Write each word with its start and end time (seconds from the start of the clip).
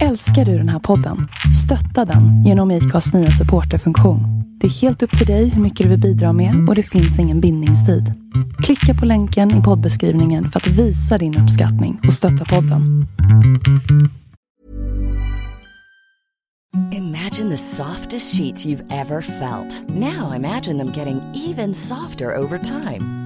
Älskar 0.00 0.44
du 0.44 0.58
den 0.58 0.68
här 0.68 0.78
podden? 0.78 1.28
Stötta 1.64 2.04
den 2.12 2.44
genom 2.44 2.70
IKAs 2.70 3.14
nya 3.14 3.30
supporterfunktion. 3.30 4.20
Det 4.60 4.66
är 4.66 4.70
helt 4.70 5.02
upp 5.02 5.18
till 5.18 5.26
dig 5.26 5.48
hur 5.48 5.62
mycket 5.62 5.84
du 5.84 5.90
vill 5.90 6.00
bidra 6.00 6.32
med 6.32 6.68
och 6.68 6.74
det 6.74 6.82
finns 6.82 7.18
ingen 7.18 7.40
bindningstid. 7.40 8.12
Klicka 8.62 8.94
på 9.00 9.06
länken 9.06 9.60
i 9.60 9.62
poddbeskrivningen 9.62 10.48
för 10.48 10.60
att 10.60 10.66
visa 10.66 11.18
din 11.18 11.38
uppskattning 11.38 12.00
och 12.06 12.12
stötta 12.12 12.44
podden. 12.44 13.06
Imagine 16.92 17.50
the 17.50 17.56
softest 17.56 18.36
sheets 18.36 18.66
you've 18.66 18.84
ever 18.90 19.20
felt. 19.20 19.84
Now 19.88 20.36
imagine 20.36 20.78
them 20.78 20.92
getting 20.94 21.20
even 21.50 21.74
softer 21.74 22.38
over 22.38 22.58
time. 22.58 23.21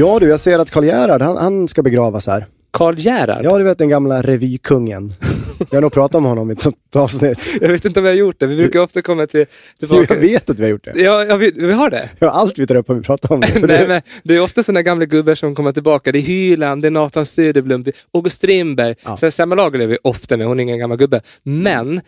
Ja 0.00 0.18
du, 0.18 0.28
jag 0.28 0.40
ser 0.40 0.58
att 0.58 0.70
Karl 0.70 0.84
Gerhard, 0.84 1.22
han, 1.22 1.36
han 1.36 1.68
ska 1.68 1.82
begravas 1.82 2.26
här. 2.26 2.46
Karl 2.70 2.94
Gerhard? 2.98 3.44
Ja, 3.44 3.58
du 3.58 3.64
vet 3.64 3.78
den 3.78 3.88
gamla 3.88 4.22
revykungen. 4.22 5.12
Jag 5.58 5.76
har 5.76 5.80
nog 5.80 5.92
pratat 5.92 6.14
om 6.14 6.24
honom 6.24 6.50
i 6.50 6.52
ett 6.52 6.96
avsnitt. 6.96 7.38
Jag 7.60 7.68
vet 7.68 7.84
inte 7.84 8.00
om 8.00 8.04
vi 8.04 8.10
har 8.10 8.16
gjort 8.16 8.40
det. 8.40 8.46
Vi 8.46 8.56
brukar 8.56 8.80
ofta 8.80 9.02
komma 9.02 9.26
till, 9.26 9.40
Jo, 9.40 9.46
tillbaka. 9.78 10.14
jag 10.14 10.20
vet 10.20 10.50
att 10.50 10.58
vi 10.58 10.62
har 10.62 10.70
gjort 10.70 10.84
det. 10.84 10.92
Ja, 10.96 11.24
ja 11.24 11.36
vi, 11.36 11.52
vi 11.56 11.72
har 11.72 11.90
det. 11.90 12.10
Ja, 12.18 12.30
allt 12.30 12.58
vi 12.58 12.66
tar 12.66 12.74
upp 12.74 12.88
har 12.88 12.94
vi 12.94 13.02
pratat 13.02 13.30
om. 13.30 13.40
Det. 13.60 13.66
Nej, 13.66 13.88
men 13.88 14.02
det 14.22 14.36
är 14.36 14.42
ofta 14.42 14.62
sådana 14.62 14.82
gamla 14.82 15.04
gubbar 15.04 15.34
som 15.34 15.54
kommer 15.54 15.72
tillbaka. 15.72 16.12
Det 16.12 16.18
är 16.18 16.22
Hyland, 16.22 16.82
det 16.82 16.88
är 16.88 16.90
Nathan 16.90 17.26
Söderblom, 17.26 17.82
det 17.82 17.90
är 17.90 17.94
August 18.14 18.36
Strindberg. 18.36 18.94
Ja. 19.04 19.16
Sen 19.16 19.32
Selma 19.32 19.54
Lagerlöf 19.54 19.84
är 19.84 19.88
vi 19.88 19.98
ofta 20.02 20.36
med, 20.36 20.46
hon 20.46 20.58
är 20.58 20.62
ingen 20.62 20.78
gammal 20.78 20.96
gubbe. 20.98 21.20
Men 21.42 22.00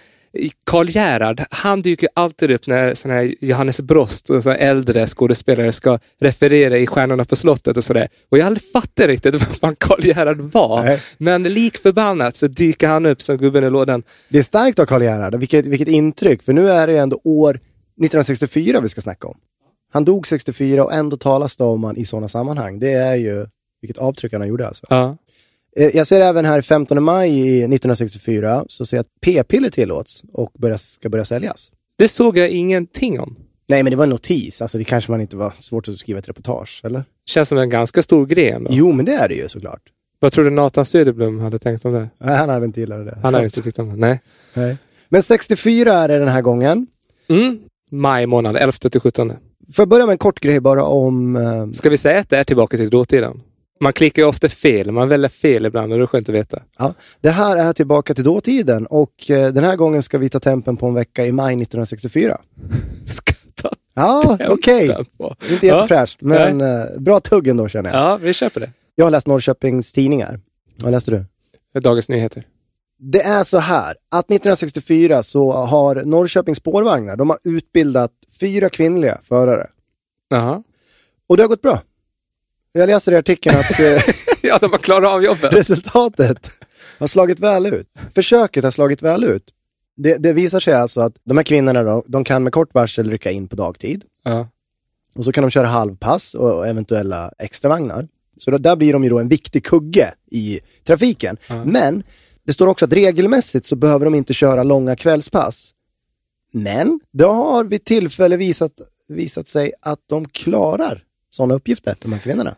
Karl 0.64 0.88
Gerhard, 0.90 1.44
han 1.50 1.82
dyker 1.82 2.08
alltid 2.14 2.50
upp 2.50 2.66
när 2.66 2.94
såna 2.94 3.14
här 3.14 3.34
Johannes 3.40 3.80
Brost 3.80 4.30
och 4.30 4.42
så 4.42 4.50
äldre 4.50 5.06
skådespelare 5.06 5.72
ska 5.72 5.98
referera 6.20 6.78
i 6.78 6.86
Stjärnorna 6.86 7.24
på 7.24 7.36
slottet 7.36 7.76
och 7.76 7.84
sådär. 7.84 8.08
Och 8.28 8.38
jag 8.38 8.42
har 8.42 8.46
aldrig 8.46 8.72
fattat 8.72 9.06
riktigt 9.06 9.34
vad 9.48 9.56
fan 9.56 9.76
Karl 9.76 10.06
Gerhard 10.06 10.40
var. 10.40 10.84
Nej. 10.84 11.00
Men 11.18 11.42
lik 11.42 11.78
förbannat 11.78 12.36
så 12.36 12.46
dyker 12.46 12.88
han 12.88 13.06
upp 13.06 13.22
som 13.22 13.36
gubben 13.36 13.64
i 13.64 13.70
lådan. 13.70 14.02
det 14.28 14.38
är 14.38 14.42
starkt 14.42 14.78
av 14.78 14.86
Karl 14.86 15.02
Gerhard. 15.02 15.34
Vilket, 15.34 15.66
vilket 15.66 15.88
intryck. 15.88 16.42
För 16.42 16.52
nu 16.52 16.70
är 16.70 16.86
det 16.86 16.92
ju 16.92 16.98
ändå 16.98 17.20
år 17.24 17.50
1964 17.50 18.80
vi 18.80 18.88
ska 18.88 19.00
snacka 19.00 19.28
om. 19.28 19.38
Han 19.92 20.04
dog 20.04 20.26
64 20.26 20.84
och 20.84 20.92
ändå 20.92 21.16
talas 21.16 21.56
det 21.56 21.64
om 21.64 21.84
han 21.84 21.96
i 21.96 22.04
sådana 22.04 22.28
sammanhang. 22.28 22.78
Det 22.78 22.92
är 22.92 23.14
ju 23.14 23.46
vilket 23.80 23.98
avtryck 23.98 24.32
han 24.32 24.48
gjorde 24.48 24.68
alltså. 24.68 24.86
Ja. 24.90 25.16
Eh, 25.76 25.96
Jag 25.96 26.06
ser 26.06 26.20
även 26.20 26.44
här 26.44 26.62
15 26.62 27.02
maj 27.02 27.30
i 27.30 27.58
1964 27.58 28.64
så 28.68 28.86
ser 28.86 28.96
jag 28.96 29.00
att 29.02 29.20
p-piller 29.20 29.70
tillåts 29.70 30.22
och 30.32 30.52
börja, 30.58 30.78
ska 30.78 31.08
börja 31.08 31.24
säljas. 31.24 31.70
Det 31.98 32.08
såg 32.08 32.38
jag 32.38 32.48
ingenting 32.48 33.20
om. 33.20 33.36
Nej, 33.68 33.82
men 33.82 33.90
det 33.90 33.96
var 33.96 34.04
en 34.04 34.10
notis. 34.10 34.62
Alltså 34.62 34.78
det 34.78 34.84
kanske 34.84 35.10
man 35.10 35.20
inte 35.20 35.36
var 35.36 35.52
svårt 35.58 35.88
att 35.88 35.98
skriva 35.98 36.18
ett 36.18 36.28
reportage, 36.28 36.80
eller? 36.84 37.04
Känns 37.26 37.48
som 37.48 37.58
en 37.58 37.70
ganska 37.70 38.02
stor 38.02 38.26
grej 38.26 38.48
ändå. 38.50 38.70
Jo, 38.74 38.92
men 38.92 39.04
det 39.04 39.12
är 39.12 39.28
det 39.28 39.34
ju 39.34 39.48
såklart. 39.48 39.80
Vad 40.20 40.32
tror 40.32 40.44
du 40.44 40.50
Nathan 40.50 40.84
Söderblom 40.84 41.38
hade 41.40 41.58
tänkt 41.58 41.84
om 41.84 41.92
det? 41.92 42.08
Nej, 42.18 42.36
han 42.36 42.48
hade 42.48 42.66
inte 42.66 42.80
gillat 42.80 43.06
det. 43.06 43.18
Han 43.22 43.34
hade 43.34 43.46
inte 43.46 43.62
tyckt 43.62 43.78
om 43.78 43.88
det. 43.88 43.96
Nej. 43.96 44.20
Nej. 44.54 44.76
Men 45.08 45.22
64 45.22 45.94
är 45.94 46.08
det 46.08 46.18
den 46.18 46.28
här 46.28 46.42
gången. 46.42 46.86
Mm. 47.28 47.58
Maj 47.90 48.26
månad, 48.26 48.56
11 48.56 48.72
till 48.72 49.00
17. 49.00 49.28
Får 49.72 49.82
jag 49.82 49.88
börja 49.88 50.06
med 50.06 50.12
en 50.12 50.18
kort 50.18 50.40
grej 50.40 50.60
bara 50.60 50.84
om... 50.84 51.36
Eh, 51.36 51.70
Ska 51.70 51.90
vi 51.90 51.96
säga 51.96 52.20
att 52.20 52.28
det 52.28 52.36
är 52.36 52.44
tillbaka 52.44 52.76
till 52.76 52.90
dåtiden? 52.90 53.40
Man 53.82 53.92
klickar 53.92 54.22
ju 54.22 54.28
ofta 54.28 54.48
fel, 54.48 54.90
man 54.90 55.08
väljer 55.08 55.28
fel 55.28 55.66
ibland 55.66 55.92
och 55.92 55.98
det 55.98 56.04
är 56.04 56.06
skönt 56.06 56.28
att 56.28 56.34
veta. 56.34 56.62
ja, 56.78 56.94
det 57.20 57.30
här 57.30 57.56
är 57.56 57.72
tillbaka 57.72 58.14
till 58.14 58.24
dåtiden 58.24 58.86
och 58.86 59.30
eh, 59.30 59.52
den 59.52 59.64
här 59.64 59.76
gången 59.76 60.02
ska 60.02 60.18
vi 60.18 60.28
ta 60.28 60.40
tempen 60.40 60.76
på 60.76 60.86
en 60.86 60.94
vecka 60.94 61.26
i 61.26 61.32
maj 61.32 61.46
1964. 61.54 62.40
Ska 63.06 63.32
ta 63.54 63.70
Ja, 63.94 64.38
okej. 64.48 64.96
på. 65.18 65.36
Inte 65.50 65.66
jättefräscht, 65.66 66.16
men 66.20 66.60
eh, 66.60 66.84
bra 66.98 67.20
tugg 67.20 67.48
ändå 67.48 67.68
känner 67.68 67.90
jag. 67.92 68.00
Ja, 68.02 68.16
vi 68.16 68.32
köper 68.32 68.60
det. 68.60 68.70
Jag 68.94 69.04
har 69.06 69.10
läst 69.10 69.26
Norrköpings 69.26 69.92
tidningar. 69.92 70.40
Vad 70.82 70.92
läste 70.92 71.10
du? 71.10 71.24
Dagens 71.80 72.08
Nyheter. 72.08 72.46
Det 72.98 73.22
är 73.22 73.44
så 73.44 73.58
här 73.58 73.94
att 74.10 74.24
1964 74.24 75.22
så 75.22 75.52
har 75.52 75.94
Norrköpings 76.04 76.58
spårvagnar, 76.58 77.16
de 77.16 77.30
har 77.30 77.38
utbildat 77.44 78.12
fyra 78.40 78.68
kvinnliga 78.68 79.18
förare. 79.22 79.66
Jaha. 80.28 80.62
Och 81.26 81.36
det 81.36 81.42
har 81.42 81.48
gått 81.48 81.62
bra. 81.62 81.80
Jag 82.72 82.86
läser 82.86 83.12
i 83.12 83.16
artikeln 83.16 83.58
att 83.58 83.80
eh, 83.80 84.02
Ja, 84.42 84.58
de 84.58 84.70
har 84.70 84.78
klarat 84.78 85.10
av 85.10 85.24
jobbet. 85.24 85.52
resultatet 85.52 86.50
har 86.98 87.06
slagit 87.06 87.40
väl 87.40 87.66
ut. 87.66 87.86
Försöket 88.14 88.64
har 88.64 88.70
slagit 88.70 89.02
väl 89.02 89.24
ut. 89.24 89.44
Det, 89.96 90.16
det 90.16 90.32
visar 90.32 90.60
sig 90.60 90.74
alltså 90.74 91.00
att 91.00 91.16
de 91.24 91.36
här 91.36 91.44
kvinnorna 91.44 91.82
då, 91.82 92.04
de 92.06 92.24
kan 92.24 92.42
med 92.42 92.52
kort 92.52 92.74
varsel 92.74 93.10
rycka 93.10 93.30
in 93.30 93.48
på 93.48 93.56
dagtid. 93.56 94.04
Ja. 94.24 94.48
Och 95.14 95.24
så 95.24 95.32
kan 95.32 95.42
de 95.42 95.50
köra 95.50 95.66
halvpass 95.66 96.34
och, 96.34 96.52
och 96.58 96.66
eventuella 96.68 97.32
extravagnar. 97.38 98.08
Så 98.36 98.50
då, 98.50 98.58
där 98.58 98.76
blir 98.76 98.92
de 98.92 99.04
ju 99.04 99.10
då 99.10 99.18
en 99.18 99.28
viktig 99.28 99.64
kugge 99.64 100.14
i 100.30 100.60
trafiken. 100.84 101.36
Men 101.64 102.02
det 102.46 102.52
står 102.52 102.66
också 102.66 102.84
att 102.84 102.92
regelmässigt 102.92 103.66
så 103.66 103.76
behöver 103.76 104.04
de 104.04 104.14
inte 104.14 104.32
köra 104.34 104.62
långa 104.62 104.96
kvällspass. 104.96 105.70
Men 106.52 107.00
det 107.12 107.24
har 107.24 107.64
vid 107.64 107.84
tillfälle 107.84 108.36
visat, 108.36 108.72
visat 109.08 109.46
sig 109.48 109.72
att 109.80 110.00
de 110.06 110.28
klarar 110.28 111.04
sådana 111.34 111.54
uppgifter, 111.54 111.96
de 112.02 112.12
här 112.12 112.20
kvinnorna. 112.20 112.54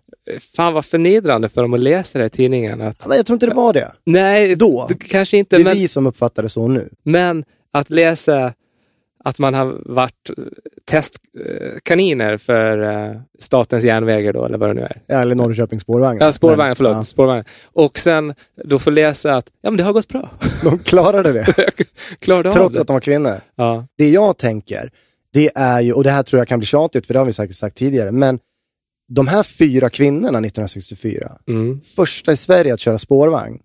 Fan 0.57 0.73
vad 0.75 0.85
förnedrande 0.85 1.49
för 1.49 1.63
dem 1.63 1.75
att 1.75 1.81
läsa 1.81 2.19
det 2.19 2.25
i 2.27 2.31
tidningen. 2.31 2.81
Att, 2.81 3.07
Men 3.07 3.17
jag 3.17 3.27
tror 3.27 3.35
inte 3.35 3.47
det 3.47 3.55
var 3.55 3.73
det. 3.73 3.93
nej, 4.05 4.57
Då. 4.57 4.89
kanske 5.11 5.37
inte. 5.37 5.57
Det 5.57 5.63
är 5.63 5.65
Men, 5.65 5.75
vi 5.75 5.89
som 5.89 6.07
uppfattar 6.07 6.43
det 6.43 6.49
så 6.49 6.69
nu. 6.69 6.89
men 7.03 7.45
att 7.73 7.91
läsa 7.91 8.53
att 9.25 9.39
man 9.39 9.55
har 9.55 9.79
varit 9.85 10.31
eh, 10.39 10.45
testkaniner 11.33 12.37
för 12.37 12.83
eh, 12.83 13.17
Statens 13.39 13.85
järnvägar 13.85 14.33
då, 14.33 14.45
eller 14.45 14.59
vad 14.59 14.71
det 14.71 14.75
nu 14.75 14.81
är. 14.83 15.21
Eller 15.21 15.35
Norrköpings 15.35 15.83
spårvagnar. 15.83 16.27
Ja, 16.27 16.33
spårvagnar, 16.33 16.75
förlåt. 16.75 16.93
ja, 16.97 17.03
Spårvagnar. 17.03 17.45
Och 17.65 17.99
sen 17.99 18.35
då 18.65 18.79
få 18.79 18.91
läsa 18.91 19.35
att 19.37 19.51
ja, 19.63 19.71
men 19.71 19.77
det 19.79 19.85
har 19.85 19.93
gått 19.93 20.09
bra. 20.09 20.31
de 20.63 20.79
klarade 20.79 21.33
det, 21.33 21.47
Klarade 22.19 22.53
trots 22.53 22.75
det. 22.77 22.81
att 22.81 22.87
de 22.87 22.93
var 22.93 23.01
kvinnor. 23.01 23.41
Ja. 23.57 23.87
Det 23.99 24.09
jag 24.11 24.39
tänker, 24.39 24.91
det 25.33 25.51
är 25.55 25.81
ju, 25.81 25.93
och 25.93 26.05
det 26.05 26.11
här 26.11 26.23
tror 26.23 26.41
jag 26.41 26.49
kan 26.49 26.59
bli 26.59 26.67
tjatigt, 26.67 27.07
för 27.07 27.15
det 27.15 27.21
har 27.21 27.27
vi 27.27 27.33
säkert 27.33 27.57
sagt 27.57 27.77
tidigare, 27.77 28.11
men 28.11 28.39
de 29.09 29.27
här 29.29 29.43
fyra 29.43 29.91
kvinnorna 29.91 30.39
1964, 30.39 31.33
Mm. 31.49 31.81
första 31.97 32.33
i 32.33 32.37
Sverige 32.37 32.75
att 32.75 32.81
köra 32.81 32.99
spårvagn, 32.99 33.59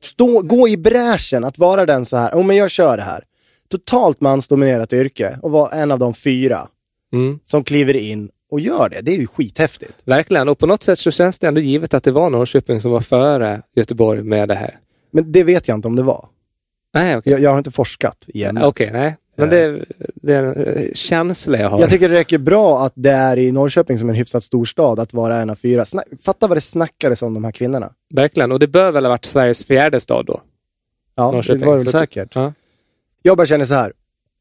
stå, 0.00 0.42
gå 0.42 0.68
i 0.68 0.76
bräschen 0.76 1.44
att 1.44 1.58
vara 1.58 1.86
den 1.86 2.04
så 2.04 2.16
här, 2.16 2.32
oh, 2.34 2.44
men 2.44 2.56
jag 2.56 2.70
kör 2.70 2.96
det 2.96 3.02
här. 3.02 3.24
Totalt 3.68 4.20
mansdominerat 4.20 4.92
yrke 4.92 5.38
och 5.42 5.50
vara 5.50 5.70
en 5.70 5.90
av 5.92 5.98
de 5.98 6.14
fyra 6.14 6.68
Mm. 7.12 7.38
som 7.44 7.64
kliver 7.64 7.96
in 7.96 8.30
och 8.50 8.60
gör 8.60 8.88
det. 8.88 9.00
Det 9.00 9.12
är 9.14 9.18
ju 9.18 9.26
skithäftigt. 9.26 9.94
Verkligen. 10.04 10.48
Och 10.48 10.58
på 10.58 10.66
något 10.66 10.82
sätt 10.82 10.98
så 10.98 11.10
känns 11.10 11.38
det 11.38 11.48
ändå 11.48 11.60
givet 11.60 11.94
att 11.94 12.04
det 12.04 12.12
var 12.12 12.30
Norrköping 12.30 12.80
som 12.80 12.92
var 12.92 13.00
före 13.00 13.62
Göteborg 13.76 14.22
med 14.22 14.48
det 14.48 14.54
här. 14.54 14.78
Men 15.10 15.32
det 15.32 15.44
vet 15.44 15.68
jag 15.68 15.78
inte 15.78 15.88
om 15.88 15.96
det 15.96 16.02
var. 16.02 16.28
Nej, 16.94 17.16
okej. 17.16 17.32
Jag, 17.32 17.40
jag 17.42 17.50
har 17.50 17.58
inte 17.58 17.70
forskat 17.70 18.24
i 18.26 18.44
ämnet. 18.44 18.64
Okej, 18.64 18.90
nej. 18.92 19.16
Men 19.36 19.48
det, 19.50 19.84
Det 20.14 20.34
är 20.34 20.42
en 20.42 20.64
eh, 20.64 20.92
känsla 20.94 21.58
jag 21.58 21.68
har. 21.70 21.80
Jag 21.80 21.90
tycker 21.90 22.08
det 22.08 22.14
räcker 22.14 22.38
bra 22.38 22.84
att 22.84 22.92
det 22.96 23.10
är 23.10 23.36
i 23.38 23.52
Norrköping 23.52 23.98
som 23.98 24.08
en 24.08 24.14
hyfsat 24.14 24.42
stor 24.42 24.64
stad 24.64 25.00
att 25.00 25.14
vara 25.14 25.36
en 25.40 25.50
av 25.50 25.54
fyra. 25.54 25.84
Sna 25.84 26.02
fatta 26.22 26.46
vad 26.46 26.56
det 26.56 26.60
snackades 26.60 27.22
om 27.22 27.34
de 27.34 27.44
här 27.44 27.52
kvinnorna. 27.52 27.92
Verkligen. 28.14 28.52
Och 28.52 28.58
det 28.58 28.66
bör 28.66 28.92
väl 28.92 29.04
ha 29.04 29.10
varit 29.10 29.24
Sveriges 29.24 29.64
fjärde 29.64 30.00
stad 30.00 30.26
då? 30.26 30.40
Ja, 31.14 31.30
Norrköping. 31.30 31.60
det 31.60 31.66
var 31.66 31.78
det 31.78 31.90
säkert. 31.90 32.34
Ja. 32.34 32.52
Jag 33.22 33.36
bara 33.36 33.46
känner 33.46 33.64
så 33.64 33.74
här. 33.74 33.92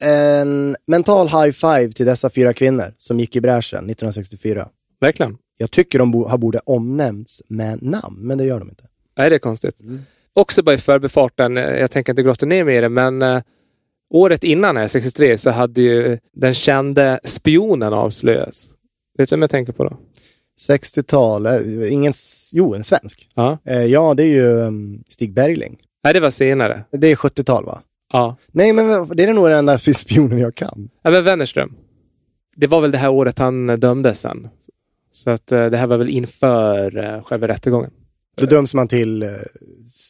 En 0.04 0.76
mental 0.88 1.28
high 1.28 1.52
five 1.52 1.92
till 1.92 2.06
dessa 2.06 2.30
fyra 2.30 2.54
kvinnor 2.54 2.94
som 2.98 3.20
gick 3.20 3.36
i 3.36 3.42
bräschen 3.42 3.78
1964. 3.80 4.68
Verkligen. 5.02 5.38
Jag 5.58 5.72
tycker 5.72 6.00
de 6.00 6.12
bo- 6.12 6.28
har 6.28 6.38
borde 6.38 6.60
omnämnts 6.66 7.42
med 7.48 7.82
namn, 7.84 8.18
men 8.20 8.38
det 8.38 8.44
gör 8.46 8.60
de 8.60 8.70
inte. 8.70 8.84
Nej, 9.18 9.30
det 9.30 9.36
är 9.36 9.40
konstigt. 9.40 9.82
Också 10.34 10.64
bara 10.64 10.76
i 10.76 10.78
förbifarten, 10.78 11.58
eh, 11.58 11.64
jag 11.64 11.92
tänker 11.92 12.12
inte 12.14 12.24
grotta 12.24 12.46
ner 12.46 12.64
mig 12.64 12.78
i 12.78 12.82
det, 12.82 12.90
men 12.90 13.22
eh, 13.22 13.42
året 14.10 14.44
innan, 14.44 14.78
här, 14.78 14.88
63, 14.88 15.38
så 15.38 15.50
hade 15.50 15.82
ju 15.82 16.18
den 16.34 16.54
kände 16.54 17.20
spionen 17.24 17.94
avslöjats. 17.94 18.70
Vet 19.18 19.30
du 19.30 19.34
vem 19.34 19.42
jag 19.42 19.52
tänker 19.52 19.74
på 19.74 19.84
då? 19.84 19.98
60-tal, 20.70 21.46
eh, 21.46 21.94
ingen, 21.94 22.14
jo 22.54 22.76
en 22.76 22.84
svensk. 22.84 23.30
Ja. 23.36 23.58
Eh, 23.66 23.82
ja, 23.86 24.14
det 24.14 24.24
är 24.24 24.28
ju 24.28 24.46
um, 24.48 25.04
Stig 25.08 25.34
Bergling. 25.34 25.78
Nej, 26.04 26.14
det 26.14 26.20
var 26.20 26.30
senare. 26.30 26.84
Det 26.92 27.08
är 27.08 27.16
70-tal 27.16 27.66
va? 27.66 27.82
Ja. 28.14 28.36
Nej, 28.52 28.74
men 28.74 29.08
det 29.16 29.24
är 29.24 29.34
nog 29.34 29.50
den 29.50 29.58
enda 29.58 29.78
spionen 29.94 30.40
jag 30.40 30.56
kan. 30.56 30.90
ja 31.02 31.12
men 31.12 31.24
Wennerström. 31.24 31.76
Det 32.56 32.68
var 32.68 32.82
väl 32.82 32.92
det 32.92 32.98
här 32.98 33.10
året 33.10 33.40
han 33.40 33.70
eh, 33.70 33.78
dömdes 33.78 34.20
sen. 34.20 34.48
Så 35.12 35.30
att 35.30 35.48
det 35.48 35.78
här 35.78 35.88
var 35.88 35.98
väl 35.98 36.10
inför 36.10 37.22
själva 37.26 37.48
rättegången. 37.48 37.92
Då 38.36 38.46
döms 38.46 38.74
man 38.74 38.88
till 38.88 39.24
eh, 39.24 39.30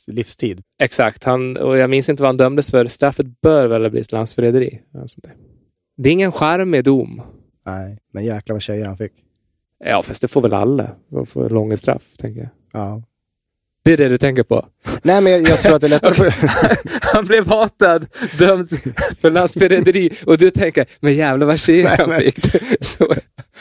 livstid. 0.07 0.61
Exakt. 0.79 1.23
Han, 1.23 1.57
och 1.57 1.77
jag 1.77 1.89
minns 1.89 2.09
inte 2.09 2.23
vad 2.23 2.27
han 2.29 2.37
dömdes 2.37 2.71
för. 2.71 2.87
Straffet 2.87 3.41
bör 3.41 3.67
väl 3.67 3.81
ha 3.83 3.89
blivit 3.89 4.11
landsförräderi. 4.11 4.81
Det 5.97 6.09
är 6.09 6.13
ingen 6.13 6.31
charmig 6.31 6.83
dom. 6.83 7.21
Nej, 7.65 7.97
men 8.13 8.25
jäklar 8.25 8.53
vad 8.53 8.61
tjejer 8.61 8.85
han 8.85 8.97
fick. 8.97 9.11
Ja, 9.85 10.03
fast 10.03 10.21
det 10.21 10.27
får 10.27 10.41
väl 10.41 10.53
alla. 10.53 10.89
De 11.09 11.25
får 11.25 11.49
långa 11.49 11.77
straff, 11.77 12.17
tänker 12.17 12.41
jag. 12.41 12.49
Ja. 12.81 13.03
Det 13.83 13.93
är 13.93 13.97
det 13.97 14.09
du 14.09 14.17
tänker 14.17 14.43
på? 14.43 14.65
Nej, 15.03 15.21
men 15.21 15.31
jag, 15.33 15.41
jag 15.41 15.59
tror 15.61 15.75
att 15.75 15.81
det 15.81 15.87
är 15.87 15.89
lättare 15.89 16.13
för... 16.13 16.33
Han 17.15 17.25
blev 17.25 17.47
hatad, 17.47 18.05
dömd 18.39 18.69
för 19.19 19.31
landsförräderi 19.31 20.09
och 20.25 20.37
du 20.37 20.49
tänker, 20.51 20.85
men 20.99 21.13
jävlar 21.15 21.47
vad 21.47 21.59
tjejer 21.59 21.97
han 21.97 22.09
men- 22.09 22.21
fick. 22.21 22.39
Så, 22.85 23.13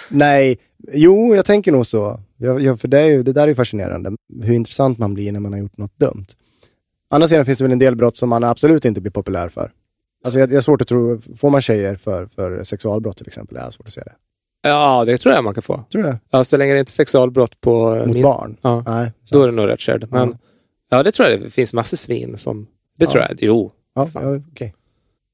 Nej, 0.08 0.58
jo, 0.92 1.34
jag 1.34 1.46
tänker 1.46 1.72
nog 1.72 1.86
så. 1.86 2.20
Jag, 2.36 2.80
för 2.80 2.88
det, 2.88 3.00
är 3.00 3.22
det 3.22 3.32
där 3.32 3.42
är 3.42 3.48
ju 3.48 3.54
fascinerande. 3.54 4.12
Hur 4.42 4.54
intressant 4.54 4.98
man 4.98 5.14
blir 5.14 5.32
när 5.32 5.40
man 5.40 5.52
har 5.52 5.60
gjort 5.60 5.76
något 5.76 5.98
dumt. 5.98 6.26
Andra 7.10 7.28
sidan 7.28 7.44
finns 7.46 7.58
det 7.58 7.64
väl 7.64 7.72
en 7.72 7.78
del 7.78 7.96
brott 7.96 8.16
som 8.16 8.28
man 8.28 8.44
absolut 8.44 8.84
inte 8.84 9.00
blir 9.00 9.12
populär 9.12 9.48
för. 9.48 9.72
Alltså 10.24 10.40
jag, 10.40 10.50
jag 10.50 10.56
har 10.56 10.60
svårt 10.60 10.80
att 10.82 10.88
tro, 10.88 11.20
får 11.36 11.50
man 11.50 11.60
tjejer 11.60 11.96
för, 11.96 12.26
för 12.26 12.64
sexualbrott 12.64 13.16
till 13.16 13.26
exempel? 13.28 13.56
Jag 13.56 13.64
har 13.64 13.70
svårt 13.70 13.86
att 13.86 13.92
se 13.92 14.00
det. 14.00 14.12
ja, 14.62 15.04
det 15.04 15.18
tror 15.18 15.34
jag 15.34 15.44
man 15.44 15.54
kan 15.54 15.62
få. 15.62 15.84
Tror 15.92 16.02
du? 16.02 16.16
Ja, 16.30 16.44
så 16.44 16.56
länge 16.56 16.72
det 16.72 16.78
inte 16.78 16.90
är 16.90 16.92
sexualbrott 16.92 17.60
på 17.60 17.94
Mot 17.94 18.06
min- 18.14 18.22
barn? 18.22 18.56
Ja, 18.62 18.82
Nej. 18.86 19.12
då 19.32 19.42
är 19.42 19.46
det 19.46 19.52
nog 19.52 19.68
rätt 19.68 19.80
körd. 19.80 20.06
Men 20.10 20.28
Ja. 20.28 20.36
ja. 20.96 21.02
det 21.02 21.12
tror 21.12 21.28
jag 21.28 21.40
det 21.40 21.50
finns 21.50 21.72
massor 21.72 21.96
svin 21.96 22.36
som... 22.36 22.66
Det 22.98 23.04
Ja. 23.04 23.10
tror 23.10 23.22
jag. 23.22 23.36
Jo. 23.42 23.72
Ja, 23.94 24.10
ja, 24.14 24.36
okej. 24.52 24.74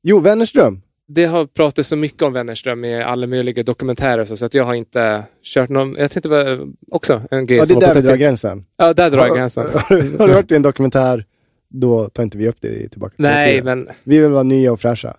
Jo, 0.02 0.18
Wennerström. 0.20 0.82
Det 1.14 1.24
har 1.24 1.46
pratats 1.46 1.88
så 1.88 1.96
mycket 1.96 2.22
om 2.22 2.32
Wennerström 2.32 2.84
i 2.84 3.02
alla 3.02 3.26
möjliga 3.26 3.62
dokumentärer 3.62 4.24
så, 4.24 4.36
så 4.36 4.44
att 4.44 4.54
jag 4.54 4.64
har 4.64 4.74
inte 4.74 5.24
kört 5.42 5.68
någon... 5.68 5.94
Jag 5.98 6.10
tänkte 6.10 6.28
bara 6.28 6.58
också 6.90 7.22
en 7.30 7.46
grej 7.46 7.58
Ja, 7.58 7.64
det 7.64 7.74
är 7.74 7.80
där 7.80 7.94
vi 7.94 8.00
drar 8.08 8.16
gränsen. 8.16 8.64
Ja, 8.76 8.94
där 8.94 9.10
drar 9.10 9.26
jag 9.26 9.36
gränsen. 9.36 9.66
Har, 10.18 10.26
du- 10.28 10.34
hört 10.34 10.50
i 10.50 10.54
en 10.54 10.62
dokumentär, 10.62 11.24
då 11.68 12.08
tar 12.08 12.22
inte 12.22 12.38
vi 12.38 12.48
upp 12.48 12.56
det 12.60 12.88
tillbaka. 12.88 13.14
till 13.16 13.22
Nej, 13.22 13.62
men 13.62 13.88
Vi 14.04 14.18
vill 14.18 14.30
vara 14.30 14.42
nya 14.42 14.72
och 14.72 14.80
fräscha. 14.80 15.16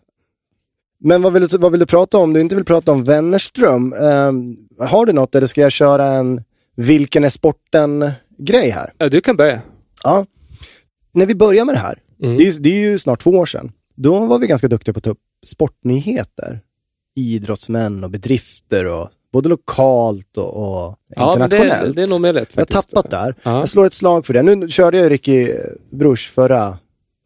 Men 1.03 1.21
vad 1.21 1.33
vill, 1.33 1.47
du, 1.47 1.57
vad 1.57 1.71
vill 1.71 1.79
du 1.79 1.85
prata 1.85 2.17
om? 2.17 2.33
Du 2.33 2.41
inte 2.41 2.55
vill 2.55 2.65
prata 2.65 2.91
om 2.91 3.03
Wennerström. 3.03 3.93
Ehm, 3.93 4.57
har 4.79 5.05
du 5.05 5.13
något 5.13 5.35
eller 5.35 5.47
ska 5.47 5.61
jag 5.61 5.71
köra 5.71 6.07
en 6.07 6.43
Vilken 6.75 7.23
är 7.23 7.29
sporten-grej 7.29 8.69
här? 8.69 8.93
ja, 8.97 9.09
du 9.09 9.21
kan 9.21 9.35
börja. 9.35 9.61
Ja. 10.03 10.25
När 11.13 11.25
vi 11.25 11.35
började 11.35 11.65
med 11.65 11.75
det 11.75 11.79
här, 11.79 11.99
Mm. 12.23 12.37
det, 12.37 12.47
är, 12.47 12.59
det 12.59 12.69
är 12.69 12.89
ju 12.91 12.97
snart 12.97 13.21
två 13.21 13.31
år 13.31 13.45
sedan, 13.45 13.71
då 13.95 14.25
var 14.25 14.39
vi 14.39 14.47
ganska 14.47 14.67
duktiga 14.67 14.93
på 14.93 14.97
att 14.97 15.03
ta 15.03 15.09
upp 15.09 15.21
sportnyheter. 15.45 16.61
Idrottsmän 17.15 18.03
och 18.03 18.09
bedrifter 18.09 18.85
och 18.85 19.09
både 19.31 19.49
lokalt 19.49 20.37
och, 20.37 20.45
och 20.45 20.97
Ja, 21.15 21.33
internationellt. 21.33 21.95
det, 21.95 22.01
det 22.01 22.07
är 22.07 22.07
nog 22.07 22.21
möjligt. 22.21 22.49
jag 22.53 22.61
har 22.61 22.81
tappat 22.81 23.09
där. 23.11 23.35
Ja. 23.43 23.59
Jag 23.59 23.69
slår 23.69 23.85
ett 23.85 23.93
slag 23.93 24.25
för 24.25 24.33
det. 24.33 24.41
Nu 24.41 24.69
körde 24.69 24.97
jag 24.97 25.11
Ricky 25.11 25.47
Bruch 25.89 26.31
förra 26.33 26.77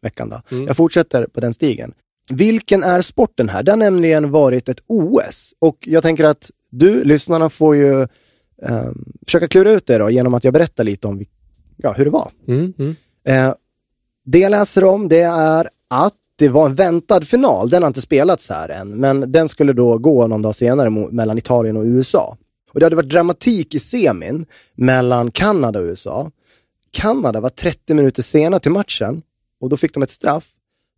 veckan 0.02 0.28
då. 0.28 0.42
Mm. 0.56 0.66
Jag 0.66 0.76
fortsätter 0.76 1.26
på 1.26 1.40
den 1.40 1.54
stigen. 1.54 1.92
Vilken 2.30 2.82
är 2.82 3.02
sporten 3.02 3.48
här? 3.48 3.62
Det 3.62 3.72
har 3.72 3.76
nämligen 3.76 4.30
varit 4.30 4.68
ett 4.68 4.80
OS 4.86 5.54
och 5.58 5.78
jag 5.80 6.02
tänker 6.02 6.24
att 6.24 6.50
du, 6.70 7.04
lyssnarna, 7.04 7.50
får 7.50 7.76
ju 7.76 8.02
ehm, 8.62 9.04
försöka 9.26 9.48
klura 9.48 9.70
ut 9.70 9.86
det 9.86 9.98
då 9.98 10.10
genom 10.10 10.34
att 10.34 10.44
jag 10.44 10.52
berättar 10.52 10.84
lite 10.84 11.08
om 11.08 11.24
ja, 11.76 11.92
hur 11.92 12.04
det 12.04 12.10
var. 12.10 12.30
Mm, 12.48 12.72
mm. 12.78 12.96
Eh, 13.24 13.54
det 14.24 14.38
jag 14.38 14.50
läser 14.50 14.84
om 14.84 15.08
det 15.08 15.20
är 15.22 15.68
att 15.90 16.14
det 16.36 16.48
var 16.48 16.66
en 16.66 16.74
väntad 16.74 17.20
final. 17.20 17.70
Den 17.70 17.82
har 17.82 17.88
inte 17.88 18.00
spelats 18.00 18.50
här 18.50 18.68
än, 18.68 18.88
men 18.88 19.32
den 19.32 19.48
skulle 19.48 19.72
då 19.72 19.98
gå 19.98 20.26
någon 20.26 20.42
dag 20.42 20.54
senare 20.54 20.90
mellan 20.90 21.38
Italien 21.38 21.76
och 21.76 21.84
USA. 21.84 22.36
Och 22.72 22.80
det 22.80 22.86
hade 22.86 22.96
varit 22.96 23.08
dramatik 23.08 23.74
i 23.74 23.80
semin 23.80 24.46
mellan 24.74 25.30
Kanada 25.30 25.78
och 25.78 25.84
USA. 25.84 26.30
Kanada 26.90 27.40
var 27.40 27.50
30 27.50 27.94
minuter 27.94 28.22
sena 28.22 28.58
till 28.58 28.70
matchen 28.70 29.22
och 29.60 29.68
då 29.68 29.76
fick 29.76 29.94
de 29.94 30.02
ett 30.02 30.10
straff. 30.10 30.48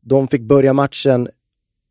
De 0.03 0.29
fick 0.29 0.43
börja 0.43 0.73
matchen 0.73 1.29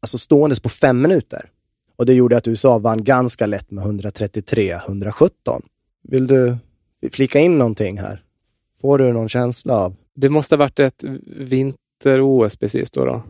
alltså 0.01 0.17
ståendes 0.17 0.59
på 0.59 0.69
fem 0.69 1.01
minuter. 1.01 1.50
Och 1.95 2.05
det 2.05 2.13
gjorde 2.13 2.38
att 2.38 2.47
USA 2.47 2.77
vann 2.77 3.03
ganska 3.03 3.45
lätt 3.45 3.71
med 3.71 3.85
133-117. 3.85 5.29
Vill 6.03 6.27
du 6.27 6.57
flika 7.11 7.39
in 7.39 7.57
någonting 7.57 8.00
här? 8.00 8.23
Får 8.81 8.97
du 8.97 9.13
någon 9.13 9.29
känsla 9.29 9.73
av? 9.73 9.95
Det 10.15 10.29
måste 10.29 10.55
ha 10.55 10.57
varit 10.57 10.79
ett 10.79 11.03
vinter-OS 11.25 12.55
precis 12.55 12.91
då, 12.91 13.05
då. 13.05 13.23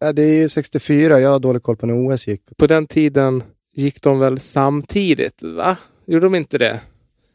Ja, 0.00 0.12
det 0.12 0.22
är 0.22 0.36
ju 0.36 0.48
64, 0.48 1.20
jag 1.20 1.30
har 1.30 1.38
dålig 1.38 1.62
koll 1.62 1.76
på 1.76 1.86
när 1.86 2.14
OS 2.14 2.28
gick. 2.28 2.42
På 2.56 2.66
den 2.66 2.86
tiden 2.86 3.42
gick 3.74 4.02
de 4.02 4.18
väl 4.18 4.40
samtidigt? 4.40 5.42
Va? 5.42 5.76
Gjorde 6.06 6.26
de 6.26 6.34
inte 6.34 6.58
det? 6.58 6.80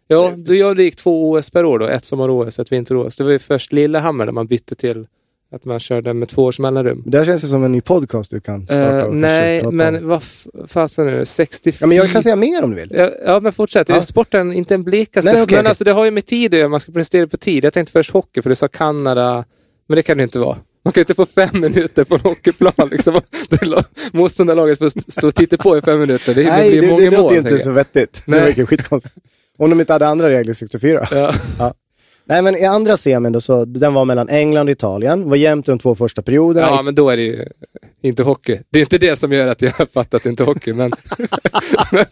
Ja, 0.08 0.32
då, 0.38 0.56
ja, 0.56 0.74
det 0.74 0.84
gick 0.84 0.96
två 0.96 1.32
OS 1.32 1.50
per 1.50 1.66
år 1.66 1.80
då. 1.80 1.88
Ett 1.88 2.06
sommar-OS, 2.06 2.60
ett 2.60 2.72
vinter-OS. 2.72 3.18
Det 3.18 3.24
var 3.24 3.32
ju 3.32 3.40
först 3.40 3.74
Lillehammer 3.74 4.26
där 4.26 4.34
man 4.34 4.48
bytte 4.48 4.76
till 4.76 5.08
att 5.52 5.66
man 5.66 5.80
körde 5.80 6.14
med 6.14 6.30
två 6.30 6.44
års 6.44 6.60
mellanrum. 6.60 7.04
Det 7.06 7.18
här 7.18 7.26
känns 7.26 7.44
ju 7.44 7.48
som 7.48 7.64
en 7.64 7.72
ny 7.72 7.82
podcast 7.82 8.32
du 8.32 8.40
kan 8.40 8.66
starta. 8.66 9.06
Och 9.06 9.16
nej, 9.16 9.64
men 9.72 10.08
vad 10.08 10.24
fasen 10.68 11.06
nu? 11.06 11.26
64? 11.26 11.78
Ja, 11.82 11.88
men 11.88 11.98
jag 11.98 12.10
kan 12.10 12.24
säga 12.24 12.36
mer 12.36 12.64
om 12.64 12.70
du 12.72 12.76
vill. 12.76 12.92
Ja, 12.96 13.12
ja 13.26 13.40
men 13.40 13.52
fortsätt. 13.52 13.90
Ja. 13.90 14.02
Sporten, 14.02 14.54
inte 14.54 14.76
en 14.76 14.84
blekaste. 14.84 15.32
Nej, 15.32 15.44
okej, 15.44 15.56
men 15.56 15.62
okej. 15.62 15.70
alltså 15.70 15.84
det 15.84 15.92
har 15.92 16.06
ju 16.06 16.12
med 16.12 16.26
tid 16.26 16.54
att 16.54 16.60
göra. 16.60 16.70
Man 16.70 16.80
ska 16.80 16.92
prestera 16.92 17.28
på 17.28 17.38
tid. 17.38 17.64
Jag 17.64 17.74
tänkte 17.74 17.92
först 17.92 18.12
hockey, 18.12 18.42
för 18.42 18.50
du 18.50 18.56
sa 18.56 18.68
Kanada. 18.68 19.46
Men 19.88 19.96
det 19.96 20.04
kan 20.04 20.18
det 20.18 20.24
inte 20.24 20.40
vara. 20.40 20.58
Man 20.86 20.92
kan 20.92 21.00
ju 21.00 21.02
inte 21.02 21.14
få 21.14 21.26
fem 21.26 21.50
minuter 21.62 22.04
på 22.04 22.16
en 22.16 22.22
hockeyplan. 22.22 22.74
Liksom. 22.92 23.22
Det 23.50 23.66
la- 23.66 23.84
Motståndarlaget 24.12 24.78
får 24.78 24.86
st- 24.86 25.12
stå 25.12 25.28
och 25.28 25.36
titta 25.36 25.58
på 25.58 25.78
i 25.78 25.82
fem 25.82 26.00
minuter. 26.00 26.36
Det 26.36 26.44
nej, 26.44 26.70
blir 26.72 26.82
det, 26.82 26.88
många 26.88 27.00
det 27.02 27.12
mål. 27.12 27.22
låter 27.22 27.36
ju 27.36 27.42
inte 27.42 27.64
så 27.64 27.72
vettigt. 27.72 28.24
Det 28.26 28.32
Nej. 28.32 28.40
verkar 28.42 28.66
skitkonstigt. 28.66 29.16
Om 29.58 29.70
de 29.70 29.80
inte 29.80 29.94
hade 29.94 30.08
andra 30.08 30.30
regler 30.30 30.54
64. 30.54 31.08
Ja. 31.12 31.74
Nej, 32.28 32.42
men 32.42 32.56
i 32.56 32.66
andra 32.66 32.98
semin 32.98 33.32
då 33.32 33.42
så, 33.42 33.66
den 33.66 33.94
var 33.94 34.06
mellan 34.06 34.30
England 34.30 34.68
och 34.68 34.72
Italien. 34.72 35.30
Var 35.30 35.36
jämnt 35.36 35.66
de 35.66 35.80
två 35.80 35.96
första 35.96 36.22
perioderna. 36.22 36.68
ja, 36.68 36.82
men 36.82 36.96
då 36.96 37.10
är 37.10 37.18
det 37.18 37.24
ju 37.24 37.46
inte 38.02 38.24
hockey. 38.24 38.60
Det 38.70 38.80
är 38.80 38.82
inte 38.82 38.98
det 38.98 39.16
som 39.16 39.32
gör 39.32 39.48
att 39.48 39.62
jag 39.62 39.72
har 39.72 39.86
fattat 39.86 40.14
att 40.14 40.24
det 40.24 40.30
inte 40.30 40.44
är 40.44 40.46
hockey. 40.46 40.74
Men, 40.74 40.92
men 41.92 42.06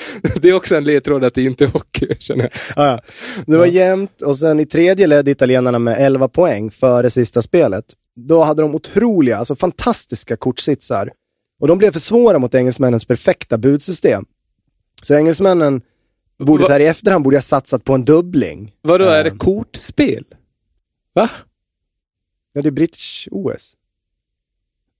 det 0.40 0.48
är 0.48 0.52
också 0.54 0.76
en 0.76 0.84
ledtråd 0.84 1.24
att 1.24 1.34
det 1.34 1.42
inte 1.42 1.64
är 1.64 1.68
hockey, 1.68 2.14
känner 2.18 2.42
jag. 2.44 2.52
Ja, 2.76 2.86
ja. 2.90 3.00
Det 3.46 3.56
var 3.56 3.66
jämnt 3.66 4.22
och 4.22 4.36
sen 4.36 4.60
i 4.60 4.66
tredje 4.66 5.06
ledde 5.06 5.30
italienarna 5.30 5.78
med 5.78 5.96
11 5.98 6.28
poäng 6.28 6.70
före 6.70 7.10
sista 7.10 7.42
spelet. 7.42 7.84
Då 8.16 8.42
hade 8.42 8.62
de 8.62 8.74
otroliga, 8.74 9.36
alltså 9.36 9.56
fantastiska 9.56 10.36
kortsitsar. 10.36 11.10
Och 11.60 11.68
de 11.68 11.78
blev 11.78 11.92
för 11.92 12.00
svåra 12.00 12.38
mot 12.38 12.54
engelsmännens 12.54 13.04
perfekta 13.04 13.58
budsystem. 13.58 14.24
Så 15.02 15.14
engelsmännen 15.14 15.82
borde 16.38 16.64
så 16.64 16.72
här 16.72 16.80
i 16.80 16.86
efterhand 16.86 17.24
borde 17.24 17.36
ha 17.36 17.42
satsat 17.42 17.84
på 17.84 17.94
en 17.94 18.04
dubbling. 18.04 18.72
Vadå, 18.82 19.04
är 19.04 19.24
det 19.24 19.30
Ehm. 19.30 19.38
kortspel? 19.38 20.24
Va? 21.14 21.30
Ja, 22.52 22.62
det 22.62 22.68
är 22.68 22.72
Bridge-OS. 22.72 23.72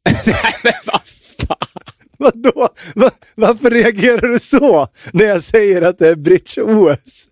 Nej, 0.27 0.55
men 0.65 0.73
vad 0.87 1.01
fan. 1.05 1.95
Vadå? 2.33 2.69
Va, 2.95 3.11
varför 3.35 3.71
reagerar 3.71 4.29
du 4.29 4.39
så 4.39 4.89
när 5.13 5.25
jag 5.25 5.43
säger 5.43 5.83
att 5.83 5.99
det 5.99 6.09
är 6.09 6.15
Bridge-OS? 6.15 7.29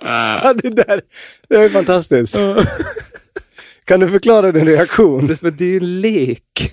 Ja, 0.00 0.54
det 0.62 0.68
där, 0.70 1.00
det 1.48 1.54
är 1.56 1.68
fantastiskt. 1.68 2.36
Kan 3.84 4.00
du 4.00 4.08
förklara 4.08 4.52
din 4.52 4.66
reaktion? 4.66 5.26
Det, 5.26 5.36
för 5.36 5.50
det 5.50 5.64
är 5.64 5.68
ju 5.68 5.76
en 5.76 6.00
lek. 6.00 6.42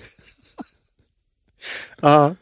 Ja. 2.02 2.34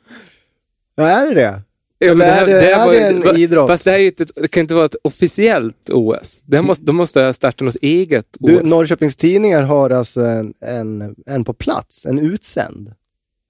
Ja, 0.96 1.04
är 1.08 1.26
det 1.26 1.34
det? 1.34 1.62
Ja, 1.98 2.10
Eller 2.10 2.26
är 2.26 2.46
det- 2.46 2.72
är 2.72 2.86
var 2.86 2.92
det 2.92 2.98
ju- 2.98 3.04
en 3.04 3.20
va- 3.20 3.32
idrott? 3.36 3.66
Fast 3.68 3.84
det, 3.84 3.90
här 3.90 3.98
är 3.98 4.06
inte, 4.06 4.24
det 4.36 4.48
kan 4.48 4.60
inte 4.60 4.74
vara 4.74 4.84
ett 4.86 4.96
officiellt 5.04 5.90
OS. 5.90 6.40
Det 6.44 6.56
här 6.56 6.64
måste, 6.64 6.84
de 6.84 6.96
måste 6.96 7.20
ha 7.20 7.32
startat 7.32 7.60
något 7.60 7.76
eget 7.82 8.26
Du, 8.40 8.56
OS. 8.56 8.62
Norrköpings 8.70 9.16
Tidningar 9.16 9.62
har 9.62 9.90
alltså 9.90 10.20
en, 10.20 10.54
en, 10.60 11.14
en 11.26 11.44
på 11.44 11.52
plats, 11.54 12.06
en 12.06 12.18
utsänd. 12.18 12.92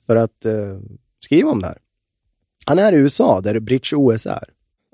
För 0.07 0.17
att 0.17 0.45
eh, 0.45 0.53
skriva 1.25 1.51
om 1.51 1.61
det 1.61 1.67
här. 1.67 1.79
Han 2.67 2.79
är 2.79 2.93
i 2.93 2.97
USA, 2.97 3.41
där 3.41 3.61
Bridge-OS 3.61 4.27
är. 4.27 4.45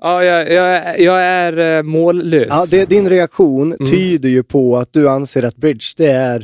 Ja, 0.03 0.23
jag, 0.23 0.51
jag, 0.51 0.99
jag 0.99 1.21
är 1.23 1.77
eh, 1.77 1.83
mållös. 1.83 2.47
Ja, 2.49 2.65
det, 2.71 2.89
din 2.89 3.09
reaktion 3.09 3.73
Mm. 3.73 3.91
tyder 3.91 4.29
ju 4.29 4.43
på 4.43 4.77
att 4.77 4.93
du 4.93 5.09
anser 5.09 5.43
att 5.43 5.55
bridge, 5.55 5.85
det 5.97 6.07
är, 6.11 6.39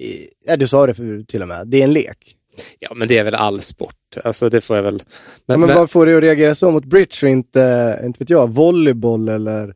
eh, 0.00 0.06
ja 0.46 0.56
du 0.56 0.66
sa 0.66 0.86
det 0.86 0.94
för, 0.94 1.22
till 1.26 1.42
och 1.42 1.48
med, 1.48 1.68
det 1.68 1.80
är 1.80 1.84
en 1.84 1.92
lek. 1.92 2.36
Ja, 2.78 2.94
men 2.94 3.08
det 3.08 3.18
är 3.18 3.24
väl 3.24 3.34
all 3.34 3.60
sport. 3.60 3.94
Alltså 4.24 4.48
det 4.48 4.60
får 4.60 4.76
jag 4.76 4.82
väl... 4.82 5.02
Men, 5.46 5.60
men 5.60 5.68
vad 5.68 5.90
får 5.90 6.06
dig 6.06 6.14
att 6.16 6.22
reagera 6.22 6.54
så 6.54 6.70
mot 6.70 6.84
bridge 6.84 7.16
och 7.22 7.28
inte, 7.28 8.00
inte 8.04 8.18
vet 8.18 8.30
jag, 8.30 8.50
volleyboll 8.50 9.28
eller? 9.28 9.74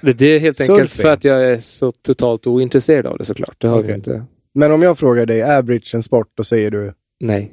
det, 0.00 0.12
det 0.12 0.26
är 0.26 0.38
helt 0.40 0.60
enkelt 0.60 0.78
Surfing. 0.90 1.02
för 1.02 1.08
att 1.12 1.24
jag 1.24 1.44
är 1.44 1.58
så 1.58 1.90
totalt 1.90 2.46
ointresserad 2.46 3.06
av 3.06 3.18
det 3.18 3.24
såklart. 3.24 3.54
Det 3.58 3.68
har 3.68 3.82
vi 3.82 3.94
inte. 3.94 4.24
Men 4.54 4.72
om 4.72 4.82
jag 4.82 4.98
frågar 4.98 5.26
dig, 5.26 5.40
är 5.40 5.62
bridge 5.62 5.90
en 5.96 6.02
sport? 6.02 6.28
Då 6.34 6.44
säger 6.44 6.70
du, 6.70 6.92
Nej. 7.20 7.52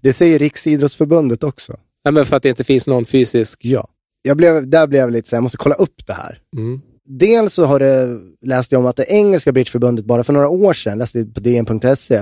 Det 0.00 0.12
säger 0.12 0.38
Riksidrottsförbundet 0.38 1.42
också. 1.42 1.76
Nej, 2.04 2.12
men 2.12 2.26
för 2.26 2.36
att 2.36 2.42
det 2.42 2.48
inte 2.48 2.64
finns 2.64 2.86
någon 2.86 3.04
fysisk... 3.04 3.64
Ja. 3.64 3.88
Jag 4.22 4.36
blev, 4.36 4.68
där 4.68 4.86
blev 4.86 5.00
jag 5.00 5.12
lite 5.12 5.28
så 5.28 5.36
här, 5.36 5.38
jag 5.38 5.42
måste 5.42 5.58
kolla 5.58 5.74
upp 5.74 6.06
det 6.06 6.12
här. 6.12 6.40
Mm. 6.56 6.80
Dels 7.06 7.54
så 7.54 7.64
har 7.64 7.78
det, 7.78 8.20
läste 8.42 8.74
jag 8.74 8.80
om 8.80 8.86
att 8.86 8.96
det 8.96 9.06
engelska 9.08 9.52
bridgeförbundet 9.52 10.04
bara 10.04 10.24
för 10.24 10.32
några 10.32 10.48
år 10.48 10.72
sedan, 10.72 10.98
läste 10.98 11.18
jag 11.18 11.34
på 11.34 11.40
dn.se, 11.40 12.14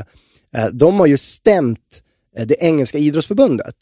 eh, 0.57 0.67
de 0.73 1.01
har 1.01 1.07
ju 1.07 1.17
stämt 1.17 2.03
eh, 2.37 2.47
det 2.47 2.57
engelska 2.61 2.99
idrottsförbundet. 2.99 3.75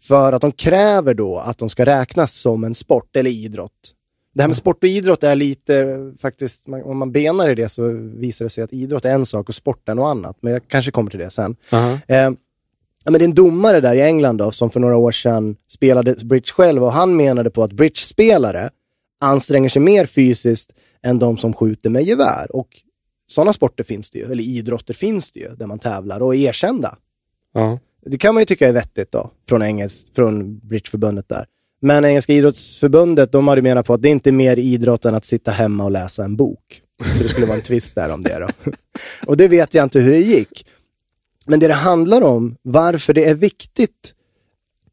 För 0.00 0.32
att 0.32 0.40
de 0.40 0.52
kräver 0.52 1.14
då 1.14 1.38
att 1.38 1.58
de 1.58 1.68
ska 1.70 1.86
räknas 1.86 2.32
som 2.34 2.64
en 2.64 2.74
sport 2.74 3.16
eller 3.16 3.30
idrott. 3.30 3.94
Det 4.34 4.42
här 4.42 4.48
med 4.48 4.56
sport 4.56 4.84
och 4.84 4.88
idrott 4.88 5.24
är 5.24 5.36
lite, 5.36 5.96
faktiskt, 6.20 6.66
om 6.84 6.98
man 6.98 7.12
benar 7.12 7.48
i 7.48 7.54
det 7.54 7.68
så 7.68 7.88
visar 8.14 8.44
det 8.44 8.48
sig 8.48 8.64
att 8.64 8.72
idrott 8.72 9.04
är 9.04 9.14
en 9.14 9.26
sak 9.26 9.48
och 9.48 9.54
sport 9.54 9.88
är 9.88 9.94
något 9.94 10.10
annat. 10.10 10.36
Men 10.40 10.52
jag 10.52 10.68
kanske 10.68 10.90
kommer 10.90 11.10
till 11.10 11.20
det 11.20 11.30
sen. 11.30 11.56
Aha. 11.70 11.98
Eh, 12.08 12.30
ja, 13.04 13.10
men 13.10 13.18
det 13.18 13.24
är 13.24 13.28
en 13.28 13.34
domare 13.34 13.80
där 13.80 13.94
i 13.94 14.02
England 14.02 14.36
då, 14.36 14.50
som 14.50 14.70
för 14.70 14.80
några 14.80 14.96
år 14.96 15.12
sedan 15.12 15.56
spelade 15.68 16.14
bridge 16.14 16.52
själv 16.52 16.84
och 16.84 16.92
han 16.92 17.16
menade 17.16 17.50
på 17.50 17.62
att 17.62 17.72
bridge-spelare 17.72 18.70
anstränger 19.20 19.68
sig 19.68 19.82
mer 19.82 20.06
fysiskt 20.06 20.72
än 21.02 21.18
de 21.18 21.36
som 21.36 21.52
skjuter 21.52 21.90
med 21.90 22.02
gevär. 22.02 22.56
Och 22.56 22.68
sådana 23.26 23.52
sporter 23.52 23.84
finns 23.84 24.10
det 24.10 24.18
ju, 24.18 24.32
eller 24.32 24.42
idrotter 24.42 24.94
finns 24.94 25.32
det 25.32 25.40
ju, 25.40 25.54
där 25.56 25.66
man 25.66 25.78
tävlar 25.78 26.22
och 26.22 26.34
är 26.34 26.38
erkända. 26.38 26.98
Ja. 27.54 27.78
Det 28.06 28.18
kan 28.18 28.34
man 28.34 28.40
ju 28.40 28.44
tycka 28.46 28.68
är 28.68 28.72
vettigt 28.72 29.12
då, 29.12 29.30
från, 29.48 29.62
engelskt, 29.62 30.14
från 30.14 30.58
bridgeförbundet 30.58 31.28
där. 31.28 31.46
Men 31.80 32.04
Engelska 32.04 32.32
idrottsförbundet, 32.32 33.32
de 33.32 33.48
hade 33.48 33.62
menat 33.62 33.86
på 33.86 33.94
att 33.94 34.02
det 34.02 34.08
inte 34.08 34.30
är 34.30 34.32
mer 34.32 34.56
idrott 34.56 35.04
än 35.04 35.14
att 35.14 35.24
sitta 35.24 35.50
hemma 35.50 35.84
och 35.84 35.90
läsa 35.90 36.24
en 36.24 36.36
bok. 36.36 36.82
Så 37.16 37.22
det 37.22 37.28
skulle 37.28 37.46
vara 37.46 37.56
en 37.56 37.62
twist 37.62 37.94
där 37.94 38.08
om 38.08 38.22
det 38.22 38.38
då. 38.38 38.70
Och 39.26 39.36
det 39.36 39.48
vet 39.48 39.74
jag 39.74 39.84
inte 39.84 40.00
hur 40.00 40.12
det 40.12 40.18
gick. 40.18 40.66
Men 41.46 41.60
det 41.60 41.68
det 41.68 41.74
handlar 41.74 42.22
om, 42.22 42.56
varför 42.62 43.14
det 43.14 43.24
är 43.24 43.34
viktigt 43.34 44.14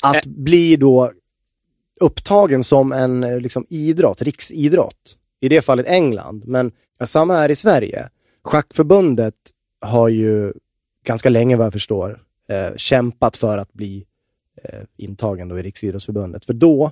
att 0.03 0.25
bli 0.25 0.75
då 0.75 1.12
upptagen 2.00 2.63
som 2.63 2.91
en 2.91 3.24
eh, 3.24 3.39
liksom, 3.39 3.65
idrott, 3.70 4.22
riksidrott. 4.22 5.17
I 5.39 5.50
det 5.50 5.62
fallet 5.62 5.88
England, 5.88 6.43
men 6.46 6.72
ja, 7.00 7.05
samma 7.05 7.34
här 7.34 7.51
i 7.51 7.55
Sverige. 7.55 8.10
Schackförbundet 8.43 9.36
har 9.81 10.10
ju 10.10 10.53
ganska 11.05 11.29
länge 11.29 11.55
vad 11.55 11.65
jag 11.65 11.74
förstår 11.74 12.24
eh, 12.50 12.75
kämpat 12.75 13.38
för 13.38 13.58
att 13.58 13.74
bli 13.74 14.05
eh, 14.63 14.79
intagen 14.98 15.48
då 15.48 15.60
i 15.60 15.62
Riksidrottsförbundet. 15.62 16.46
För 16.46 16.53
då 16.53 16.91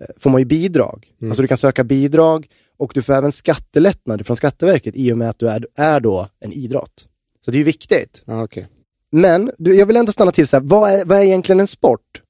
eh, 0.00 0.06
får 0.16 0.30
man 0.30 0.40
ju 0.40 0.44
bidrag. 0.44 1.14
Alltså 1.22 1.42
du 1.42 1.48
kan 1.48 1.56
söka 1.56 1.84
bidrag 1.84 2.48
och 2.76 2.92
du 2.94 3.02
får 3.02 3.12
även 3.12 3.32
skattelättnader 3.32 4.24
från 4.24 4.36
Skatteverket 4.36 4.96
i 4.96 5.12
och 5.12 5.18
med 5.18 5.30
att 5.30 5.38
du 5.38 5.48
är, 5.48 5.66
är 5.74 6.00
då 6.00 6.28
en 6.40 6.52
idrott. 6.52 7.08
Så 7.44 7.50
det 7.50 7.56
är 7.56 7.58
ju 7.58 7.64
viktigt. 7.64 8.22
Ja, 8.24 8.44
okej. 8.44 8.66
Men 9.14 9.50
du, 9.58 9.74
jag 9.74 9.86
vill 9.86 9.96
ändå 9.96 10.12
stanna 10.12 10.32
till 10.32 10.48
så 10.48 10.56
här, 10.56 10.64
vad 10.64 10.90
är, 10.90 11.04
vad 11.04 11.18
är 11.18 11.22
egentligen 11.22 11.60
en 11.60 11.66
sport? 11.66 12.22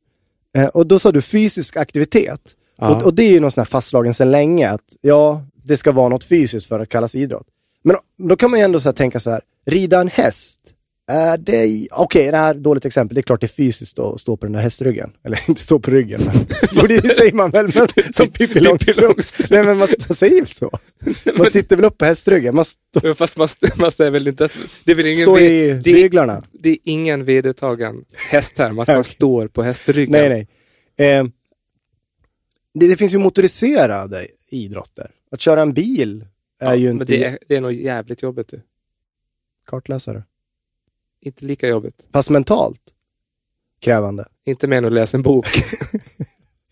Eh, 0.56 0.66
och 0.66 0.86
då 0.86 0.98
sa 0.98 1.12
du 1.12 1.22
fysisk 1.22 1.76
aktivitet. 1.76 2.40
Och, 2.78 3.02
och 3.02 3.14
det 3.14 3.22
är 3.22 3.30
ju 3.30 3.40
någon 3.40 3.50
sån 3.50 3.60
här 3.60 3.66
fastslagen 3.66 4.14
sedan 4.14 4.30
länge 4.30 4.70
att 4.70 4.96
ja, 5.00 5.42
det 5.62 5.76
ska 5.76 5.92
vara 5.92 6.08
något 6.08 6.24
fysiskt 6.24 6.66
för 6.66 6.80
att 6.80 6.88
kallas 6.88 7.14
idrott. 7.14 7.46
Men 7.82 7.96
då 8.28 8.36
kan 8.36 8.50
man 8.50 8.60
ju 8.60 8.64
ändå 8.64 8.80
så 8.80 8.92
tänka 8.92 9.20
så 9.20 9.30
här, 9.30 9.40
rida 9.66 10.00
en 10.00 10.08
häst, 10.08 10.60
är 11.06 11.38
det... 11.38 11.88
Okej, 11.92 12.30
det 12.30 12.36
här 12.36 12.50
är 12.50 12.54
ett 12.54 12.62
dåligt 12.62 12.84
exempel. 12.84 13.14
Det 13.14 13.20
är 13.20 13.22
klart 13.22 13.40
det 13.40 13.46
är 13.46 13.48
fysiskt 13.48 13.98
att 13.98 14.20
stå 14.20 14.36
på 14.36 14.46
den 14.46 14.52
där 14.52 14.60
hästryggen. 14.60 15.12
Eller 15.24 15.40
inte 15.48 15.60
stå 15.60 15.78
på 15.78 15.90
ryggen, 15.90 16.22
men... 16.24 16.46
jo, 16.72 16.82
det 16.86 17.14
säger 17.14 17.32
man 17.32 17.50
väl, 17.50 17.70
men 17.74 17.88
som 18.12 18.28
Pippi 18.28 18.60
Långstrump. 18.60 19.16
Nej, 19.50 19.64
men 19.64 19.78
man, 19.78 19.88
man 20.08 20.16
säger 20.16 20.40
väl 20.40 20.46
så. 20.46 20.70
Man 21.38 21.46
sitter 21.46 21.76
väl 21.76 21.84
upp 21.84 21.98
på 21.98 22.04
hästryggen. 22.04 22.54
Man 22.54 22.64
står, 22.64 23.06
Ja, 23.06 23.14
Fast 23.14 23.36
man, 23.36 23.48
man 23.76 23.90
säger 23.90 24.10
väl 24.10 24.28
inte 24.28 24.44
att... 24.44 24.56
Det 24.84 24.92
är 24.92 24.96
väl 24.96 25.06
ingen, 25.06 25.22
står 25.22 25.36
ve- 25.36 25.46
i 25.70 25.72
det, 25.74 25.90
är, 25.90 25.94
reglarna. 25.94 26.42
det 26.52 26.68
är 26.70 26.78
ingen 26.84 27.24
vedertagen 27.24 28.04
hästterm 28.30 28.78
att 28.78 28.88
man 28.88 29.04
står 29.04 29.48
på 29.48 29.62
hästryggen. 29.62 30.12
Nej, 30.12 30.28
nej. 30.96 31.08
Eh, 31.18 31.24
det, 32.74 32.88
det 32.88 32.96
finns 32.96 33.14
ju 33.14 33.18
motoriserade 33.18 34.26
idrotter. 34.48 35.10
Att 35.30 35.40
köra 35.40 35.62
en 35.62 35.72
bil 35.72 36.26
är 36.60 36.66
Ja, 36.68 36.74
ju 36.74 36.86
men 36.86 37.00
inte 37.00 37.04
det 37.12 37.24
är, 37.24 37.38
det 37.48 37.56
är 37.56 37.60
nog 37.60 37.72
jävligt 37.72 38.22
jobbigt. 38.22 38.48
Du. 38.48 38.60
kartläsare. 39.66 40.22
Inte 41.26 41.44
lika 41.44 41.68
jobbigt. 41.68 42.06
Fast 42.12 42.30
mentalt 42.30 42.80
krävande. 43.80 44.28
Inte 44.46 44.66
mer 44.66 44.78
än 44.78 44.84
att 44.84 44.92
läsa 44.92 45.16
en 45.16 45.22
bok. 45.22 45.46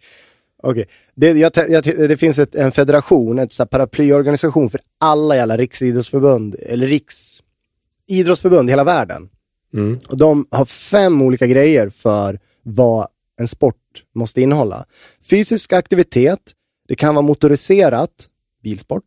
Okej. 0.63 0.89
Det, 1.15 1.31
jag, 1.31 1.53
jag, 1.69 1.85
det 1.85 2.17
finns 2.17 2.39
ett, 2.39 2.55
en 2.55 2.73
federation, 2.73 3.39
här 3.39 3.65
paraplyorganisation 3.65 4.71
för 4.71 4.81
alla 4.99 5.37
jävla 5.37 5.57
riksidrottsförbund, 5.57 6.57
eller 6.59 6.87
riksidrottsförbund 6.87 8.69
i 8.69 8.73
hela 8.73 8.85
världen. 8.85 9.29
Mm. 9.75 9.99
Och 10.09 10.17
de 10.17 10.47
har 10.51 10.65
fem 10.65 11.23
olika 11.23 11.47
grejer 11.47 11.89
för 11.89 12.41
vad 12.63 13.07
en 13.41 13.49
sport 13.49 13.77
måste 14.15 14.43
innehålla. 14.43 14.85
Fysisk 15.31 15.73
aktivitet, 15.73 16.53
det 16.89 16.95
kan 16.95 17.15
vara 17.15 17.23
motoriserat, 17.23 18.29
bilsport, 18.63 19.05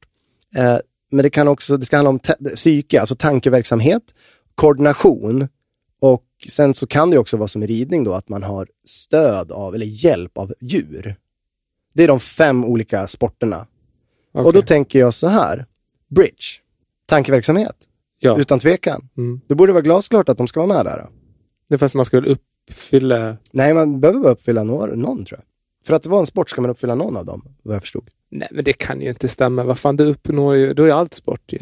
eh, 0.56 0.78
men 1.12 1.24
det 1.24 1.30
kan 1.30 1.48
också, 1.48 1.78
det 1.78 1.86
ska 1.86 1.96
handla 1.96 2.10
om 2.10 2.20
psyke, 2.56 3.00
alltså 3.00 3.16
tankeverksamhet, 3.16 4.04
koordination 4.56 5.48
och 6.00 6.26
sen 6.50 6.74
så 6.74 6.88
kan 6.88 7.10
det 7.10 7.18
också 7.18 7.38
vara 7.38 7.48
som 7.48 7.64
i 7.64 7.68
ridning 7.68 8.04
då, 8.04 8.14
att 8.14 8.30
man 8.30 8.44
har 8.44 8.68
stöd 8.86 9.52
av, 9.52 9.76
eller 9.76 9.86
hjälp 9.86 10.38
av 10.38 10.54
djur. 10.62 11.16
Det 11.94 12.04
är 12.04 12.08
de 12.08 12.20
fem 12.20 12.66
olika 12.66 13.08
sporterna. 13.08 13.68
Och 14.32 14.54
då 14.54 14.62
tänker 14.62 15.00
jag 15.00 15.14
så 15.14 15.28
här, 15.28 15.66
bridge, 16.08 16.62
tankeverksamhet, 17.06 17.76
ja. 18.20 18.38
utan 18.40 18.60
tvekan. 18.60 19.10
Mm. 19.18 19.42
Det 19.48 19.56
borde 19.56 19.72
vara 19.72 19.82
glasklart 19.82 20.30
att 20.30 20.38
de 20.38 20.48
ska 20.48 20.60
vara 20.60 20.74
med 20.78 20.86
där. 20.86 20.98
Då. 20.98 21.10
Det 21.70 21.78
fast 21.78 21.96
man 21.96 22.06
ska 22.06 22.22
väl 22.22 22.38
uppfylla... 22.70 23.38
Nej, 23.52 23.74
man 23.74 24.00
behöver 24.00 24.20
bara 24.20 24.32
uppfylla 24.32 24.64
någon, 24.64 25.00
någon 25.00 25.26
tror 25.26 25.40
jag. 25.40 25.46
För 25.88 25.96
att 25.96 26.04
det 26.04 26.10
var 26.10 26.20
en 26.20 26.26
sport 26.26 26.50
ska 26.50 26.62
man 26.62 26.70
uppfylla 26.72 26.96
någon 26.96 27.18
av 27.18 27.26
dem, 27.26 27.56
vad 27.64 27.76
jag 27.76 27.82
förstod. 27.82 28.10
Nej, 28.30 28.48
men 28.52 28.64
det 28.64 28.74
kan 28.74 29.02
ju 29.02 29.10
inte 29.10 29.28
stämma. 29.28 29.64
Vad 29.64 29.80
fan, 29.80 29.96
du 29.96 30.04
uppnår 30.04 30.56
ju... 30.56 30.74
Då 30.74 30.84
är 30.84 30.92
allt 30.92 31.14
sport 31.14 31.54
ju. 31.54 31.60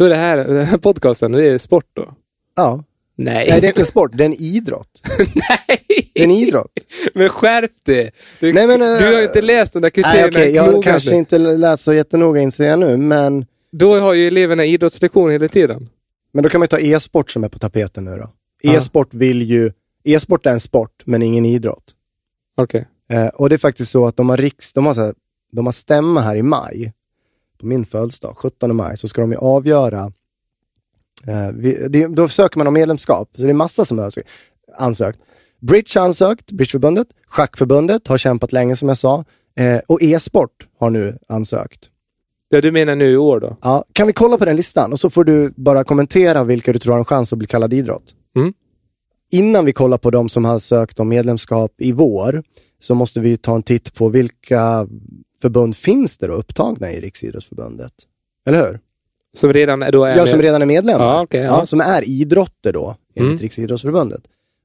Då 0.00 0.06
är 0.06 0.10
det 0.10 0.16
här, 0.16 0.36
den 0.36 0.66
här 0.66 0.78
podcasten, 0.78 1.32
det 1.32 1.46
är 1.46 1.58
sport 1.58 1.86
då? 1.92 2.14
Ja. 2.56 2.84
Nej. 3.16 3.46
Nej, 3.50 3.60
det 3.60 3.66
är 3.66 3.68
inte 3.68 3.84
sport, 3.84 4.10
det 4.14 4.24
är 4.24 4.26
en 4.26 4.42
idrott. 4.42 5.02
Nej! 5.18 5.84
Det 6.14 6.20
är 6.20 6.24
en 6.24 6.30
idrott. 6.30 6.72
Men 7.14 7.28
skärp 7.28 7.70
dig! 7.84 8.12
Du, 8.40 8.52
Nej, 8.52 8.66
men, 8.66 8.80
du 8.80 8.86
har 8.86 9.12
ju 9.12 9.18
äh, 9.18 9.24
inte 9.24 9.40
läst 9.40 9.72
de 9.72 9.82
där 9.82 9.86
Nej, 9.86 9.90
kriterierna 9.90 10.28
okej, 10.28 10.54
jag 10.54 10.62
har 10.62 10.82
kanske 10.82 11.16
inte 11.16 11.38
läst 11.38 11.82
så 11.82 11.92
jättenoga 11.92 12.40
inser 12.40 12.68
jag 12.68 12.78
nu, 12.78 12.96
men, 12.96 13.46
Då 13.72 14.00
har 14.00 14.14
ju 14.14 14.28
eleverna 14.28 14.64
idrottslektion 14.64 15.30
hela 15.30 15.48
tiden. 15.48 15.88
men 16.32 16.42
då 16.42 16.48
kan 16.48 16.58
man 16.58 16.64
ju 16.64 16.68
ta 16.68 16.78
e-sport 16.78 17.30
som 17.30 17.44
är 17.44 17.48
på 17.48 17.58
tapeten 17.58 18.04
nu 18.04 18.16
då. 18.16 18.30
E-sport 18.70 19.14
vill 19.14 19.42
ju, 19.42 19.72
e-sport 20.04 20.46
är 20.46 20.50
en 20.50 20.60
sport, 20.60 21.02
men 21.04 21.22
ingen 21.22 21.46
idrott. 21.46 21.94
Okej. 22.56 22.86
Eh, 23.10 23.26
och 23.26 23.48
det 23.48 23.56
är 23.56 23.58
faktiskt 23.58 23.90
så 23.90 24.06
att 24.06 24.16
de 24.16 24.28
har 24.28 24.36
riks, 24.36 24.72
de 24.72 24.86
har, 24.86 24.94
så 24.94 25.00
här, 25.00 25.14
de 25.52 25.66
har 25.66 25.72
stämma 25.72 26.20
här 26.20 26.36
i 26.36 26.42
maj, 26.42 26.92
på 27.60 27.66
min 27.66 27.84
födelsedag, 27.84 28.36
17 28.36 28.76
maj, 28.76 28.96
så 28.96 29.08
ska 29.08 29.20
de 29.20 29.32
ju 29.32 29.38
avgöra, 29.38 30.12
eh, 31.26 31.52
vi, 31.54 31.86
det, 31.88 32.06
då 32.06 32.28
söker 32.28 32.58
man 32.58 32.66
om 32.66 32.74
medlemskap, 32.74 33.30
så 33.36 33.42
det 33.42 33.50
är 33.50 33.54
massa 33.54 33.84
som 33.84 33.98
har 33.98 34.12
ansökt. 34.76 35.20
Bridge 35.60 36.00
har 36.00 36.06
ansökt, 36.06 36.52
Bridgeförbundet, 36.52 37.08
Schackförbundet 37.26 38.08
har 38.08 38.18
kämpat 38.18 38.52
länge 38.52 38.76
som 38.76 38.88
jag 38.88 38.96
sa, 38.96 39.24
eh, 39.56 39.80
och 39.86 40.02
e-sport 40.02 40.66
har 40.78 40.90
nu 40.90 41.18
ansökt. 41.28 41.90
Ja, 42.48 42.60
du 42.60 42.72
menar 42.72 42.96
nu 42.96 43.10
i 43.10 43.16
år 43.16 43.40
då? 43.40 43.56
Ja, 43.62 43.84
kan 43.92 44.06
vi 44.06 44.12
kolla 44.12 44.38
på 44.38 44.44
den 44.44 44.56
listan 44.56 44.92
och 44.92 45.00
så 45.00 45.10
får 45.10 45.24
du 45.24 45.52
bara 45.56 45.84
kommentera 45.84 46.44
vilka 46.44 46.72
du 46.72 46.78
tror 46.78 46.92
har 46.92 46.98
en 46.98 47.04
chans 47.04 47.32
att 47.32 47.38
bli 47.38 47.46
kallad 47.48 47.72
idrott. 47.72 48.14
Mm. 48.36 48.52
Innan 49.30 49.64
vi 49.64 49.72
kollar 49.72 49.98
på 49.98 50.10
de 50.10 50.28
som 50.28 50.44
har 50.44 50.58
sökt 50.58 51.00
om 51.00 51.08
medlemskap 51.08 51.72
i 51.78 51.92
vår, 51.92 52.42
så 52.78 52.94
måste 52.94 53.20
vi 53.20 53.36
ta 53.36 53.54
en 53.54 53.62
titt 53.62 53.94
på 53.94 54.08
vilka 54.08 54.88
förbund 55.40 55.76
finns 55.76 56.18
det 56.18 56.26
då 56.26 56.32
upptagna 56.32 56.92
i 56.92 57.00
Riksidrottsförbundet? 57.00 57.92
Eller 58.46 58.66
hur? 58.66 58.80
Som 59.32 59.52
redan 59.52 59.82
är 59.82 59.92
då 59.92 60.04
är 60.04 60.16
Ja, 60.16 60.26
som 60.26 60.42
redan 60.42 60.62
är 60.62 60.66
medlemmar. 60.66 61.04
Ja, 61.04 61.22
okej, 61.22 61.40
ja. 61.40 61.66
som 61.66 61.80
är 61.80 62.08
idrotter 62.08 62.72
då, 62.72 62.96
enligt 63.14 63.30
Mm. 63.30 63.38
Riksidrottsförbundet. 63.38 64.22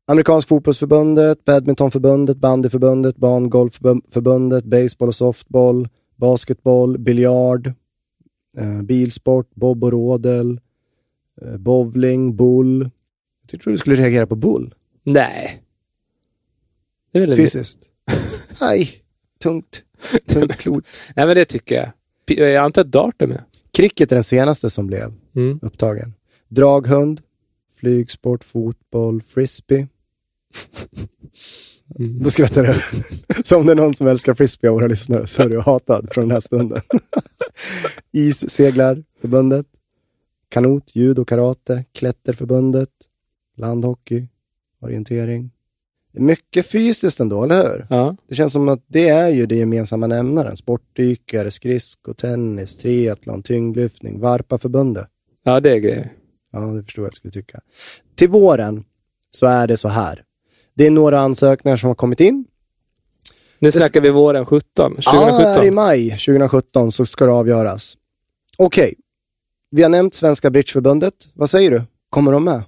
Amerikansk 0.07 0.47
fotbollsförbundet, 0.47 1.45
badmintonförbundet, 1.45 2.37
bandyförbundet, 2.37 3.17
bangolfförbundet, 3.17 4.65
baseball 4.65 5.07
och 5.07 5.15
softball, 5.15 5.89
basketboll, 6.15 6.97
biljard, 6.97 7.73
eh, 8.57 8.81
bilsport, 8.81 9.55
bob 9.55 9.83
och 9.83 9.91
rodel, 9.91 10.59
eh, 11.41 11.57
bowling, 11.57 12.35
bull. 12.35 12.89
Jag 13.51 13.61
tror 13.61 13.71
du 13.71 13.77
skulle 13.77 13.95
reagera 13.95 14.27
på 14.27 14.35
bull. 14.35 14.73
Nej. 15.03 15.61
Det 17.11 17.19
är 17.19 17.27
väl 17.27 17.35
Fysiskt. 17.35 17.79
Nej, 18.61 18.89
tungt. 19.39 19.83
Klot. 20.57 20.85
Nej, 21.15 21.25
men 21.25 21.35
det 21.35 21.45
tycker 21.45 21.75
jag. 21.75 21.89
P- 22.27 22.33
Jag 22.53 22.55
antar 22.65 22.81
att 22.81 22.91
dart 22.91 23.21
är 23.21 23.27
med. 23.27 23.43
Cricket 23.73 24.11
är 24.11 24.15
den 24.15 24.23
senaste 24.23 24.69
som 24.69 24.87
blev 24.87 25.13
Mm. 25.35 25.59
upptagen. 25.61 26.13
Draghund, 26.47 27.21
flygsport, 27.79 28.43
fotboll, 28.43 29.21
frisbee. 29.21 29.87
Mm. 31.99 32.23
Då 32.23 32.29
skrattar 32.29 32.63
du. 32.63 33.43
Som 33.43 33.65
det 33.65 33.71
är 33.71 33.75
någon 33.75 33.93
som 33.93 34.07
älskar 34.07 34.33
frisbee 34.33 34.67
av 34.69 34.73
våra 34.75 34.87
lyssnare 34.87 35.27
så 35.27 35.41
är 35.41 35.49
du 35.49 35.59
hatad 35.59 36.09
från 36.11 36.23
den 36.23 36.31
här 36.31 36.39
stunden. 36.39 36.81
Isseglarförbundet, 38.11 39.65
kanot, 40.49 40.95
judo, 40.95 41.25
karate, 41.25 41.85
klätterförbundet, 41.93 42.89
landhockey, 43.57 44.27
orientering. 44.81 45.51
Mycket 46.17 46.65
fysiskt 46.71 47.19
ändå, 47.19 47.43
eller 47.43 47.63
hur? 47.63 47.87
Ja. 47.89 48.15
Det 48.29 48.35
känns 48.35 48.53
som 48.53 48.69
att 48.69 48.83
det 48.87 49.09
är 49.09 49.29
ju 49.29 49.45
det 49.45 49.55
gemensamma 49.55 50.07
nämnaren. 50.07 50.55
Sportdykare, 50.55 51.51
skridsko, 51.51 52.13
tennis, 52.13 52.77
triathlon, 52.77 53.43
tyngdlyftning, 53.43 54.19
Varpaförbundet. 54.19 55.07
ja, 55.43 55.59
det 55.59 55.71
är 55.71 55.77
grejer. 55.77 56.13
Ja, 56.51 56.59
det 56.59 56.83
förstår 56.83 57.03
jag 57.03 57.07
att 57.07 57.11
jag 57.11 57.15
skulle 57.15 57.31
tycka. 57.31 57.59
Till 58.15 58.29
våren 58.29 58.83
så 59.31 59.45
är 59.45 59.67
det 59.67 59.77
så 59.77 59.87
här. 59.87 60.23
Det 60.73 60.87
är 60.87 60.91
några 60.91 61.19
ansökningar 61.19 61.77
som 61.77 61.87
har 61.87 61.95
kommit 61.95 62.19
in. 62.19 62.45
Nu 63.59 63.71
snackar 63.71 64.01
vi 64.01 64.09
våren 64.09 64.45
17, 64.45 64.91
2017. 64.91 65.01
Ja, 65.13 65.47
här 65.47 65.63
i 65.65 65.71
maj 65.71 66.09
2017 66.09 66.91
så 66.91 67.05
ska 67.05 67.25
det 67.25 67.31
avgöras. 67.31 67.97
Okej, 68.57 68.93
vi 69.71 69.83
har 69.83 69.89
nämnt 69.89 70.13
Svenska 70.13 70.49
Bridgeförbundet. 70.49 71.13
Vad 71.33 71.49
säger 71.49 71.71
du? 71.71 71.81
Kommer 72.09 72.31
de 72.31 72.43
med? 72.43 72.63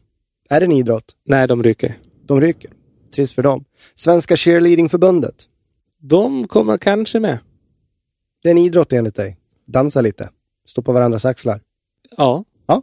Är 0.50 0.60
det 0.60 0.66
en 0.66 0.72
idrott? 0.72 1.16
Nej, 1.25 1.48
de 1.48 1.63
ryker. 1.63 1.98
De 2.25 2.42
ryker. 2.42 2.72
Trist 3.18 3.34
för 3.34 3.44
dem. 3.44 3.66
Svenska 3.96 4.36
Cheerleadingförbundet. 4.38 5.36
De 6.00 6.48
kommer 6.48 6.78
kanske 6.78 7.20
med. 7.20 7.40
Det 8.44 8.50
är 8.50 8.52
en 8.52 8.58
idrott 8.58 8.94
enligt 8.94 9.16
dig. 9.16 9.38
Dansa 9.66 10.02
lite. 10.02 10.30
Stå 10.66 10.82
på 10.82 10.94
varandras 10.94 11.26
axlar. 11.26 11.62
Ja. 12.18 12.46
Ja. 12.66 12.82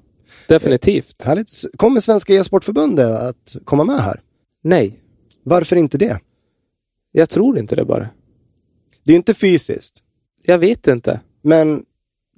Definitivt. 0.48 1.22
Härligt. 1.22 1.50
Kommer 1.76 2.00
Svenska 2.00 2.34
E-sportförbundet 2.34 3.20
att 3.20 3.56
komma 3.64 3.84
med 3.84 4.00
här? 4.00 4.20
Nej, 4.62 5.00
Varför 5.42 5.76
inte 5.76 5.98
det? 5.98 6.20
jag 7.12 7.28
tror 7.28 7.58
inte 7.58 7.76
det 7.76 7.84
bara. 7.84 8.08
Det 9.04 9.12
är 9.12 9.16
inte 9.16 9.34
fysiskt. 9.34 10.02
Jag 10.42 10.58
vet 10.58 10.86
inte. 10.88 11.20
Men 11.42 11.84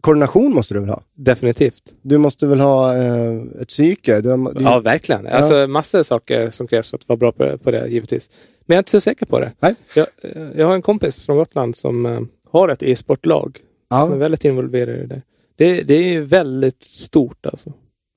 koordination 0.07 0.55
måste 0.55 0.75
du 0.75 0.81
väl 0.81 0.89
ha? 0.89 1.03
Definitivt. 1.15 1.95
Du 2.03 2.19
måste 2.19 2.47
väl 2.47 2.61
ha 2.61 2.97
eh, 2.97 3.43
ett 3.61 3.69
psyke? 3.69 4.21
Du 4.21 4.29
har, 4.29 4.55
du, 4.55 4.65
Ja, 4.65 4.81
verkligen. 4.81 5.27
Alltså 5.27 5.67
massor 5.67 5.99
av 5.99 6.03
saker 6.03 6.51
som 6.51 6.67
krävs 6.67 6.91
för 6.91 6.97
att 6.97 7.09
vara 7.09 7.17
bra 7.17 7.33
på, 7.33 7.59
på 7.59 7.71
det, 7.71 7.89
givetvis. 7.89 8.31
Men 8.67 8.75
jag 8.75 8.77
är 8.77 8.81
inte 8.81 8.91
så 8.91 9.01
säker 9.01 9.27
på 9.27 9.41
det. 9.41 9.53
Nej. 9.61 9.75
Jag, 9.95 10.07
eh, 10.23 10.49
jag 10.57 10.67
har 10.67 10.75
en 10.75 10.83
kompis 10.83 11.23
från 11.23 11.37
Gotland 11.37 11.77
som 11.77 12.07
eh, 12.07 12.21
har 12.51 12.69
ett 12.69 12.83
e-sportlag. 12.83 13.59
Som 13.89 13.99
är 13.99 14.15
ja, 14.15 14.19
väldigt 14.19 14.45
involverad 14.45 14.99
i 14.99 15.07
det. 15.07 15.23
Det, 15.57 15.83
det 15.83 15.95
är 15.95 16.03
ju 16.03 16.23
väldigt 16.23 16.85
stort 16.85 17.47
alltså. 17.47 17.73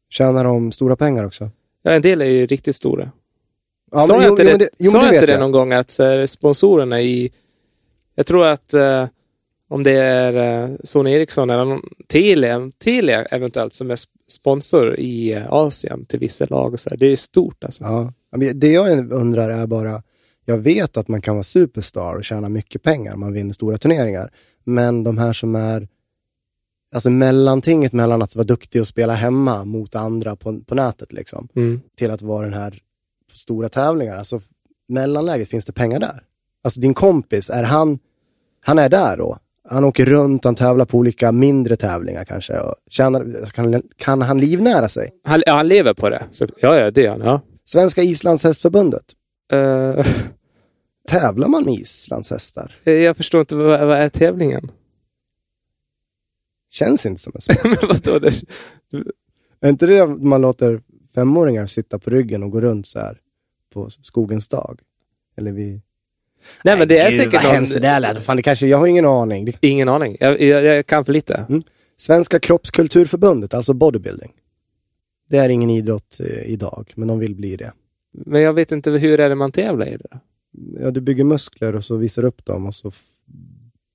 tjänar 0.09 0.43
de 0.43 0.71
stora 0.71 0.95
pengar 0.95 1.23
också? 1.23 1.49
Ja, 1.83 1.91
en 1.91 2.01
del 2.01 2.21
är 2.21 2.25
ju 2.25 2.45
riktigt 2.45 2.75
stora. 2.75 3.11
Ja, 3.91 3.99
sa 3.99 4.13
jag 4.15 4.23
jo, 4.23 4.29
inte 4.29 4.43
jo, 4.43 4.47
det, 4.47 4.51
men 4.51 4.59
det, 4.59 4.69
jo, 4.77 4.91
det 5.25 5.31
jag. 5.31 5.39
någon 5.39 5.51
gång 5.51 5.73
att 5.73 5.95
här, 5.99 6.25
sponsorerna 6.25 7.01
i... 7.01 7.31
Jag 8.15 8.25
tror 8.25 8.45
att 8.45 8.73
eh, 8.73 9.07
om 9.69 9.83
det 9.83 9.91
är 9.91 10.63
eh, 10.63 10.75
Sony 10.83 11.11
Ericsson 11.11 11.49
eller 11.49 11.79
Telia, 12.07 12.71
Telia 12.83 13.25
eventuellt 13.25 13.73
som 13.73 13.91
är 13.91 13.95
sp- 13.95 14.07
sponsor 14.27 14.95
i 14.99 15.33
eh, 15.33 15.53
Asien 15.53 16.05
till 16.05 16.19
vissa 16.19 16.45
lag 16.45 16.73
och 16.73 16.79
så 16.79 16.89
här. 16.89 16.97
Det 16.97 17.05
är 17.07 17.15
stort 17.15 17.63
alltså. 17.63 17.83
Ja. 17.83 18.13
Det 18.53 18.71
jag 18.71 19.11
undrar 19.11 19.49
är 19.49 19.67
bara, 19.67 20.03
jag 20.45 20.57
vet 20.57 20.97
att 20.97 21.07
man 21.07 21.21
kan 21.21 21.35
vara 21.35 21.43
superstar 21.43 22.15
och 22.15 22.23
tjäna 22.23 22.49
mycket 22.49 22.83
pengar, 22.83 23.15
man 23.15 23.33
vinner 23.33 23.53
stora 23.53 23.77
turneringar. 23.77 24.31
Men 24.63 25.03
de 25.03 25.17
här 25.17 25.33
som 25.33 25.55
är, 25.55 25.87
alltså 26.95 27.09
mellantinget 27.09 27.93
mellan 27.93 28.21
att 28.21 28.35
vara 28.35 28.43
duktig 28.45 28.81
och 28.81 28.87
spela 28.87 29.13
hemma 29.13 29.65
mot 29.65 29.95
andra 29.95 30.35
på, 30.35 30.59
på 30.61 30.75
nätet 30.75 31.13
liksom, 31.13 31.47
Mm. 31.55 31.81
till 31.97 32.11
att 32.11 32.21
vara 32.21 32.43
den 32.45 32.53
här 32.53 32.79
stora 33.33 33.69
tävlingar. 33.69 34.17
Alltså 34.17 34.41
mellanläget, 34.87 35.49
finns 35.49 35.65
det 35.65 35.73
pengar 35.73 35.99
där? 35.99 36.23
Alltså 36.63 36.79
din 36.79 36.93
kompis, 36.93 37.49
är 37.49 37.63
han, 37.63 37.99
han 38.61 38.79
är 38.79 38.89
där 38.89 39.17
då? 39.17 39.37
Han 39.71 39.83
åker 39.83 40.05
runt, 40.05 40.45
han 40.45 40.55
tävlar 40.55 40.85
på 40.85 40.97
olika 40.97 41.31
mindre 41.31 41.75
tävlingar 41.75 42.25
kanske. 42.25 42.59
Och 42.59 42.75
tjänar, 42.89 43.45
kan, 43.45 43.81
kan 43.97 44.21
han 44.21 44.39
livnära 44.39 44.89
sig? 44.89 45.09
Han, 45.23 45.43
ja, 45.45 45.53
han 45.53 45.67
lever 45.67 45.93
på 45.93 46.09
det. 46.09 46.23
Så, 46.31 46.47
ja, 46.57 46.75
ja, 46.75 46.91
det 46.91 47.01
gör 47.01 47.11
han. 47.11 47.21
Ja. 47.21 47.41
Svenska 47.65 48.01
islandshästförbundet, 48.01 49.03
Eh, 49.51 50.05
tävlar 51.07 51.47
man 51.47 51.65
med 51.65 51.73
islandshästar? 51.73 52.75
jag 52.83 53.17
förstår 53.17 53.39
inte, 53.39 53.55
vad, 53.55 53.87
vad 53.87 53.97
är 53.97 54.09
tävlingen? 54.09 54.71
Känns 56.69 57.05
inte 57.05 57.21
som 57.21 57.33
en 57.35 57.41
sport. 57.41 57.63
Men 57.81 57.89
vadå? 57.89 58.19
Det, 58.19 58.43
är 59.59 59.69
inte 59.69 59.85
det 59.85 60.07
man 60.07 60.41
låter 60.41 60.81
femåringar 61.15 61.65
sitta 61.65 61.99
på 61.99 62.09
ryggen 62.09 62.43
och 62.43 62.51
gå 62.51 62.61
runt 62.61 62.87
så 62.87 62.99
här 62.99 63.19
på 63.73 63.89
skogens 63.89 64.47
dag? 64.47 64.79
Eller 65.37 65.51
vi... 65.51 65.81
nej, 66.63 66.77
men 66.77 66.87
det 66.87 66.97
är 66.97 67.09
Gud, 67.09 67.19
säkert 67.19 67.33
vad 67.33 67.43
någon... 67.43 67.51
hemskt 67.53 67.73
det 67.73 67.79
där 67.79 67.99
lät. 67.99 68.23
Fan, 68.23 68.37
det 68.37 68.43
kanske, 68.43 68.67
jag 68.67 68.77
har 68.77 68.87
ingen 68.87 69.05
aning. 69.05 69.53
Ingen 69.61 69.89
aning. 69.89 70.17
Jag, 70.19 70.41
jag, 70.41 70.63
jag 70.63 70.85
kan 70.85 71.05
för 71.05 71.13
lite. 71.13 71.45
Svenska 71.97 72.39
kroppskulturförbundet, 72.39 73.53
alltså 73.53 73.73
bodybuilding. 73.73 74.31
Det 75.29 75.37
är 75.37 75.49
ingen 75.49 75.69
idrott 75.69 76.19
eh, 76.19 76.51
idag, 76.51 76.93
men 76.95 77.07
de 77.07 77.19
vill 77.19 77.35
bli 77.35 77.55
det. 77.55 77.71
Men 78.11 78.41
jag 78.41 78.53
vet 78.53 78.71
inte 78.71 78.91
hur 78.91 79.19
är 79.19 79.29
det 79.29 79.35
man 79.35 79.51
tävlar 79.51 79.87
i 79.87 79.97
det. 79.97 80.19
Ja, 80.79 80.91
du 80.91 81.01
bygger 81.01 81.23
muskler 81.23 81.75
och 81.75 81.83
så 81.83 81.97
visar 81.97 82.25
upp 82.25 82.45
dem 82.45 82.65
och 82.65 82.75
så... 82.75 82.91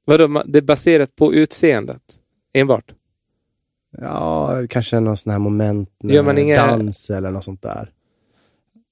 Vadå, 0.04 0.42
det 0.46 0.58
är 0.58 0.62
baserat 0.62 1.16
på 1.16 1.34
utseendet? 1.34 2.02
Enbart? 2.52 2.92
Ja, 3.98 4.66
kanske 4.68 5.00
någon 5.00 5.16
sån 5.16 5.32
här 5.32 5.38
moment 5.38 5.90
med 6.02 6.14
Gör 6.14 6.22
man 6.22 6.38
inga- 6.38 6.66
dans 6.66 7.10
eller 7.10 7.30
något 7.30 7.44
sånt 7.44 7.62
där. 7.62 7.90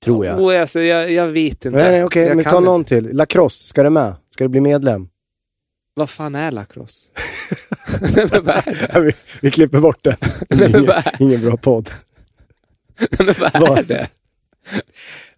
Tror 0.05 0.27
jag. 0.27 0.41
Oh, 0.41 0.61
alltså, 0.61 0.81
jag, 0.81 1.13
jag 1.13 1.27
vet 1.29 1.65
inte. 1.65 1.71
Nej, 1.71 2.05
okej, 2.05 2.27
Jag 2.27 2.37
men 2.37 2.45
ta 2.45 2.51
inte. 2.57 2.61
någon 2.71 2.85
till. 2.85 3.17
Lacrosse, 3.17 3.67
ska 3.67 3.83
det 3.83 3.91
med? 3.91 4.15
Ska 4.31 4.45
det 4.45 4.49
bli 4.49 4.61
medlem? 4.61 5.09
Vad 5.95 6.11
fan 6.11 6.35
är 6.35 6.51
lacrosse? 6.53 7.09
Vi, 9.03 9.13
vi 9.41 9.51
klipper 9.51 9.81
bort 9.81 10.05
det. 10.05 10.17
Ingen, 10.51 10.93
ingen 11.19 11.41
bra 11.41 11.57
podd. 11.57 11.91
Men 13.19 13.27
vad 13.41 13.55
är 13.55 13.61
Vad? 13.61 13.87
det? 13.87 14.09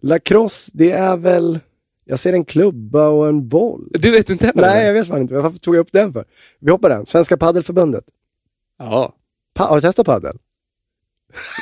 Lacrosse, 0.00 0.70
det 0.74 0.90
är 0.92 1.16
väl... 1.16 1.58
Jag 2.04 2.18
ser 2.18 2.32
en 2.32 2.44
klubba 2.44 3.08
och 3.08 3.28
en 3.28 3.48
boll. 3.48 3.88
Du 3.90 4.10
vet 4.10 4.30
inte 4.30 4.46
heller? 4.46 4.62
Nej, 4.62 4.86
jag 4.86 4.92
vet 4.92 5.08
fan 5.08 5.20
inte. 5.20 5.34
Varför 5.34 5.58
tog 5.58 5.74
jag 5.76 5.80
upp 5.80 5.92
den 5.92 6.12
för? 6.12 6.24
Vi 6.60 6.70
hoppar 6.70 6.88
den. 6.88 7.06
Svenska 7.06 7.36
paddelförbundet. 7.36 8.04
Ja. 8.78 9.14
Pa- 9.54 9.64
har 9.64 9.74
du 9.76 9.80
testat 9.80 10.06
paddel? 10.06 10.38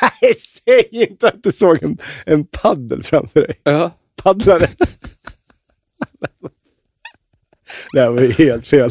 Nej, 0.03 0.35
säg 0.35 0.89
inte 0.91 1.29
att 1.29 1.43
du 1.43 1.53
såg 1.53 1.83
en, 1.83 1.99
en 2.27 2.45
paddel 2.45 3.03
framför 3.03 3.41
dig. 3.41 3.61
ja. 3.65 3.91
Paddlare. 4.23 4.67
det 7.93 8.01
här 8.01 8.11
var 8.11 8.23
ju 8.23 8.33
helt 8.33 8.67
fel. 8.67 8.91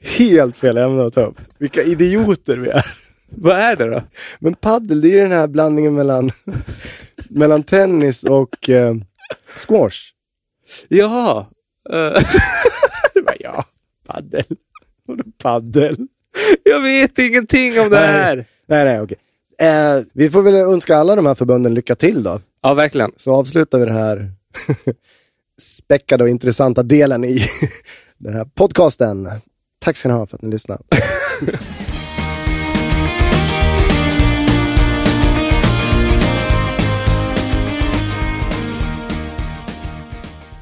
Helt 0.00 0.56
fel 0.56 0.76
ämne 0.76 1.06
att 1.06 1.14
ta 1.14 1.26
upp. 1.26 1.36
Vilka 1.58 1.82
idioter 1.82 2.56
vi 2.56 2.68
är. 2.68 2.84
Vad 3.28 3.56
är 3.56 3.76
det 3.76 3.90
då? 3.90 4.02
Men 4.38 4.54
paddel, 4.54 5.00
det 5.00 5.08
är 5.08 5.12
ju 5.12 5.20
den 5.20 5.32
här 5.32 5.46
blandningen 5.46 5.94
mellan, 5.94 6.30
mellan 7.28 7.62
tennis 7.62 8.24
och 8.24 8.70
eh, 8.70 8.94
squash. 9.56 10.12
Jaha. 10.88 11.46
Eh, 11.92 12.22
ja, 13.40 13.64
paddel. 14.06 14.44
Vadå 15.06 15.24
paddel? 15.42 15.96
jag 16.64 16.80
vet 16.82 17.18
ingenting 17.18 17.80
om 17.80 17.90
det 17.90 17.98
här. 17.98 18.36
Nej, 18.66 18.84
nej, 18.84 19.00
okej. 19.00 19.18
Eh, 19.60 20.00
vi 20.12 20.30
får 20.30 20.42
väl 20.42 20.54
önska 20.54 20.96
alla 20.96 21.16
de 21.16 21.26
här 21.26 21.34
förbunden 21.34 21.74
lycka 21.74 21.94
till 21.94 22.22
då. 22.22 22.40
Ja, 22.62 22.74
verkligen. 22.74 23.12
Så 23.16 23.34
avslutar 23.34 23.78
vi 23.78 23.84
den 23.84 23.94
här 23.94 24.32
späckade 25.60 26.24
och 26.24 26.30
intressanta 26.30 26.82
delen 26.82 27.24
i 27.24 27.46
den 28.18 28.34
här 28.34 28.44
podcasten. 28.44 29.28
Tack 29.78 29.96
ska 29.96 30.08
ni 30.08 30.14
ha 30.14 30.26
för 30.26 30.36
att 30.36 30.42
ni 30.42 30.50
lyssnade. 30.50 30.82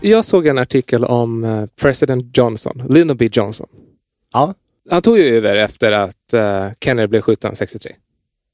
Jag 0.01 0.25
såg 0.25 0.47
en 0.47 0.59
artikel 0.59 1.05
om 1.05 1.45
eh, 1.45 1.67
president 1.81 2.37
Johnson, 2.37 2.83
Lyndon 2.89 3.17
B 3.17 3.29
Johnson. 3.33 3.69
Ja. 4.33 4.55
Han 4.91 5.03
tog 5.03 5.19
ju 5.19 5.37
över 5.37 5.57
efter 5.57 5.93
att 5.93 6.35
uh, 6.35 6.69
Kennedy 6.81 7.07
blev 7.07 7.21
skjuten 7.21 7.57
63. 7.57 7.93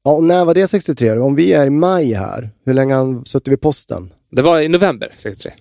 Ja, 0.04 0.12
och 0.12 0.24
när 0.24 0.44
var 0.44 0.54
det 0.54 0.68
63? 0.68 1.10
Om 1.18 1.34
vi 1.34 1.52
är 1.52 1.66
i 1.66 1.70
maj 1.70 2.12
här, 2.12 2.50
hur 2.66 2.74
länge 2.74 2.94
har 2.94 3.04
han 3.04 3.24
suttit 3.26 3.48
vid 3.48 3.60
posten? 3.60 4.12
Det 4.30 4.42
var 4.42 4.60
i 4.60 4.68
november 4.68 5.12
63. 5.16 5.52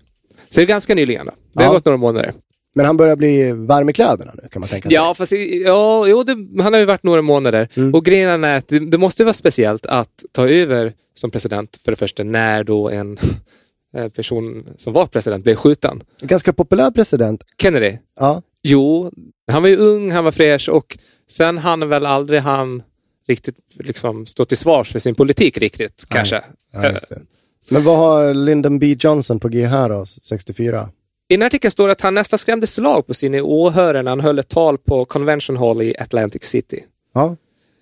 Så 0.50 0.60
det 0.60 0.64
är 0.64 0.68
ganska 0.68 0.96
nyligen 0.96 1.26
då. 1.26 1.32
Det 1.54 1.60
har 1.64 1.70
Ja. 1.70 1.74
gått 1.74 1.86
några 1.86 1.98
månader. 1.98 2.34
Men 2.76 2.86
han 2.86 2.98
börjar 2.98 3.16
bli 3.16 3.52
varm 3.52 3.90
i 3.90 3.94
kläderna 3.94 4.32
nu 4.44 4.50
kan 4.52 4.60
man 4.60 4.70
tänka 4.70 4.90
sig. 4.90 4.96
Ja, 4.96 5.14
fast 5.14 5.32
ja, 5.66 6.08
jo, 6.08 6.24
det, 6.24 6.62
han 6.64 6.74
har 6.74 6.80
ju 6.80 6.86
varit 6.86 7.04
några 7.04 7.22
månader. 7.22 7.70
Mm. 7.74 7.94
Och 7.94 8.06
grejen 8.06 8.44
är 8.44 8.58
att 8.58 8.68
det, 8.68 8.80
det 8.80 8.98
måste 8.98 9.24
vara 9.24 9.34
speciellt 9.34 9.86
att 9.86 10.24
ta 10.32 10.48
över 10.48 10.94
som 11.14 11.32
president 11.32 11.80
för 11.86 11.92
det 11.92 11.96
första 11.96 12.24
när 12.24 12.64
då 12.64 12.90
en 12.90 13.18
eh, 13.98 14.08
person 14.10 14.68
som 14.78 14.94
var 14.94 15.06
president 15.08 15.44
blev 15.44 15.56
skjuten. 15.56 16.04
Ganska 16.22 16.54
populär 16.54 16.92
president. 16.92 17.44
Kennedy. 17.62 17.98
Ja. 18.20 18.42
Jo, 18.64 19.12
han 19.52 19.62
var 19.62 19.70
ju 19.70 19.76
ung, 19.78 20.12
han 20.12 20.24
var 20.24 20.32
fräsch 20.32 20.70
och 20.70 20.98
sen 21.30 21.58
han 21.58 21.90
väl 21.90 22.06
aldrig 22.06 22.40
han 22.42 22.84
riktigt 23.28 23.56
liksom 23.74 24.26
stå 24.26 24.46
till 24.46 24.58
svars 24.58 24.92
för 24.92 25.00
sin 25.00 25.16
politik 25.16 25.58
riktigt 25.58 26.06
kanske. 26.08 26.44
Ja, 26.72 26.92
just 26.92 27.10
det. 27.10 27.22
Men 27.70 27.84
vad 27.84 27.98
har 27.98 28.34
Lyndon 28.34 28.80
B 28.80 28.96
Johnson 29.00 29.40
på 29.40 29.50
G 29.50 29.66
här 29.66 29.90
då, 29.90 30.06
64? 30.06 30.90
I 31.28 31.38
den 31.38 31.48
artikeln 31.48 31.72
står 31.72 31.88
det 31.88 31.92
att 31.92 32.02
han 32.02 32.14
nästan 32.14 32.40
skrämde 32.40 32.68
slag 32.68 33.08
på 33.08 33.14
sina 33.14 33.44
åhörare 33.44 34.04
när 34.04 34.12
han 34.12 34.20
höll 34.20 34.40
ett 34.40 34.50
tal 34.50 34.78
på 34.78 35.06
Convention 35.06 35.58
Hall 35.58 35.82
i 35.82 35.98
Atlantic 35.98 36.44
City. 36.44 36.84
Ja. 37.14 37.36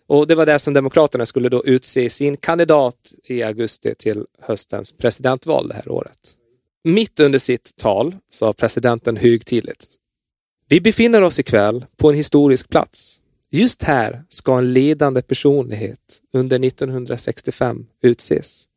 Och 0.07 0.27
det 0.27 0.35
var 0.35 0.45
där 0.45 0.57
som 0.57 0.73
Demokraterna 0.73 1.25
skulle 1.25 1.49
då 1.49 1.65
utse 1.65 2.09
sin 2.09 2.37
kandidat 2.37 3.13
i 3.23 3.43
augusti 3.43 3.95
till 3.95 4.25
höstens 4.41 4.91
presidentval 4.91 5.67
det 5.67 5.73
här 5.73 5.89
året. 5.89 6.17
Mitt 6.83 7.19
under 7.19 7.39
sitt 7.39 7.77
tal 7.77 8.15
sa 8.29 8.53
presidenten 8.53 9.17
högtidligt. 9.17 9.85
Vi 10.69 10.81
befinner 10.81 11.21
oss 11.21 11.39
ikväll 11.39 11.85
på 11.97 12.09
en 12.09 12.15
historisk 12.15 12.69
plats. 12.69 13.20
Just 13.53 13.83
här 13.83 14.23
ska 14.27 14.57
en 14.57 14.73
ledande 14.73 15.21
personlighet 15.21 16.21
under 16.33 16.65
1965 16.65 17.87
utses. 18.01 18.67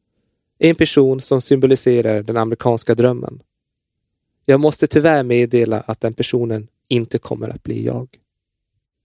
En 0.59 0.75
person 0.75 1.21
som 1.21 1.41
symboliserar 1.41 2.23
den 2.23 2.37
amerikanska 2.37 2.95
drömmen. 2.95 3.43
Jag 4.45 4.61
måste 4.61 4.87
tyvärr 4.87 5.23
meddela 5.23 5.81
att 5.81 6.01
den 6.01 6.15
personen 6.15 6.69
inte 6.89 7.19
kommer 7.19 7.49
att 7.49 7.63
bli 7.63 7.85
jag. 7.85 8.09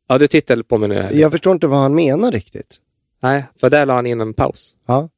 Ja, 0.07 0.17
du 0.17 0.27
tittar 0.27 0.61
på 0.61 0.77
mig 0.77 0.89
nu. 0.89 0.95
Här. 0.95 1.11
Jag 1.11 1.31
förstår 1.31 1.53
inte 1.53 1.67
vad 1.67 1.79
han 1.79 1.95
menar 1.95 2.31
riktigt. 2.31 2.77
Nej, 3.19 3.43
för 3.59 3.69
där 3.69 3.85
la 3.85 3.93
han 3.93 4.05
in 4.05 4.21
en 4.21 4.33
paus. 4.33 4.77
Ja. 4.85 5.09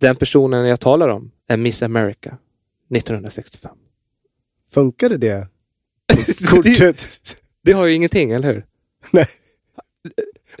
Den 0.00 0.16
personen 0.16 0.66
jag 0.66 0.80
talar 0.80 1.08
om 1.08 1.30
är 1.46 1.56
Miss 1.56 1.82
America 1.82 2.38
1965. 2.90 3.76
Funkade 4.70 5.16
det 5.16 5.48
kortet? 6.50 7.36
Det 7.62 7.72
har 7.72 7.86
ju 7.86 7.94
ingenting, 7.94 8.30
eller 8.30 8.52
hur? 8.52 8.66
Nej. 9.16 9.26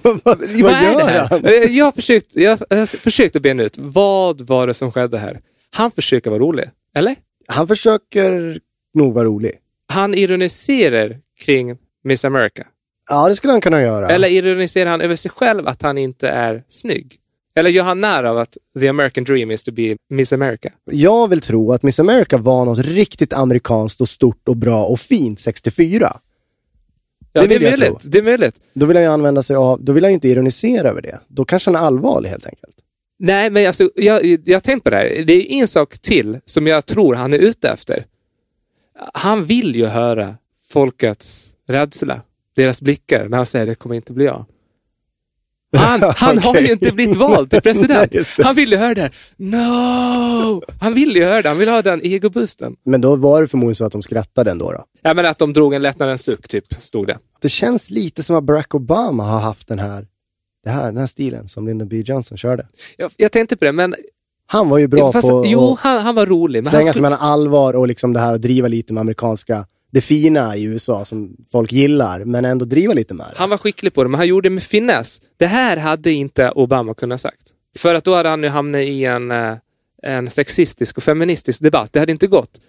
vad 0.02 0.20
vad, 0.24 0.38
vad 0.38 0.48
Vad 0.50 0.82
gör 0.82 1.06
här? 1.06 1.28
han? 1.30 1.74
Jag 1.76 1.84
har 1.84 1.92
försökt, 1.92 2.36
jag 2.36 2.50
har 2.50 2.86
försökt 2.86 3.36
att 3.36 3.42
bena 3.42 3.62
ut, 3.62 3.78
vad 3.78 4.40
var 4.40 4.66
det 4.66 4.74
som 4.74 4.92
skedde 4.92 5.18
här? 5.18 5.40
Han 5.70 5.90
försöker 5.90 6.30
vara 6.30 6.40
rolig, 6.40 6.64
eller? 6.94 7.16
Han 7.48 7.68
försöker 7.68 8.58
nog 8.94 9.14
vara 9.14 9.24
rolig. 9.24 9.52
Han 9.88 10.14
ironiserar 10.14 11.18
kring 11.40 11.76
Miss 12.04 12.24
America. 12.24 12.66
Ja, 13.10 13.28
det 13.28 13.36
skulle 13.36 13.52
han 13.52 13.60
kunna 13.60 13.82
göra. 13.82 14.08
Eller 14.08 14.28
ironiserar 14.28 14.90
han 14.90 15.00
över 15.00 15.16
sig 15.16 15.30
själv 15.30 15.68
att 15.68 15.82
han 15.82 15.98
inte 15.98 16.28
är 16.28 16.64
snygg? 16.68 17.16
Eller 17.54 17.70
gör 17.70 17.84
han 17.84 18.00
när 18.00 18.24
av 18.24 18.38
att 18.38 18.56
the 18.80 18.88
American 18.88 19.24
dream 19.24 19.50
is 19.50 19.64
to 19.64 19.72
be 19.72 19.96
Miss 20.10 20.32
America? 20.32 20.72
Jag 20.90 21.28
vill 21.30 21.40
tro 21.40 21.72
att 21.72 21.82
Miss 21.82 22.00
America 22.00 22.38
var 22.38 22.64
något 22.64 22.78
riktigt 22.78 23.32
amerikanskt 23.32 24.00
och 24.00 24.08
stort 24.08 24.48
och 24.48 24.56
bra 24.56 24.84
och 24.84 25.00
fint 25.00 25.40
64. 25.40 26.16
Ja, 27.36 27.42
Det 27.42 27.48
det, 27.48 27.54
är 27.54 27.60
jag 27.70 27.78
möjligt. 27.78 28.00
tro. 28.00 28.10
Det 28.10 28.18
är 28.18 28.22
möjligt. 28.22 28.60
Då 28.72 28.86
vill 28.86 28.96
han 28.96 29.04
ju 29.04 29.10
använda 29.10 29.42
sig 29.42 29.56
av, 29.56 29.84
då 29.84 29.92
vill 29.92 30.04
han 30.04 30.10
ju 30.10 30.14
inte 30.14 30.28
ironisera 30.28 30.88
över 30.90 31.02
det. 31.02 31.20
Då 31.28 31.44
kanske 31.44 31.70
han 31.70 31.82
är 31.82 31.86
allvarlig 31.86 32.30
helt 32.30 32.46
enkelt. 32.46 32.76
Nej, 33.18 33.50
men 33.50 33.66
alltså, 33.66 33.90
jag, 33.94 34.38
jag 34.44 34.62
tänker 34.62 34.82
på 34.84 34.90
det 34.90 34.96
här. 34.96 35.24
Det 35.26 35.32
är 35.32 35.60
en 35.60 35.68
sak 35.68 35.98
till 35.98 36.38
som 36.44 36.66
jag 36.66 36.86
tror 36.86 37.14
han 37.14 37.32
är 37.32 37.38
ute 37.38 37.68
efter. 37.68 38.06
Han 39.14 39.44
vill 39.44 39.76
ju 39.76 39.86
höra 39.86 40.36
folkets 40.68 41.52
rädsla, 41.68 42.20
deras 42.56 42.82
blickar, 42.82 43.28
när 43.28 43.36
han 43.36 43.46
säger 43.46 43.66
det 43.66 43.74
kommer 43.74 43.94
inte 43.94 44.12
bli 44.12 44.24
jag. 44.24 44.44
Han, 45.76 46.00
han 46.16 46.38
har 46.38 46.50
Okej. 46.50 46.66
ju 46.66 46.72
inte 46.72 46.92
blivit 46.92 47.16
vald 47.16 47.50
till 47.50 47.60
president. 47.62 48.12
Nej, 48.12 48.24
han 48.38 48.54
vill 48.54 48.70
ju 48.70 48.76
höra 48.76 48.94
det 48.94 49.00
här. 49.00 49.12
No! 49.36 50.62
Han 50.80 50.94
vill 50.94 51.16
ju 51.16 51.24
höra 51.24 51.42
det. 51.42 51.48
Han 51.48 51.58
vill 51.58 51.68
ha 51.68 51.82
den 51.82 52.00
egobusten. 52.00 52.76
Men 52.84 53.00
då 53.00 53.16
var 53.16 53.42
det 53.42 53.48
förmodligen 53.48 53.74
så 53.74 53.84
att 53.84 53.92
de 53.92 54.02
skrattade 54.02 54.50
ändå. 54.50 54.72
Då. 54.72 54.84
Ja, 55.02 55.14
men 55.14 55.26
att 55.26 55.38
de 55.38 55.52
drog 55.52 55.74
en 55.74 55.82
lättnadens 55.82 56.22
suck, 56.22 56.48
typ, 56.48 56.64
stod 56.78 57.06
det. 57.06 57.18
Det 57.40 57.48
känns 57.48 57.90
lite 57.90 58.22
som 58.22 58.36
att 58.36 58.44
Barack 58.44 58.74
Obama 58.74 59.24
har 59.24 59.40
haft 59.40 59.68
den 59.68 59.78
här, 59.78 60.06
det 60.64 60.70
här, 60.70 60.84
den 60.84 60.96
här 60.96 61.06
stilen 61.06 61.48
som 61.48 61.66
Lyndon 61.66 61.88
B 61.88 62.02
Johnson 62.06 62.38
körde. 62.38 62.66
Jag, 62.96 63.10
jag 63.16 63.32
tänkte 63.32 63.56
på 63.56 63.64
det, 63.64 63.72
men... 63.72 63.94
Han 64.48 64.68
var 64.68 64.78
ju 64.78 64.88
bra 64.88 65.12
fast, 65.12 65.28
på 65.28 65.44
jo, 65.46 65.72
att 65.72 65.80
han, 65.80 66.02
han 66.02 66.14
var 66.14 66.26
rolig. 66.26 66.58
Men 66.58 66.66
han 66.66 66.70
slänga 66.70 66.82
sig 66.82 66.92
skulle, 66.92 67.02
mellan 67.02 67.18
allvar 67.18 67.74
och 67.74 67.88
liksom 67.88 68.12
det 68.12 68.20
här 68.20 68.34
att 68.34 68.42
driva 68.42 68.68
lite 68.68 68.92
med 68.92 69.00
amerikanska, 69.00 69.66
det 69.92 70.00
fina 70.00 70.56
i 70.56 70.64
USA 70.64 71.04
som 71.04 71.36
folk 71.52 71.72
gillar, 71.72 72.24
men 72.24 72.44
ändå 72.44 72.64
driva 72.64 72.92
lite 72.92 73.14
med 73.14 73.26
det. 73.26 73.34
Han 73.36 73.50
var 73.50 73.58
skicklig 73.58 73.94
på 73.94 74.02
det, 74.02 74.10
men 74.10 74.18
han 74.18 74.28
gjorde 74.28 74.48
det 74.48 74.54
med 74.54 74.62
finess. 74.62 75.20
Det 75.36 75.46
här 75.46 75.76
hade 75.76 76.12
inte 76.12 76.50
Obama 76.50 76.94
kunnat 76.94 77.20
sagt. 77.20 77.42
För 77.78 77.94
att 77.94 78.04
då 78.04 78.14
hade 78.14 78.28
han 78.28 78.42
ju 78.42 78.48
hamnat 78.48 78.80
i 78.80 79.04
en, 79.04 79.30
eh, 79.30 79.56
en 80.02 80.30
sexistisk 80.30 80.96
och 80.96 81.02
feministisk 81.02 81.62
debatt. 81.62 81.92
Det 81.92 82.00
hade 82.00 82.12
inte 82.12 82.26
gått. 82.26 82.60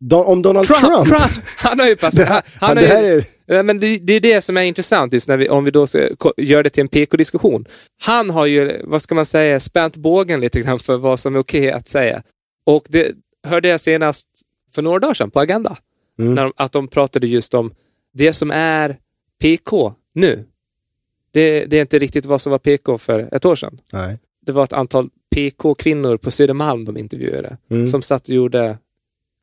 Don, 0.00 0.26
om 0.26 0.42
Donald 0.42 0.66
Trump. 0.66 1.08
han 1.56 1.80
har 1.80 1.86
ju 1.86 1.94
Det, 1.94 2.00
passerat... 2.00 2.30
Han, 2.30 2.68
han 2.68 2.76
det 2.76 2.86
här 2.86 3.02
ju, 3.02 3.22
är, 3.46 3.62
men 3.62 3.80
det, 3.80 3.98
det 3.98 4.12
är 4.12 4.20
det 4.20 4.40
som 4.40 4.56
är 4.56 4.62
intressant 4.62 5.12
just 5.12 5.28
när 5.28 5.36
vi, 5.36 5.48
om 5.48 5.64
vi 5.64 5.70
då 5.70 5.86
ska, 5.86 6.08
gör 6.36 6.62
det 6.62 6.70
till 6.70 6.80
en 6.80 6.88
PK-diskussion. 6.88 7.64
Han 8.00 8.30
har 8.30 8.46
ju, 8.46 8.82
vad 8.84 9.02
ska 9.02 9.14
man 9.14 9.24
säga, 9.24 9.60
spänt 9.60 9.96
bågen 9.96 10.40
lite 10.40 10.60
grann 10.60 10.78
för 10.78 10.96
vad 10.96 11.20
som 11.20 11.34
är 11.34 11.38
okej 11.38 11.70
att 11.70 11.88
säga. 11.88 12.22
Och 12.66 12.86
det 12.88 13.12
hörde 13.46 13.68
jag 13.68 13.80
senast 13.80 14.28
för 14.74 14.82
några 14.82 14.98
dagar 14.98 15.14
sedan 15.14 15.30
på 15.30 15.40
Agenda. 15.40 15.76
Mm. 16.18 16.34
När 16.34 16.42
de, 16.42 16.52
att 16.56 16.72
de 16.72 16.88
pratade 16.88 17.26
just 17.26 17.54
om 17.54 17.74
det 18.12 18.32
som 18.32 18.50
är 18.50 18.98
PK 19.40 19.94
nu. 20.12 20.44
Det, 21.30 21.66
det 21.66 21.76
är 21.76 21.80
inte 21.80 21.98
riktigt 21.98 22.26
vad 22.26 22.40
som 22.40 22.50
var 22.50 22.58
PK 22.58 22.98
för 22.98 23.34
ett 23.34 23.44
år 23.44 23.56
sedan. 23.56 23.80
nej. 23.92 24.18
Det 24.40 24.52
var 24.52 24.64
ett 24.64 24.72
antal 24.72 25.10
PK-kvinnor 25.30 26.16
på 26.16 26.30
Södermalm 26.30 26.84
de 26.84 26.96
intervjuade. 26.96 27.56
Mm. 27.70 27.86
Som 27.86 28.02
satt 28.02 28.28
och 28.28 28.34
gjorde, 28.34 28.78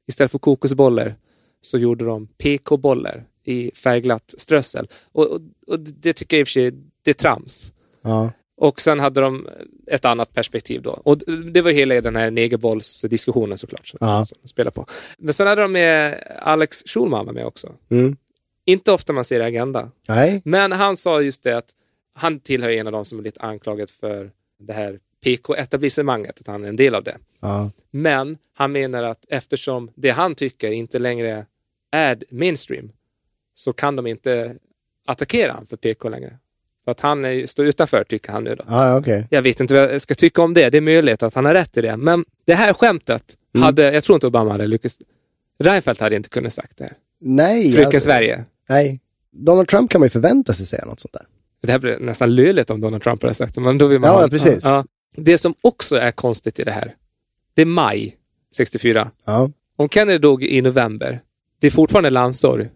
istället 0.08 0.32
för 0.32 0.40
kokosbollar, 0.40 1.16
så 1.62 1.78
gjorde 1.78 2.06
de 2.06 2.28
PK-bollar 2.28 3.26
i 3.44 3.72
färgglatt 3.76 4.34
strössel. 4.38 4.88
Och, 5.12 5.28
och, 5.28 5.42
och 5.68 5.80
det 5.80 6.14
tycker 6.14 6.38
jag 6.38 6.42
i 6.42 6.44
och 6.44 6.48
för 6.48 6.52
sig, 6.52 6.72
det 7.04 7.12
är 7.12 7.14
trams. 7.14 7.74
Ja. 8.02 8.32
Och 8.58 8.82
sen 8.82 9.00
hade 9.00 9.22
de 9.22 9.48
ett 9.88 10.06
annat 10.06 10.34
perspektiv 10.34 10.82
då. 10.82 10.92
Och 10.92 11.18
det 11.52 11.62
var 11.62 11.72
hela 11.72 12.02
den 12.02 12.16
här 12.16 12.32
negerbollsdiskussionen 12.32 13.58
såklart. 13.58 13.88
Som, 13.88 13.98
Ja. 14.02 14.26
de 14.42 14.48
spelar 14.48 14.72
på. 14.72 14.86
Men 15.18 15.34
sen 15.34 15.48
hade 15.48 15.62
de 15.62 15.72
med 15.72 16.24
Alex 16.42 16.84
Schulman 16.86 17.26
var 17.26 17.34
med 17.34 17.46
också. 17.46 17.76
Mm. 17.90 18.18
Inte 18.66 18.92
ofta 18.92 19.14
man 19.14 19.24
ser 19.26 19.40
i 19.40 19.44
Agenda. 19.44 19.92
Nej. 20.08 20.42
Men 20.46 20.72
han 20.72 20.98
sa 20.98 21.22
just 21.22 21.44
det 21.44 21.58
att 21.58 21.70
han 22.14 22.40
tillhör 22.40 22.70
en 22.70 22.88
av 22.88 22.94
de 22.94 23.06
som 23.06 23.20
är 23.20 23.24
lite 23.24 23.42
anklagad 23.42 23.90
för 23.90 24.32
det 24.60 24.74
här 24.74 25.00
PK-etablissemanget, 25.24 26.40
att 26.40 26.48
han 26.48 26.64
är 26.64 26.68
en 26.70 26.76
del 26.76 26.96
av 26.96 27.04
det. 27.04 27.18
Ja. 27.40 27.72
Men 27.92 28.38
han 28.54 28.72
menar 28.72 29.04
att 29.04 29.26
eftersom 29.30 29.92
det 29.96 30.10
han 30.10 30.36
tycker 30.36 30.72
inte 30.72 31.00
längre 31.00 31.46
är 31.92 32.24
mainstream 32.30 32.92
så 33.54 33.74
kan 33.74 33.96
de 33.96 34.08
inte 34.08 34.56
attackera 35.06 35.52
han 35.52 35.68
för 35.68 35.78
PK 35.78 36.10
längre. 36.10 36.38
För 36.86 36.92
att 36.92 37.02
han 37.02 37.26
är, 37.26 37.46
står 37.46 37.66
utanför, 37.66 38.04
tycker 38.04 38.32
han 38.32 38.44
nu 38.44 38.56
då. 38.56 38.64
Ja, 38.68 38.98
okej. 38.98 39.28
Jag 39.30 39.42
vet 39.42 39.60
inte 39.60 39.74
vad 39.74 39.84
jag 39.94 40.02
ska 40.02 40.16
tycka 40.16 40.42
om 40.42 40.54
det. 40.54 40.70
Det 40.70 40.78
är 40.78 40.82
möjligt 40.82 41.24
att 41.24 41.36
han 41.36 41.46
har 41.46 41.54
rätt 41.54 41.78
i 41.78 41.82
det. 41.82 41.98
Men 41.98 42.26
det 42.46 42.54
här 42.54 42.74
skämtet 42.74 43.24
Mm. 43.56 43.64
hade, 43.64 43.94
jag 43.94 44.04
tror 44.04 44.16
inte 44.16 44.28
Obama 44.28 44.52
hade 44.52 44.68
lyckats. 44.68 44.98
Reinfeldt 45.60 46.02
hade 46.02 46.16
inte 46.16 46.30
kunnat 46.30 46.54
sagt 46.54 46.78
det 46.78 46.84
här. 46.84 46.94
Nej. 47.22 47.72
Fröken 47.72 47.86
alltså- 47.88 48.00
Sverige. 48.00 48.46
Nej. 48.70 49.00
Donald 49.32 49.68
Trump 49.68 49.92
kan 49.92 50.02
man 50.02 50.06
ju 50.06 50.10
förvänta 50.10 50.54
sig 50.54 50.66
säga 50.66 50.86
något 50.86 51.00
sånt 51.00 51.14
där. 51.14 51.22
Det 51.62 51.72
här 51.72 51.80
blir 51.80 52.00
nästan 52.00 52.36
löjligt 52.36 52.70
om 52.70 52.82
Donald 52.82 53.04
Trump 53.04 53.22
hade 53.22 53.34
sagt 53.34 53.56
det. 53.56 53.62
Men 53.62 53.78
då 53.78 53.88
vill 53.88 54.00
man 54.00 54.10
Ja, 54.10 54.22
ha- 54.22 54.28
precis. 54.30 54.64
Ja. 54.64 54.86
Det 55.16 55.38
som 55.38 55.54
också 55.62 55.96
är 55.96 56.12
konstigt 56.12 56.60
i 56.60 56.64
det 56.64 56.72
här, 56.72 56.96
det 57.54 57.62
är 57.62 57.66
maj 57.66 58.16
64. 58.56 59.12
Ja. 59.26 59.52
Om 59.76 59.90
Kennedy 59.90 60.18
dog 60.18 60.44
i 60.44 60.62
november, 60.62 61.20
det 61.60 61.68
är 61.68 61.72
fortfarande 61.72 62.10
landssorg. 62.10 62.70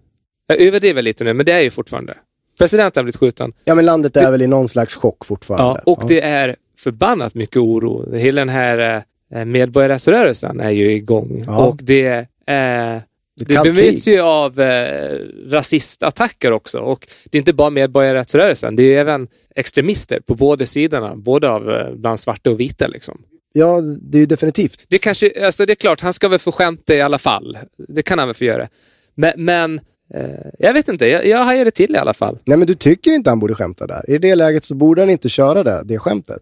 Jag 0.48 0.58
överdriver 0.60 1.02
lite 1.02 1.24
nu, 1.24 1.34
men 1.34 1.45
det 1.45 1.52
är 1.52 1.60
ju 1.62 1.69
fortfarande. 1.69 2.17
Presidenten 2.60 3.02
har 3.02 3.04
blivit 3.04 3.17
skjuten. 3.17 3.54
ja, 3.65 3.76
men 3.76 3.86
landet 3.86 4.17
är 4.17 4.32
väl 4.32 4.41
i 4.41 4.48
någon 4.48 4.67
slags 4.67 4.95
chock 4.95 5.26
fortfarande. 5.26 5.82
Ja, 5.86 5.91
och 5.91 6.04
det 6.08 6.22
är 6.22 6.56
förbannat 6.78 7.36
mycket 7.36 7.58
oro. 7.58 8.15
Hela 8.15 8.41
den 8.41 8.50
här 8.50 9.04
eh, 9.34 9.45
medborgarrättsrörelsen 9.45 10.60
är 10.60 10.69
ju 10.69 10.91
igång. 10.91 11.43
Ja. 11.48 11.65
Och 11.65 11.78
det, 11.82 12.08
eh, 12.08 12.98
det 13.36 13.45
kallt 13.48 13.63
bemöts 13.63 14.08
ju 14.08 14.19
av 14.19 14.62
eh, 14.62 15.19
rasistattacker 15.48 16.52
också. 16.52 16.80
Och 16.80 17.08
det 17.30 17.38
är 17.38 17.39
inte 17.39 17.54
bara 17.54 17.69
medborgarrättsrörelsen, 17.69 18.76
det 18.76 18.84
är 18.84 19.00
även 19.00 19.28
extremister 19.56 20.19
på 20.19 20.36
båda 20.36 20.65
sidorna. 20.65 21.15
Både 21.15 21.50
av 21.50 21.72
eh, 21.72 21.93
bland 21.93 22.19
svarta 22.19 22.52
och 22.52 22.60
vita. 22.60 22.88
Liksom. 22.88 23.22
Ja, 23.54 23.82
det 23.82 24.17
är 24.17 24.19
ju 24.19 24.26
definitivt. 24.26 24.86
Det, 24.88 24.98
kanske, 24.98 25.45
alltså 25.45 25.65
det 25.65 25.74
är 25.74 25.76
klart, 25.76 26.02
han 26.02 26.13
ska 26.13 26.28
väl 26.28 26.39
få 26.39 26.52
skämta 26.52 26.93
i 26.93 27.02
alla 27.02 27.17
fall. 27.17 27.58
Det 27.88 28.02
kan 28.02 28.19
han 28.19 28.28
väl 28.28 28.36
få 28.36 28.43
göra. 28.43 28.67
Men, 29.15 29.34
men 29.38 29.80
jag 30.60 30.74
vet 30.74 30.88
inte, 30.88 31.06
jag, 31.08 31.26
jag 31.26 31.45
hajar 31.45 31.65
det 31.65 31.72
till 31.72 31.95
i 31.95 31.98
alla 31.98 32.13
fall. 32.13 32.39
Nej, 32.45 32.58
men 32.58 32.67
du 32.67 32.76
tycker 32.76 33.12
inte 33.12 33.30
han 33.30 33.39
borde 33.39 33.56
skämta 33.56 33.88
där. 33.88 34.10
I 34.10 34.17
det 34.17 34.36
läget 34.36 34.63
så 34.63 34.76
borde 34.76 35.02
han 35.02 35.10
inte 35.10 35.30
köra 35.30 35.63
det, 35.63 35.84
det 35.86 36.00
skämtet. 36.00 36.41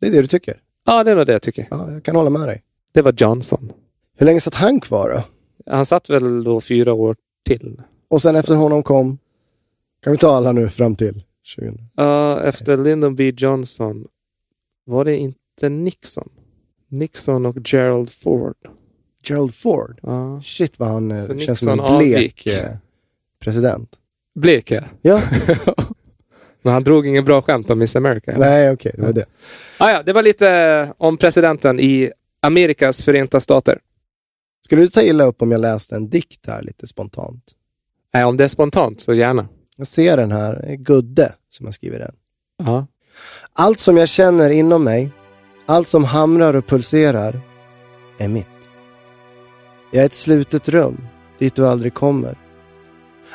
Det 0.00 0.06
är 0.06 0.10
det 0.10 0.20
du 0.20 0.26
tycker. 0.26 0.56
Ja, 0.84 1.04
det 1.04 1.10
är 1.10 1.16
nog 1.16 1.26
det 1.26 1.32
jag 1.32 1.42
tycker. 1.42 1.68
Ja, 1.70 1.92
jag 1.92 2.02
kan 2.02 2.16
hålla 2.16 2.30
med 2.30 2.48
dig. 2.48 2.62
Det 2.92 3.02
var 3.02 3.14
Johnson. 3.16 3.72
Hur 4.16 4.26
länge 4.26 4.40
satt 4.40 4.54
han 4.54 4.80
kvar 4.80 5.08
då? 5.08 5.22
Han 5.72 5.86
satt 5.86 6.10
väl 6.10 6.44
då 6.44 6.60
fyra 6.60 6.92
år 6.92 7.16
till. 7.46 7.82
Och 8.08 8.22
sen 8.22 8.36
efter 8.36 8.54
honom 8.54 8.82
kom, 8.82 9.18
kan 10.02 10.12
vi 10.12 10.18
ta 10.18 10.36
alla 10.36 10.52
nu 10.52 10.68
fram 10.68 10.96
till 10.96 11.22
20. 11.42 11.72
Ja, 11.96 12.40
efter 12.40 12.76
Lyndon 12.76 13.14
B 13.14 13.32
Johnson 13.36 14.06
var 14.86 15.04
det 15.04 15.16
inte 15.16 15.68
Nixon? 15.68 16.28
Nixon 16.88 17.46
och 17.46 17.56
Gerald 17.64 18.10
Ford. 18.10 18.56
Gerald 19.30 19.54
Ford. 19.54 19.98
Ja. 20.02 20.42
Shit 20.44 20.78
vad 20.78 20.88
han 20.88 21.10
eh, 21.10 21.26
För 21.26 21.38
känns 21.38 21.58
som 21.58 21.68
en 21.68 21.78
Nixon 21.78 21.98
blek 21.98 22.16
avgick. 22.16 22.46
eh, 22.46 22.70
president. 23.40 23.90
Blek 24.34 24.70
ja. 24.70 24.82
Ja, 25.02 25.22
Men 26.62 26.72
han 26.72 26.84
drog 26.84 27.06
ingen 27.06 27.24
bra 27.24 27.42
skämt 27.42 27.70
om 27.70 27.78
Miss 27.78 27.96
America. 27.96 28.32
eller? 28.32 28.46
nej 28.50 28.70
okej, 28.70 28.92
det 28.96 29.02
var 29.02 29.12
det. 29.12 29.24
Ah, 29.78 29.90
ja, 29.90 30.02
det 30.02 30.12
var 30.12 30.22
lite 30.22 30.48
eh, 30.50 30.92
om 30.98 31.16
presidenten 31.16 31.80
i 31.80 32.10
Amerikas 32.40 33.02
förenta 33.02 33.40
stater. 33.40 33.78
Skulle 34.64 34.82
du 34.82 34.88
ta 34.88 35.02
illa 35.02 35.24
upp 35.24 35.42
om 35.42 35.52
jag 35.52 35.60
läste 35.60 35.96
en 35.96 36.08
dikt 36.08 36.46
här 36.46 36.62
lite 36.62 36.86
spontant? 36.86 37.44
Nej, 38.14 38.24
om 38.24 38.36
det 38.36 38.44
är 38.44 38.48
spontant 38.48 39.00
så 39.00 39.14
gärna. 39.14 39.48
Jag 39.76 39.86
ser 39.86 40.16
den 40.16 40.32
här, 40.32 40.76
Gudde, 40.78 41.34
som 41.50 41.66
har 41.66 41.72
skrivit 41.72 41.98
den. 42.00 42.14
Ja. 42.64 42.86
Allt 43.52 43.80
som 43.80 43.96
jag 43.96 44.08
känner 44.08 44.50
inom 44.50 44.84
mig, 44.84 45.10
allt 45.66 45.88
som 45.88 46.04
hamrar 46.04 46.54
och 46.54 46.66
pulserar, 46.66 47.40
är 48.18 48.28
mitt. 48.28 48.46
Jag 49.94 50.02
är 50.02 50.06
ett 50.06 50.12
slutet 50.12 50.68
rum, 50.68 51.08
dit 51.38 51.54
du 51.54 51.66
aldrig 51.66 51.94
kommer. 51.94 52.38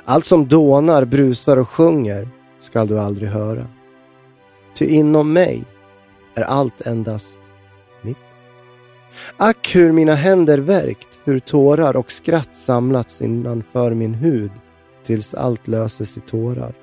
Allt 0.05 0.25
som 0.25 0.47
dånar, 0.47 1.05
brusar 1.05 1.57
och 1.57 1.69
sjunger 1.69 2.29
skall 2.59 2.87
du 2.87 2.99
aldrig 2.99 3.29
höra. 3.29 3.67
Ty 4.75 4.85
inom 4.85 5.33
mig 5.33 5.63
är 6.35 6.41
allt 6.41 6.81
endast 6.81 7.39
mitt. 8.01 8.17
Ack 9.37 9.75
hur 9.75 9.91
mina 9.91 10.13
händer 10.13 10.57
verkt, 10.57 11.19
hur 11.23 11.39
tårar 11.39 11.95
och 11.95 12.11
skratt 12.11 12.55
samlats 12.55 13.21
innanför 13.21 13.93
min 13.93 14.13
hud 14.13 14.51
tills 15.03 15.33
allt 15.33 15.67
löses 15.67 16.17
i 16.17 16.21
tårar. 16.21 16.73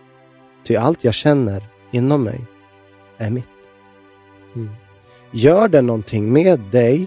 Ty 0.64 0.76
allt 0.76 1.04
jag 1.04 1.14
känner 1.14 1.68
inom 1.90 2.22
mig 2.22 2.46
är 3.18 3.30
mitt. 3.30 3.44
Mm. 4.54 4.70
Gör 5.32 5.68
det 5.68 5.82
någonting 5.82 6.32
med 6.32 6.60
dig? 6.60 7.06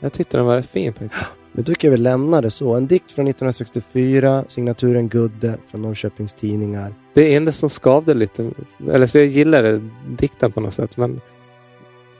Jag 0.00 0.12
tyckte 0.12 0.36
den 0.36 0.46
var 0.46 0.56
rätt 0.56 0.70
fin 0.70 0.92
faktiskt. 0.92 1.32
Nu 1.56 1.62
tycker 1.62 1.88
jag 1.88 1.92
vi 1.92 1.96
lämnar 1.96 2.42
det 2.42 2.50
så. 2.50 2.74
En 2.74 2.86
dikt 2.86 3.12
från 3.12 3.26
1964, 3.26 4.44
signaturen 4.48 5.08
Gudde 5.08 5.58
från 5.70 5.82
Norrköpings 5.82 6.34
Tidningar. 6.34 6.94
Det 7.14 7.34
enda 7.34 7.52
som 7.52 7.70
skavde 7.70 8.14
lite, 8.14 8.50
eller 8.90 9.06
så 9.06 9.18
jag 9.18 9.26
gillade 9.26 9.80
dikten 10.08 10.52
på 10.52 10.60
något 10.60 10.74
sätt, 10.74 10.96
men 10.96 11.20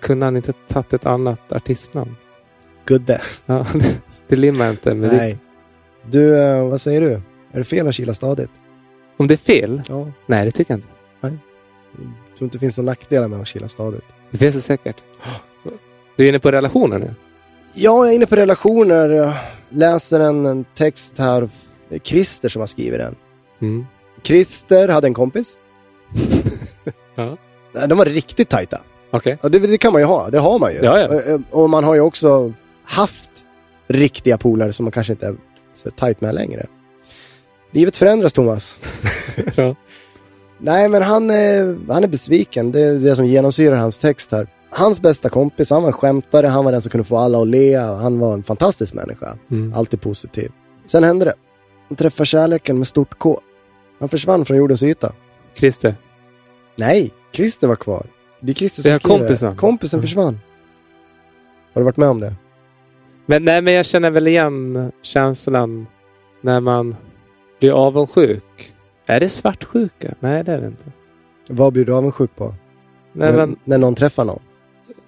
kunde 0.01 0.27
han 0.27 0.37
inte 0.37 0.53
tagit 0.53 0.93
ett 0.93 1.07
annat 1.07 1.53
artistnamn? 1.53 2.17
Gudde. 2.85 3.21
Ja, 3.47 3.67
det, 3.73 4.01
det 4.29 4.37
limmar 4.37 4.71
inte 4.71 4.95
med 4.95 5.11
dikt. 5.11 5.23
Nej. 5.23 5.39
Du, 6.11 6.39
eh, 6.39 6.69
vad 6.69 6.81
säger 6.81 7.01
du? 7.01 7.13
Är 7.53 7.59
det 7.59 7.65
fel 7.65 7.89
att 7.89 7.95
kila 7.95 8.15
stadigt? 8.15 8.51
Om 9.17 9.27
det 9.27 9.35
är 9.35 9.39
fel? 9.39 9.83
Ja. 9.89 10.07
Nej, 10.27 10.45
det 10.45 10.51
tycker 10.51 10.73
jag 10.73 10.79
inte. 10.79 10.89
Jag 11.21 12.39
tror 12.39 12.47
inte 12.47 12.57
det 12.59 12.61
finns 12.61 12.79
några 12.79 12.91
nackdelar 12.91 13.29
med 13.29 13.41
att 13.41 13.47
kila 13.47 13.69
stadigt. 13.69 14.05
Det 14.31 14.39
finns 14.39 14.55
det 14.55 14.61
säkert. 14.61 14.97
Du 16.17 16.25
är 16.25 16.29
inne 16.29 16.39
på 16.39 16.51
relationer 16.51 16.99
nu? 16.99 17.15
Ja, 17.79 18.05
jag 18.05 18.09
är 18.09 18.15
inne 18.15 18.27
på 18.27 18.37
relationer. 18.37 19.09
Jag 19.11 19.33
läser 19.69 20.21
en, 20.21 20.47
en 20.47 20.65
text 20.75 21.19
här. 21.19 21.49
Christer 22.03 22.49
som 22.49 22.61
har 22.61 22.67
skrivit 22.67 22.99
den. 22.99 23.15
Mm. 23.61 23.87
Christer 24.23 24.89
hade 24.89 25.07
en 25.07 25.15
kompis. 25.15 25.57
Ja. 27.19 27.37
De 27.87 27.99
var 27.99 28.05
riktigt 28.05 28.49
tajta. 28.49 28.81
Ja, 29.43 29.49
det, 29.49 29.59
det 29.59 29.79
kan 29.79 29.93
man 29.93 30.03
ju 30.03 30.07
ha. 30.07 30.31
Det 30.31 30.39
har 30.39 30.59
man 30.59 30.73
ju. 30.73 30.79
Ja, 30.83 30.99
ja. 30.99 31.35
Och, 31.53 31.63
och 31.63 31.71
man 31.71 31.85
har 31.85 31.95
ju 31.95 32.01
också 32.01 32.53
haft 32.85 33.31
riktiga 33.89 34.39
polare 34.39 34.73
som 34.73 34.85
man 34.85 34.93
kanske 34.93 35.13
inte 35.13 35.27
är 35.27 35.37
så 35.75 35.91
tajt 35.91 36.21
med 36.21 36.35
längre. 36.35 36.67
Livet 37.73 37.97
förändras, 37.97 38.33
Thomas. 38.33 38.79
Ja. 39.57 39.75
Nej, 40.59 40.89
men 40.89 41.03
han, 41.03 41.31
är- 41.31 41.93
han 41.93 42.05
är 42.05 42.09
besviken. 42.09 42.73
Det 42.73 42.81
är 42.81 42.95
det 42.95 43.17
som 43.17 43.27
genomsyrar 43.27 43.77
hans 43.77 43.99
text 43.99 44.33
här. 44.33 44.47
Hans 44.79 45.01
bästa 45.01 45.29
kompis, 45.29 45.71
han 45.71 45.83
var 45.83 45.89
en 45.89 45.93
skämtare, 45.93 46.47
han 46.47 46.65
var 46.65 46.73
den 46.73 46.81
som 46.81 46.91
kunde 46.91 47.05
få 47.05 47.17
alla 47.17 47.41
att 47.41 47.49
le. 47.49 47.77
Han 47.77 48.19
var 48.19 48.35
en 48.35 48.43
fantastisk 48.43 48.95
människa. 48.95 49.39
Mm. 49.51 49.75
Alltid 49.75 50.01
positiv. 50.01 50.51
Sen 50.87 51.05
hände 51.05 51.25
det. 51.25 51.35
Han 51.89 51.97
träffade 51.97 52.27
kärleken 52.27 52.79
med 52.79 52.87
stort 52.87 53.19
K. 53.19 53.41
Han 53.99 54.09
försvann 54.09 54.45
från 54.45 54.57
jordens 54.57 54.83
yta. 54.83 55.13
Christer. 55.55 55.95
Nej, 56.77 57.13
Christer 57.33 57.69
var 57.69 57.77
kvar. 57.77 58.07
Det 58.41 58.53
är 58.53 58.55
Christer 58.55 58.83
Det 58.83 58.89
som 58.89 58.95
är 58.95 58.99
skriver. 58.99 59.19
kompisen. 59.19 59.57
Kompisen 59.57 59.99
Mm. 59.99 60.07
försvann. 60.07 60.41
Har 61.73 61.81
du 61.81 61.85
varit 61.85 61.97
med 61.97 62.09
om 62.09 62.21
det? 62.21 62.35
Men, 63.27 63.45
nej, 63.45 63.63
men 63.63 63.75
jag 63.75 63.87
känner 63.87 64.11
väl 64.11 64.27
igen 64.29 64.93
känslan 65.03 65.87
när 66.41 66.61
man 66.61 66.97
blir 67.61 67.71
avundsjuk. 67.73 68.73
Är 69.07 69.21
det 69.21 69.29
svartsjuka? 69.29 70.15
Nej, 70.21 70.45
det 70.45 70.53
är 70.53 70.61
det 70.61 70.67
inte. 70.67 70.85
Vad 71.51 71.73
blir 71.73 71.85
du 71.85 71.95
avundsjuk 71.95 72.37
på? 72.37 72.55
Nej, 73.13 73.31
när, 73.31 73.37
men, 73.37 73.57
när 73.65 73.79
någon 73.79 73.95
träffar 73.95 74.25
någon? 74.25 74.41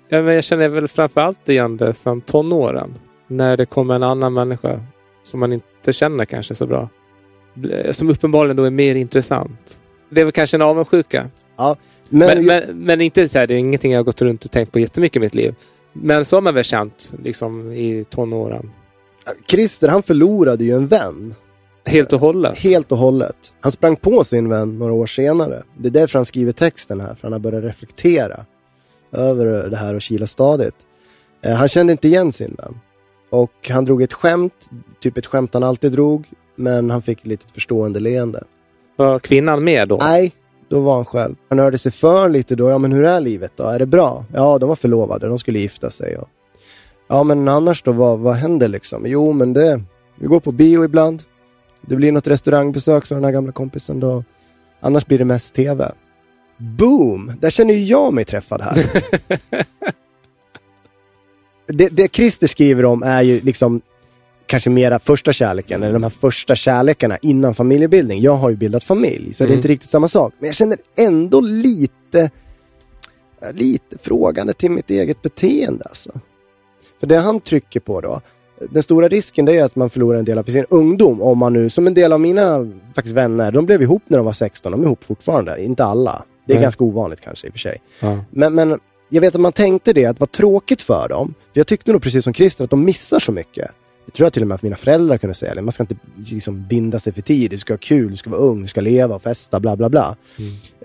Ja, 0.09 0.33
jag 0.33 0.45
känner 0.45 0.69
väl 0.69 0.89
framförallt 0.89 1.49
igen 1.49 1.77
det 1.77 1.95
som 1.95 2.21
tonåren. 2.21 2.95
När 3.27 3.57
det 3.57 3.67
kommer 3.67 3.95
en 3.95 4.03
annan 4.03 4.35
människa 4.35 4.81
som 5.23 5.41
man 5.41 5.53
inte 5.53 5.93
känner 5.93 6.25
kanske 6.25 6.55
så 6.55 6.67
bra. 6.67 6.89
Som 7.91 8.11
uppenbarligen 8.11 8.57
då 8.57 8.65
är 8.65 8.71
mer 8.71 8.95
intressant. 8.95 9.81
Det 10.11 10.21
är 10.21 10.25
väl 10.25 10.33
kanske 10.33 10.57
en 10.57 10.63
avundsjuka. 10.63 11.31
Men, 11.57 11.77
Men, 12.09 12.47
men, 12.47 12.85
men, 12.85 13.01
inte 13.01 13.29
så 13.29 13.39
här, 13.39 13.47
det 13.47 13.55
är 13.55 13.59
ingenting 13.59 13.93
jag 13.93 13.99
har 13.99 14.05
gått 14.05 14.23
runt 14.23 14.45
och 14.45 14.51
tänkt 14.51 14.73
på 14.73 14.79
jättemycket 14.79 15.17
i 15.17 15.21
mitt 15.21 15.35
liv. 15.35 15.55
Men 15.93 16.25
så 16.25 16.37
har 16.37 16.41
man 16.41 16.55
väl 16.55 16.65
känt 16.65 17.15
liksom 17.23 17.73
i 17.73 18.05
tonåren. 18.11 18.71
Christer, 19.47 19.89
han 19.89 20.03
förlorade 20.03 20.65
ju 20.65 20.75
en 20.75 20.87
vän. 20.87 21.35
Helt 21.85 22.13
och 22.13 22.21
hållet. 22.21 22.59
Helt 22.59 22.93
och 22.93 22.99
hållet. 22.99 23.37
Han 23.61 23.73
sprang 23.73 23.97
på 23.97 24.25
sin 24.25 24.49
vän 24.49 24.79
några 24.79 24.93
år 24.93 25.07
senare. 25.07 25.63
Det 25.79 25.89
är 25.89 25.93
därför 25.93 26.19
han 26.19 26.27
skriver 26.27 26.53
texten 26.53 27.01
här, 27.01 27.15
för 27.15 27.23
han 27.23 27.33
har 27.33 27.41
börjat 27.41 27.65
reflektera 27.65 28.45
över 29.13 29.71
det 29.71 29.77
här 29.77 29.95
och 29.95 30.03
kila 30.03 30.27
stadigt. 30.27 30.87
Eh, 31.43 31.55
han 31.55 31.69
kände 31.69 31.93
inte 31.93 32.09
igen 32.09 32.33
sin 32.33 32.55
vän. 32.59 32.81
Och 33.31 33.69
han 33.71 33.85
drog 33.85 34.03
ett 34.03 34.13
skämt, 34.13 34.71
typ 35.01 35.19
ett 35.19 35.27
skämt 35.27 35.55
han 35.55 35.63
alltid 35.63 35.93
drog, 35.93 36.29
men 36.57 36.91
han 36.91 37.03
fick 37.03 37.21
ett 37.21 37.27
litet 37.27 37.51
förstående 37.51 38.01
leende. 38.01 38.45
Var 38.97 39.19
kvinnan 39.19 39.65
med 39.65 39.89
då? 39.89 39.97
Nej, 39.97 40.33
då 40.69 40.81
var 40.81 40.95
han 40.95 41.05
själv. 41.05 41.35
Han 41.49 41.59
hörde 41.59 41.79
sig 41.79 41.93
för 41.93 42.29
lite 42.29 42.55
då. 42.55 42.71
Ja, 42.71 42.79
men 42.79 42.93
hur 42.93 43.05
är 43.05 43.21
livet 43.21 43.53
då? 43.57 43.65
Är 43.65 43.79
det 43.79 43.87
bra? 43.87 44.25
Ja, 44.35 44.59
de 44.59 44.69
var 44.69 44.77
förlovade. 44.77 45.29
De 45.29 45.39
skulle 45.39 45.59
gifta 45.59 45.91
sig. 45.91 46.17
Och... 46.17 46.29
Ja, 47.09 47.23
men 47.23 47.49
annars 47.49 47.83
då? 47.83 47.93
Vad, 47.93 48.19
vad 48.19 48.35
händer 48.35 48.69
liksom? 48.69 49.07
Jo, 49.07 49.33
men 49.33 49.53
det... 49.53 49.83
Vi 50.17 50.27
går 50.27 50.41
på 50.41 50.53
bio 50.53 50.85
ibland. 50.85 51.23
Det 51.81 51.97
blir 51.97 52.13
något 52.13 52.29
restaurangbesök, 52.29 53.07
sa 53.07 53.15
den 53.15 53.25
här 53.25 53.33
gamla 53.33 53.53
kompisen 53.53 54.01
då. 54.01 54.25
Annars 54.81 55.07
blir 55.07 55.19
det 55.19 55.25
mest 55.25 55.55
tv. 55.55 55.93
Boom! 56.59 57.33
Där 57.41 57.51
känner 57.51 57.75
ju 57.75 57.85
jag 57.85 58.15
mig 58.15 58.25
träffad 58.25 58.61
här. 58.63 58.87
det, 61.67 61.89
det 61.89 62.15
Christer 62.15 62.47
skriver 62.47 62.85
om 62.85 63.03
är 63.03 63.23
ju 63.23 63.41
liksom 63.41 63.81
kanske 64.47 64.71
mera 64.71 64.99
första 64.99 65.33
kärleken, 65.33 65.83
eller 65.83 65.93
de 65.93 66.03
här 66.03 66.11
första 66.11 66.55
kärlekarna 66.55 67.19
innan 67.23 67.55
familjebildning. 67.55 68.21
Jag 68.21 68.37
har 68.37 68.51
ju 68.51 68.57
bildat 68.57 68.85
familj, 68.85 69.35
så 69.35 69.45
det 69.45 69.47
är 69.47 69.49
Mm. 69.49 69.59
inte 69.59 69.69
riktigt 69.69 69.91
samma 69.91 70.09
sak. 70.09 70.35
Men 70.39 70.47
jag 70.47 70.57
känner 70.57 70.79
ändå 70.99 71.41
lite, 71.41 72.31
lite 73.53 73.99
frågande 73.99 74.53
till 74.53 74.71
mitt 74.71 74.91
eget 74.91 75.23
beteende 75.23 75.85
alltså. 75.85 76.13
För 77.01 77.07
det 77.07 77.17
han 77.17 77.41
trycker 77.41 77.81
på 77.81 78.01
då, 78.01 78.21
den 78.71 78.83
stora 78.83 79.09
risken 79.09 79.49
är 79.49 79.65
att 79.65 79.77
man 79.77 79.91
förlorar 79.91 80.19
en 80.19 80.25
del 80.25 80.39
av 80.39 80.43
sin 80.45 80.65
ungdom. 80.71 81.23
Om 81.23 81.39
man 81.39 81.53
nu, 81.53 81.71
som 81.71 81.87
en 81.87 81.95
del 81.95 82.13
av 82.13 82.21
mina 82.21 82.73
faktiskt 82.95 83.17
vänner, 83.17 83.53
de 83.53 83.67
blev 83.67 83.83
ihop 83.83 84.03
när 84.07 84.19
de 84.19 84.25
var 84.27 84.33
16, 84.33 84.73
de 84.73 84.81
är 84.81 84.85
ihop 84.85 85.05
fortfarande. 85.05 85.65
Inte 85.65 85.85
alla. 85.85 86.25
Det 86.49 86.53
är 86.53 86.57
Nej. 86.57 86.63
ganska 86.63 86.85
ovanligt 86.85 87.21
kanske 87.21 87.47
i 87.47 87.51
och 87.51 87.55
för 87.55 87.59
sig. 87.59 87.81
Ja. 88.01 88.19
Men, 88.31 88.55
men 88.55 88.81
jag 89.09 89.21
vet 89.21 89.35
att 89.35 89.41
man 89.41 89.53
tänkte 89.53 89.93
det, 89.93 90.05
att 90.05 90.21
var 90.21 90.27
tråkigt 90.27 90.83
för 90.83 91.09
dem. 91.09 91.35
För 91.53 91.61
jag 91.61 91.67
tyckte 91.67 91.93
nog 91.93 92.03
precis 92.03 92.25
som 92.25 92.35
Christer 92.35 92.65
att 92.65 92.71
de 92.71 92.85
missar 92.85 93.19
så 93.19 93.33
mycket. 93.33 93.71
Det 94.07 94.13
tror 94.13 94.27
jag 94.27 94.33
till 94.33 94.43
och 94.43 94.49
med 94.49 94.55
att 94.55 94.63
mina 94.63 94.77
föräldrar 94.77 95.19
kunde 95.19 95.35
säga. 95.35 95.55
Det. 95.55 95.63
Man 95.63 95.73
ska 95.73 95.83
inte 95.83 95.97
liksom 96.17 96.67
binda 96.69 96.99
sig 96.99 97.13
för 97.13 97.21
tid. 97.21 97.51
Du 97.51 97.57
ska 97.57 97.73
ha 97.73 97.79
kul, 97.79 98.11
du 98.11 98.17
ska 98.17 98.31
vara 98.31 98.41
ung, 98.41 98.63
du 98.63 98.69
ska 98.69 98.81
leva 98.81 99.15
och 99.15 99.23
festa, 99.23 99.61
bla 99.61 99.77
bla 99.77 99.89
bla. 99.89 100.17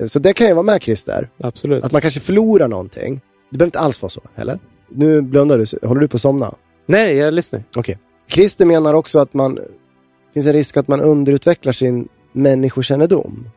Så 0.08 0.20
det 0.20 0.34
kan 0.34 0.48
jag 0.48 0.56
vara 0.56 0.64
med 0.64 0.82
Christer. 0.82 1.30
Absolut. 1.38 1.84
Att 1.84 1.92
man 1.92 2.02
kanske 2.02 2.20
förlorar 2.20 2.68
någonting. 2.68 3.22
Det 3.52 3.58
behöver 3.58 3.68
inte 3.68 3.80
alls 3.80 4.02
vara 4.02 4.10
så, 4.10 4.22
eller? 4.36 4.60
Nu 4.90 5.22
blundar 5.22 5.58
du. 5.58 5.88
Håller 5.88 6.02
du 6.02 6.08
på 6.08 6.16
att 6.16 6.22
somna? 6.22 6.56
Nej, 6.86 7.16
jag 7.16 7.34
lyssnar. 7.34 7.64
Okej. 7.78 7.98
Christer 8.28 8.66
menar 8.66 8.94
också 8.94 9.20
att 9.20 9.34
man 9.34 9.56
det 9.56 10.34
finns 10.34 10.46
en 10.46 10.54
risk 10.54 10.78
att 10.78 10.88
man 10.88 11.02
underutvecklar 11.02 11.74
sin 11.74 12.08
människokännedom. 12.32 13.50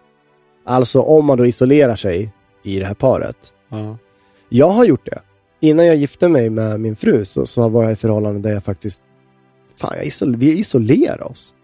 Alltså 0.66 1.00
om 1.00 1.24
man 1.24 1.38
då 1.38 1.46
isolerar 1.46 1.96
sig 1.96 2.32
i 2.62 2.78
det 2.78 2.86
här 2.86 2.94
paret. 2.94 3.54
Ja. 3.68 3.98
Jag 4.48 4.68
har 4.68 4.84
gjort 4.84 5.06
det. 5.06 5.20
Innan 5.60 5.86
jag 5.86 5.96
gifte 5.96 6.28
mig 6.28 6.50
med 6.50 6.80
min 6.80 6.96
fru 6.96 7.24
så, 7.24 7.46
så 7.46 7.68
var 7.68 7.82
jag 7.82 7.92
i 7.92 7.96
förhållande 7.96 8.48
där 8.48 8.54
jag 8.54 8.64
faktiskt... 8.64 9.02
Fan, 9.80 9.92
jag 9.96 10.06
isol, 10.06 10.36
vi 10.36 10.58
isolerar 10.58 11.22
oss. 11.22 11.54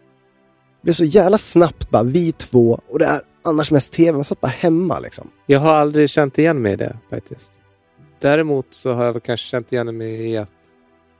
Det 0.80 0.84
blev 0.84 0.92
så 0.92 1.04
jävla 1.04 1.38
snabbt 1.38 1.90
bara, 1.90 2.02
vi 2.02 2.32
två 2.32 2.80
och 2.88 2.98
det 2.98 3.04
är 3.04 3.20
annars 3.42 3.70
mest 3.70 3.92
tv. 3.92 4.12
Man 4.12 4.24
satt 4.24 4.40
bara 4.40 4.48
hemma 4.48 4.98
liksom. 4.98 5.30
Jag 5.46 5.60
har 5.60 5.72
aldrig 5.72 6.10
känt 6.10 6.38
igen 6.38 6.62
mig 6.62 6.72
i 6.72 6.76
det 6.76 6.96
faktiskt. 7.10 7.52
Däremot 8.20 8.66
så 8.70 8.92
har 8.92 9.04
jag 9.04 9.22
kanske 9.22 9.46
känt 9.46 9.72
igen 9.72 9.96
mig 9.96 10.30
i 10.30 10.36
att, 10.36 10.52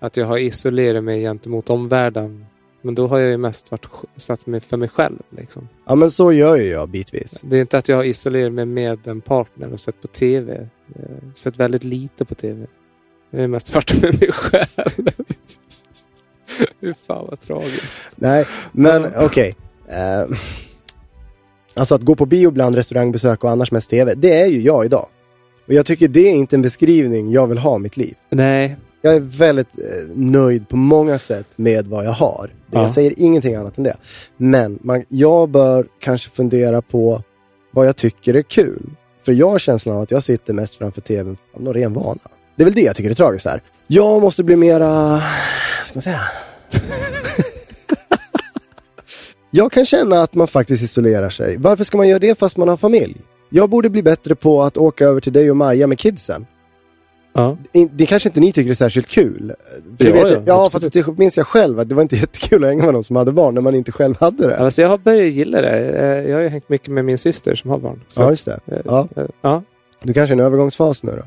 att 0.01 0.17
jag 0.17 0.27
har 0.27 0.39
isolerat 0.39 1.05
mig 1.05 1.21
gentemot 1.23 1.71
omvärlden. 1.71 2.47
Men 2.83 2.95
då 2.95 3.07
har 3.07 3.19
jag 3.19 3.31
ju 3.31 3.37
mest 3.37 3.71
varit, 3.71 3.87
satt 4.17 4.47
mig 4.47 4.61
för 4.61 4.77
mig 4.77 4.89
själv. 4.89 5.19
Liksom. 5.31 5.69
Ja 5.87 5.95
men 5.95 6.11
så 6.11 6.33
gör 6.33 6.57
ju 6.57 6.65
jag 6.71 6.89
bitvis. 6.89 7.41
Det 7.45 7.57
är 7.57 7.61
inte 7.61 7.79
att 7.79 7.89
jag 7.89 7.97
har 7.97 8.05
isolerat 8.05 8.53
mig 8.53 8.65
med 8.67 9.07
en 9.07 9.21
partner 9.21 9.73
och 9.73 9.81
sett 9.81 10.03
på 10.03 10.09
TV. 10.09 10.69
Eh, 10.97 11.03
Sett 11.35 11.57
väldigt 11.57 11.85
lite 11.85 12.25
på 12.25 12.35
TV. 12.35 12.67
Det 13.31 13.43
är 13.43 13.49
mest 13.49 13.75
varit 13.75 14.03
med 14.03 14.21
mig 14.21 14.33
själv. 14.33 14.67
Fy 16.81 16.95
fan 16.95 17.27
vad 17.31 17.41
tragiskt. 17.41 18.09
Nej, 18.17 18.47
men 18.73 19.07
okej. 19.17 19.55
Eh, 19.89 20.37
alltså 21.75 21.95
att 21.95 22.03
gå 22.03 22.15
på 22.15 22.27
bio 22.27 22.51
bland 22.51 22.75
restaurangbesök 22.75 23.45
och 23.45 23.51
annars 23.51 23.73
mest 23.73 23.91
tv, 23.91 24.15
det 24.15 24.41
är 24.41 24.47
ju 24.47 24.61
jag 24.61 24.85
idag. 24.85 25.09
Och 25.67 25.73
jag 25.73 25.87
tycker 25.87 26.09
det 26.09 26.21
är 26.29 26.33
inte 26.33 26.57
en 26.57 26.63
beskrivning 26.63 27.31
jag 27.33 27.47
vill 27.47 27.59
ha 27.59 27.79
mitt 27.79 27.97
liv. 27.97 28.15
Nej, 28.31 28.77
Jag 29.05 29.15
är 29.15 29.21
väldigt 29.21 29.79
eh, 29.79 29.85
nöjd 30.15 30.69
på 30.69 30.77
många 30.77 31.19
sätt 31.19 31.47
med 31.57 31.87
vad 31.87 32.05
jag 32.05 32.13
har. 32.13 32.51
Ja. 32.71 32.81
Jag 32.81 32.91
säger 32.91 33.15
ingenting 33.17 33.55
annat 33.55 33.79
än 33.79 33.85
det. 33.85 33.97
Men 34.37 34.79
man, 34.83 35.05
jag 35.09 35.49
bör 35.49 35.87
kanske 36.01 36.31
fundera 36.31 36.83
på 36.83 37.23
vad 37.73 37.87
jag 37.87 37.97
tycker 37.97 38.35
är 38.35 38.43
kul. 38.43 38.91
För 39.23 39.33
jag 39.33 39.51
har 39.51 39.59
känslan 39.59 39.97
av 39.97 40.03
att 40.03 40.11
jag 40.11 40.23
sitter 40.23 40.55
mest 40.55 40.77
framför 40.77 41.01
tvn 41.01 41.37
av 41.55 41.63
någon 41.63 41.75
ren 41.75 41.93
vana. 41.93 42.21
Det 42.57 42.63
är 42.63 42.65
väl 42.65 42.75
det 42.75 42.81
jag 42.81 42.97
tycker 42.97 43.11
är 43.11 43.15
tragiskt 43.15 43.47
här. 43.47 43.63
Jag 43.87 44.23
måste 44.23 44.45
bli 44.45 44.57
mera, 44.57 44.89
vad 44.89 45.23
ska 45.85 45.97
man 45.97 46.03
säga? 46.03 46.21
jag 49.51 49.73
kan 49.73 49.87
känna 49.87 50.23
att 50.23 50.35
man 50.35 50.49
faktiskt 50.49 50.83
isolerar 50.83 51.31
sig. 51.31 51.57
Varför 51.57 51.85
ska 51.85 51.97
man 51.97 52.09
göra 52.09 52.19
det 52.19 52.39
fast 52.39 52.57
man 52.57 52.69
har 52.69 52.77
familj? 52.77 53.21
Jag 53.51 53.71
borde 53.71 53.91
bli 53.91 54.03
bättre 54.03 54.35
på 54.35 54.63
att 54.63 54.77
åka 54.77 55.05
över 55.05 55.21
till 55.21 55.33
dig 55.33 55.51
och 55.51 55.57
Maja 55.57 55.87
med 55.87 55.99
kidsen. 55.99 56.47
Ja. 57.33 57.57
Det 57.93 58.07
kanske 58.07 58.29
inte 58.29 58.41
ni 58.41 58.53
tycker 58.53 58.71
är 58.71 58.75
särskilt 58.75 59.09
kul. 59.09 59.53
För 59.99 60.05
Ja, 60.05 60.13
vet 60.13 60.31
ja, 60.31 60.37
jag, 60.37 60.43
ja, 60.49 60.69
fast 60.73 60.93
det 60.93 61.19
minns 61.19 61.37
jag 61.37 61.47
själv 61.47 61.81
att 61.81 61.89
det 61.89 61.95
var 61.95 62.03
inte 62.03 62.17
jättekul 62.23 62.65
att 62.65 62.71
hänga 62.71 62.85
med 62.85 62.95
någon 62.95 63.05
som 63.05 63.17
hade 63.17 63.33
barn 63.33 63.55
när 63.55 63.61
man 63.61 63.75
inte 63.75 63.93
själv 63.93 64.15
hade 64.21 64.47
det. 64.47 64.57
Alltså 64.59 64.83
jag 64.83 64.89
har 64.89 64.99
börjat 64.99 65.33
gilla 65.35 65.61
det. 65.61 65.79
Eh, 65.79 66.31
Jag 66.31 66.37
har 66.37 66.43
ju 66.43 66.49
hängt 66.49 66.69
mycket 66.69 66.89
med 66.89 67.05
min 67.05 67.19
syster 67.19 67.55
som 67.55 67.71
har 67.71 67.79
barn. 67.79 68.01
Så 68.09 68.23
Ja, 68.23 68.31
just 68.31 68.45
det. 68.45 68.61
eh, 68.67 68.81
Ja, 68.85 69.09
eh, 69.17 69.27
ja, 69.43 69.63
du 70.03 70.13
kanske 70.13 70.35
är 70.35 70.37
i 70.37 70.41
en 70.41 70.47
övergångsfas 70.47 71.03
nu 71.03 71.13
då? 71.17 71.23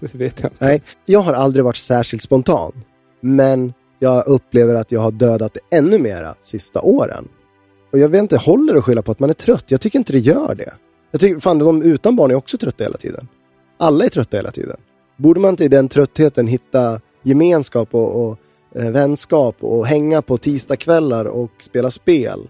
det 0.00 0.14
vet 0.14 0.40
jag 0.42 0.50
inte. 0.52 0.64
Nej, 0.64 0.82
jag 1.06 1.20
har 1.20 1.32
aldrig 1.32 1.64
varit 1.64 1.76
särskilt 1.76 2.22
spontan. 2.22 2.72
Men 3.20 3.72
jag 3.98 4.26
upplever 4.26 4.74
att 4.74 4.92
jag 4.92 5.00
har 5.00 5.10
dödat 5.10 5.54
det 5.54 5.76
ännu 5.76 5.98
mera 5.98 6.34
sista 6.42 6.80
åren. 6.80 7.28
Och 7.92 7.98
jag 7.98 8.08
vet 8.08 8.22
inte, 8.22 8.36
håller 8.36 8.74
att 8.74 8.84
skylla 8.84 9.02
på 9.02 9.12
att 9.12 9.20
man 9.20 9.30
är 9.30 9.34
trött? 9.34 9.64
Jag 9.68 9.80
tycker 9.80 9.98
inte 9.98 10.12
det 10.12 10.18
gör 10.18 10.54
det. 10.54 10.72
Jag 11.10 11.20
tycker, 11.20 11.40
fan 11.40 11.58
de 11.58 11.82
utan 11.82 12.16
barn 12.16 12.30
är 12.30 12.34
också 12.34 12.58
trötta 12.58 12.84
hela 12.84 12.96
tiden. 12.96 13.28
Alla 13.78 14.04
är 14.04 14.08
trötta 14.08 14.36
hela 14.36 14.50
tiden. 14.50 14.76
Borde 15.16 15.40
man 15.40 15.50
inte 15.50 15.64
i 15.64 15.68
den 15.68 15.88
tröttheten 15.88 16.46
hitta 16.46 17.00
gemenskap 17.22 17.94
och, 17.94 18.26
och 18.26 18.38
eh, 18.74 18.90
vänskap 18.90 19.56
och 19.60 19.86
hänga 19.86 20.22
på 20.22 20.38
tisdagskvällar 20.38 21.24
och 21.24 21.50
spela 21.58 21.90
spel? 21.90 22.48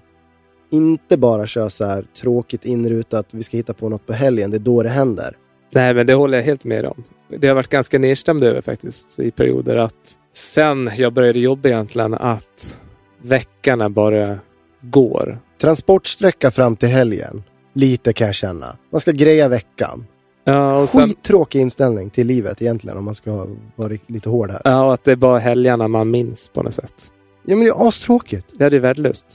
Inte 0.70 1.16
bara 1.16 1.46
köra 1.46 1.70
så 1.70 1.85
här 1.85 2.07
tråkigt 2.20 2.64
inrutat, 2.64 3.35
vi 3.35 3.42
ska 3.42 3.57
hitta 3.57 3.74
på 3.74 3.88
något 3.88 4.07
på 4.07 4.12
helgen, 4.12 4.50
det 4.50 4.57
är 4.57 4.59
då 4.59 4.83
det 4.83 4.88
händer. 4.88 5.37
Nej, 5.74 5.94
men 5.94 6.07
det 6.07 6.14
håller 6.14 6.38
jag 6.38 6.44
helt 6.44 6.64
med 6.64 6.87
om. 6.87 7.05
Det 7.38 7.48
har 7.48 7.55
varit 7.55 7.68
ganska 7.68 7.98
nedstämd 7.98 8.44
över 8.44 8.61
faktiskt 8.61 9.18
i 9.20 9.31
perioder 9.31 9.77
att 9.77 10.18
sen 10.35 10.90
jag 10.96 11.12
började 11.12 11.38
jobba 11.38 11.68
egentligen 11.68 12.14
att 12.14 12.81
veckorna 13.22 13.90
bara 13.90 14.38
går. 14.81 15.38
Transportsträcka 15.61 16.50
fram 16.50 16.77
till 16.77 16.88
helgen. 16.88 17.42
Lite 17.72 18.12
kan 18.12 18.27
jag 18.27 18.35
känna. 18.35 18.77
Man 18.90 19.00
ska 19.00 19.12
greja 19.12 19.48
veckan. 19.48 20.07
Ja, 20.44 20.83
och 20.83 20.88
sen, 20.88 21.02
Skittråkig 21.02 21.61
inställning 21.61 22.11
till 22.11 22.26
livet 22.26 22.62
egentligen 22.62 22.98
om 22.98 23.04
man 23.04 23.14
ska 23.14 23.46
vara 23.76 23.98
lite 24.07 24.28
hård 24.30 24.50
här. 24.50 24.61
ja, 24.64 24.85
och 24.85 24.94
att 24.94 25.04
det 25.04 25.12
är 25.12 25.16
bara 25.16 25.38
helgerna 25.38 25.88
man 25.88 26.11
minns 26.11 26.48
på 26.48 26.62
något 26.62 26.74
sätt. 26.74 27.12
Ja 27.46 27.57
men 27.57 27.64
det 27.64 27.70
är 27.70 27.88
astråkigt. 27.88 28.46
Ja, 28.59 28.70
det 28.70 28.76
är 28.76 28.80
värdelöst. 28.80 29.26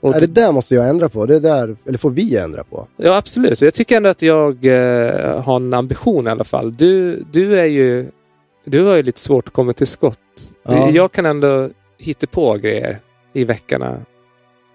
Och 0.00 0.14
Ja, 0.14 0.20
det 0.20 0.26
där 0.26 0.52
måste 0.52 0.74
jag 0.74 0.88
ändra 0.88 1.08
på. 1.08 1.26
Det 1.26 1.38
där, 1.40 1.76
eller 1.86 1.98
får 1.98 2.10
vi 2.10 2.36
ändra 2.36 2.64
på. 2.64 2.88
Ja, 2.96 3.16
absolut. 3.16 3.60
Jag 3.60 3.74
tycker 3.74 3.96
ändå 3.96 4.08
att 4.08 4.22
jag 4.22 4.64
eh, 4.64 5.40
har 5.42 5.56
en 5.56 5.74
ambition 5.74 6.26
i 6.26 6.30
alla 6.30 6.44
fall. 6.44 6.74
Du, 6.76 7.22
du 7.32 7.60
är 7.60 7.64
ju... 7.64 8.10
Du 8.64 8.84
har 8.84 8.96
ju 8.96 9.02
lite 9.02 9.20
svårt 9.20 9.48
att 9.48 9.54
komma 9.54 9.72
till 9.72 9.86
skott. 9.86 10.18
Ja. 10.62 10.90
Jag 10.90 11.12
kan 11.12 11.26
ändå 11.26 11.70
hitta 11.98 12.26
på 12.26 12.54
grejer 12.54 13.00
i 13.32 13.44
veckorna. 13.44 13.98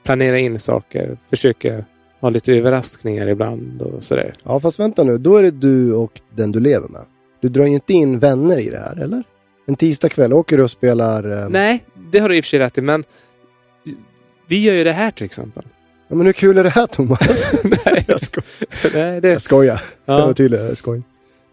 Planera 0.03 0.39
in 0.39 0.59
saker. 0.59 1.17
Försöka 1.29 1.83
ha 2.27 2.31
lite 2.31 2.53
överraskningar 2.53 3.27
ibland 3.27 3.81
och 3.81 4.03
sådär. 4.03 4.33
Ja 4.43 4.59
fast 4.59 4.79
vänta 4.79 5.03
nu, 5.03 5.17
då 5.17 5.37
är 5.37 5.43
det 5.43 5.51
du 5.51 5.93
och 5.93 6.21
den 6.35 6.51
du 6.51 6.59
lever 6.59 6.87
med. 6.87 7.01
Du 7.41 7.49
drar 7.49 7.65
ju 7.65 7.73
inte 7.73 7.93
in 7.93 8.19
vänner 8.19 8.59
i 8.59 8.69
det 8.69 8.79
här, 8.79 8.95
eller? 9.03 9.23
En 9.65 9.75
tisdag 9.75 10.09
kväll 10.09 10.33
åker 10.33 10.57
du 10.57 10.63
och 10.63 10.71
spelar... 10.71 11.43
Eh... 11.43 11.49
Nej, 11.49 11.83
det 12.11 12.19
har 12.19 12.29
du 12.29 12.37
i 12.37 12.41
och 12.41 12.45
för 12.45 12.49
sig 12.49 12.59
rätt 12.59 12.77
i, 12.77 12.81
men 12.81 13.03
vi 14.47 14.63
gör 14.63 14.73
ju 14.73 14.83
det 14.83 14.91
här 14.91 15.11
till 15.11 15.25
exempel. 15.25 15.63
Ja, 16.07 16.15
men 16.15 16.25
hur 16.25 16.33
kul 16.33 16.57
är 16.57 16.63
det 16.63 16.69
här 16.69 16.87
Thomas? 16.87 17.51
Nej, 17.85 18.05
jag, 18.07 18.21
sko- 18.21 18.41
Nej, 18.93 19.21
det, 19.21 19.27
jag 19.29 19.41
skojar. 19.41 19.81
Ja. 20.05 20.19
Jag 20.19 20.25
var 20.27 20.33
tydlig, 20.33 20.59
jag 20.59 20.77
skojar. 20.77 21.03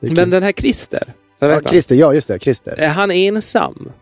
Det 0.01 0.13
men 0.17 0.31
den 0.31 0.43
här 0.43 0.53
Christer. 0.53 1.13
ja. 1.39 1.61
Christer, 1.61 1.95
ja 1.95 2.15
just 2.15 2.29
det, 2.29 2.39
Christer. 2.39 2.75
Är 2.79 2.89
han 2.89 3.11
ensam? 3.11 3.93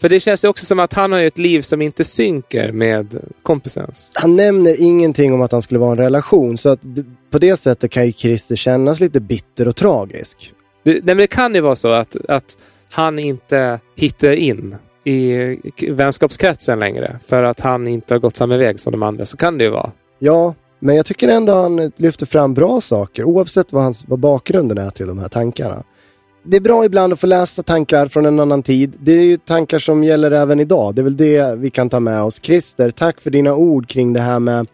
För 0.00 0.08
det 0.08 0.20
känns 0.20 0.44
ju 0.44 0.48
också 0.48 0.66
som 0.66 0.78
att 0.78 0.92
han 0.92 1.12
har 1.12 1.18
ju 1.18 1.26
ett 1.26 1.38
liv 1.38 1.62
som 1.62 1.82
inte 1.82 2.04
synker 2.04 2.72
med 2.72 3.18
kompisens. 3.42 4.10
han 4.14 4.36
nämner 4.36 4.80
ingenting 4.80 5.34
om 5.34 5.42
att 5.42 5.52
han 5.52 5.62
skulle 5.62 5.80
vara 5.80 5.90
en 5.90 5.98
relation. 5.98 6.58
Så 6.58 6.68
att 6.68 6.80
på 7.30 7.38
det 7.38 7.56
sättet 7.56 7.90
kan 7.90 8.06
ju 8.06 8.12
Christer 8.12 8.56
kännas 8.56 9.00
lite 9.00 9.20
bitter 9.20 9.68
och 9.68 9.76
tragisk. 9.76 10.54
Det, 10.82 10.92
nej, 10.92 11.02
men 11.04 11.16
det 11.16 11.26
kan 11.26 11.54
ju 11.54 11.60
vara 11.60 11.76
så 11.76 11.88
att, 11.88 12.16
att 12.28 12.58
han 12.90 13.18
inte 13.18 13.80
hittar 13.96 14.32
in 14.32 14.76
i 15.04 15.56
vänskapskretsen 15.90 16.78
längre 16.78 17.18
för 17.26 17.42
att 17.42 17.60
han 17.60 17.88
inte 17.88 18.14
har 18.14 18.18
gått 18.18 18.36
samma 18.36 18.56
väg 18.56 18.80
som 18.80 18.92
de 18.92 19.02
andra. 19.02 19.26
Så 19.26 19.36
kan 19.36 19.58
det 19.58 19.64
ju 19.64 19.70
vara. 19.70 19.92
Ja, 20.18 20.54
men 20.78 20.96
jag 20.96 21.06
tycker 21.06 21.28
ändå 21.28 21.54
han 21.54 21.92
lyfter 21.96 22.26
fram 22.26 22.54
bra 22.54 22.80
saker 22.80 23.24
oavsett 23.24 23.72
vad, 23.72 23.82
hans, 23.82 24.08
vad 24.08 24.18
bakgrunden 24.18 24.78
är 24.78 24.90
till 24.90 25.06
de 25.06 25.18
här 25.18 25.28
tankarna. 25.28 25.82
Det 26.42 26.56
är 26.56 26.60
bra 26.60 26.84
ibland 26.84 27.12
att 27.12 27.20
få 27.20 27.26
läsa 27.26 27.62
tankar 27.62 28.06
från 28.06 28.26
en 28.26 28.40
annan 28.40 28.62
tid. 28.62 28.92
Det 29.00 29.12
är 29.12 29.24
ju 29.24 29.36
tankar 29.36 29.78
som 29.78 30.04
gäller 30.04 30.30
även 30.30 30.60
idag. 30.60 30.94
Det 30.94 31.00
är 31.00 31.04
väl 31.04 31.16
det 31.16 31.54
vi 31.58 31.70
kan 31.70 31.88
ta 31.88 32.00
med 32.00 32.22
oss. 32.22 32.42
Christer, 32.42 32.90
tack 32.90 33.20
för 33.20 33.30
dina 33.30 33.54
ord 33.54 33.88
kring 33.88 34.12
det 34.12 34.20
här 34.20 34.38
med 34.38 34.66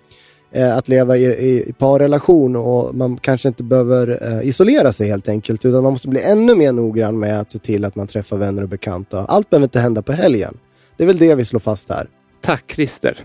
eh, 0.52 0.76
att 0.76 0.88
leva 0.88 1.16
i, 1.16 1.24
i, 1.24 1.68
i 1.68 1.72
parrelation 1.72 2.56
och 2.56 2.94
man 2.94 3.16
kanske 3.16 3.48
inte 3.48 3.62
behöver 3.62 4.18
eh, 4.22 4.48
isolera 4.48 4.92
sig 4.92 5.08
helt 5.08 5.28
enkelt 5.28 5.64
utan 5.64 5.82
man 5.82 5.92
måste 5.92 6.08
bli 6.08 6.22
ännu 6.22 6.54
mer 6.54 6.72
noggrann 6.72 7.18
med 7.18 7.40
att 7.40 7.50
se 7.50 7.58
till 7.58 7.84
att 7.84 7.96
man 7.96 8.06
träffar 8.06 8.36
vänner 8.36 8.62
och 8.62 8.68
bekanta. 8.68 9.24
Allt 9.24 9.50
behöver 9.50 9.64
inte 9.64 9.80
hända 9.80 10.02
på 10.02 10.12
helgen. 10.12 10.58
Det 10.96 11.02
är 11.02 11.06
väl 11.06 11.18
det 11.18 11.34
vi 11.34 11.44
slår 11.44 11.60
fast 11.60 11.88
här. 11.88 12.08
Tack 12.40 12.72
Christer. 12.72 13.24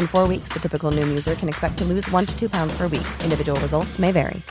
In 0.00 0.08
four 0.08 0.28
weeks, 0.28 0.48
the 0.54 0.60
typical 0.60 0.92
Noom 0.92 1.08
user 1.08 1.34
can 1.34 1.48
expect 1.48 1.78
to 1.78 1.84
lose 1.84 2.14
one 2.14 2.26
to 2.26 2.38
two 2.38 2.48
pounds 2.48 2.78
per 2.78 2.88
week. 2.88 3.06
Individual 3.24 3.58
results 3.60 3.98
may 3.98 4.12
vary. 4.12 4.42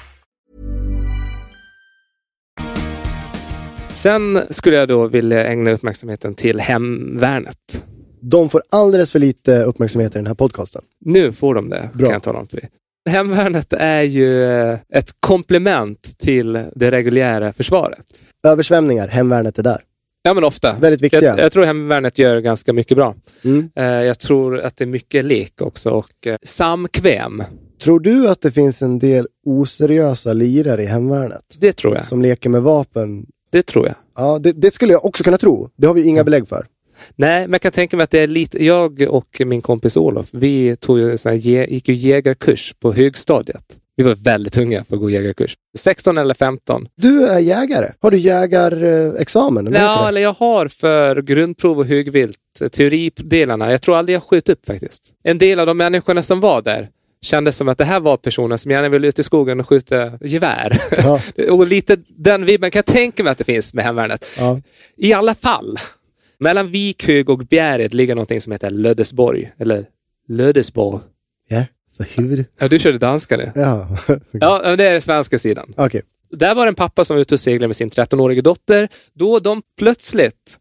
Sen 3.94 4.42
skulle 4.50 4.76
jag 4.76 4.88
då 4.88 5.08
vilja 5.08 5.44
ägna 5.44 5.72
uppmärksamheten 5.72 6.36
till 6.36 6.60
hemvärnet. 6.60 7.86
De 8.22 8.50
får 8.50 8.64
alldeles 8.70 9.12
för 9.12 9.20
lite 9.20 9.64
uppmärksamhet 9.64 10.16
i 10.16 10.20
den 10.20 10.28
här 10.28 10.34
podcasten. 10.34 10.82
Nu 11.06 11.32
får 11.32 11.56
de 11.56 11.70
det, 11.70 11.90
Bra. 11.94 12.06
kan 12.06 12.14
jag 12.14 12.24
tala 12.24 12.40
om 12.40 12.48
för 12.48 12.58
dig. 12.58 12.70
Hemvärnet 13.10 13.74
är 13.74 14.02
ju 14.02 14.44
eh, 14.44 14.80
ett 14.94 15.16
komplement 15.20 16.16
till 16.18 16.54
det 16.76 16.92
reguljära 16.92 17.54
försvaret. 17.54 18.24
Översvämningar, 18.48 19.08
hemvärnet 19.08 19.60
är 19.60 19.64
där. 19.64 19.82
Ja, 20.24 20.34
men 20.34 20.44
ofta. 20.44 20.76
Väldigt 20.80 21.02
viktiga. 21.02 21.24
Jag, 21.24 21.40
jag 21.40 21.52
tror 21.52 21.66
hemvärnet 21.66 22.20
gör 22.20 22.40
ganska 22.40 22.74
mycket 22.74 22.98
bra. 22.98 23.16
Mm. 23.44 23.70
Eh, 23.76 23.86
jag 23.86 24.20
tror 24.20 24.60
att 24.60 24.78
det 24.78 24.84
är 24.84 24.88
mycket 24.88 25.26
lek 25.26 25.62
också 25.62 25.90
och 25.90 26.28
eh, 26.28 26.38
samkväm. 26.44 27.44
Tror 27.82 28.00
du 28.00 28.30
att 28.30 28.42
det 28.42 28.52
finns 28.52 28.82
en 28.82 29.00
del 29.00 29.28
oseriösa 29.46 30.34
lirare 30.34 30.84
i 30.84 30.86
hemvärnet? 30.86 31.42
Det 31.60 31.74
tror 31.74 31.96
jag. 31.96 32.06
Som 32.06 32.22
leker 32.22 32.50
med 32.50 32.62
vapen? 32.62 33.26
Det 33.52 33.62
tror 33.62 33.88
jag. 33.88 33.96
Ja, 34.16 34.40
det, 34.40 34.52
det 34.52 34.72
skulle 34.72 34.94
jag 34.94 35.06
också 35.06 35.24
kunna 35.24 35.38
tro. 35.38 35.70
Det 35.76 35.88
har 35.88 35.94
vi 35.94 36.08
inga 36.08 36.24
belägg 36.24 36.48
för. 36.48 36.66
Nej, 37.16 37.42
men 37.42 37.52
jag 37.52 37.62
kan 37.62 37.72
tänka 37.72 37.98
mig 37.98 38.04
att 38.04 38.12
det 38.12 38.20
är 38.20 38.28
lite... 38.28 38.66
Jag 38.66 39.02
och 39.02 39.42
min 39.46 39.62
kompis 39.62 39.98
Olof, 39.98 40.28
vi 40.32 40.76
tog 40.76 41.00
ju 41.00 41.18
sån 41.18 41.30
här, 41.30 41.38
gick 41.38 41.88
ju 41.88 41.94
jägarkurs 41.96 42.76
på 42.80 42.94
högstadiet. 42.94 43.80
Vi 44.00 44.04
var 44.04 44.16
väldigt 44.16 44.58
unga 44.58 44.84
för 44.84 44.96
att 44.96 45.02
gå 45.02 45.10
jägarkurs. 45.10 45.58
16 45.78 46.18
eller 46.18 46.34
15. 46.34 46.88
Du 46.96 47.28
är 47.28 47.40
jägare. 47.40 47.92
Har 48.00 48.12
du 48.12 48.18
jägarexamen? 48.18 49.68
Heter 49.68 49.80
Ja, 49.80 50.08
eller 50.08 50.22
jag 50.22 50.34
har 50.34 50.68
för 50.68 51.22
grundprov 51.22 51.80
och 51.80 51.86
högvilt 51.86 52.38
eh, 52.62 52.68
teoridelarna. 52.68 53.72
Jag 53.72 53.82
tror 53.82 53.98
aldrig 53.98 54.16
jag 54.16 54.24
sköt 54.24 54.50
upp 54.50 54.66
faktiskt. 54.66 55.14
En 55.24 55.38
del 55.38 55.60
av 55.60 55.66
de 55.66 55.78
människorna 55.78 56.22
som 56.22 56.40
var 56.40 56.62
där 56.62 56.90
kändes 57.22 57.56
som 57.56 57.68
att 57.70 57.78
det 57.78 57.86
här 57.86 58.00
var 58.00 58.18
personer 58.18 58.58
som 58.58 58.72
gärna 58.72 58.90
ville 58.90 59.08
ut 59.08 59.20
i 59.20 59.24
skogen 59.24 59.60
och 59.60 59.70
skjuta 59.70 60.12
gevär. 60.22 60.82
Ja. 60.98 61.22
och 61.50 61.68
lite 61.68 61.98
den 62.08 62.46
vibben 62.46 62.72
kan 62.72 62.80
jag 62.80 62.86
tänka 62.86 63.24
mig 63.24 63.32
att 63.32 63.38
det 63.38 63.44
finns 63.44 63.74
med 63.74 63.86
hemvärnet. 63.86 64.26
Ja. 64.38 64.62
I 64.98 65.14
alla 65.14 65.36
fall, 65.36 65.78
mellan 66.38 66.72
Vikhög 66.72 67.30
och 67.30 67.40
Bjärred 67.40 67.94
ligger 67.94 68.16
någonting 68.16 68.42
som 68.42 68.52
heter 68.52 68.70
Lödesborg. 68.70 69.52
Eller 69.58 69.86
Lödesborg. 70.28 71.02
För 71.50 71.79
hur? 72.16 72.46
Ja, 72.60 72.68
du 72.68 72.80
körde 72.80 72.98
danska 72.98 73.38
nu. 73.38 73.52
Ja, 73.56 73.98
Ja, 74.32 74.76
det 74.76 74.88
är 74.88 74.92
den 74.92 75.02
svenska 75.02 75.38
sidan. 75.40 75.74
okej. 75.78 76.02
Där 76.32 76.56
var 76.56 76.66
det 76.66 76.70
en 76.70 76.76
pappa 76.76 77.06
som 77.06 77.16
var 77.16 77.22
ute 77.22 77.36
och 77.36 77.40
seglade 77.40 77.68
med 77.68 77.76
sin 77.76 77.90
13-årige 77.90 78.42
dotter. 78.42 78.90
Då 79.14 79.40
de 79.40 79.62
plötsligt 79.78 80.60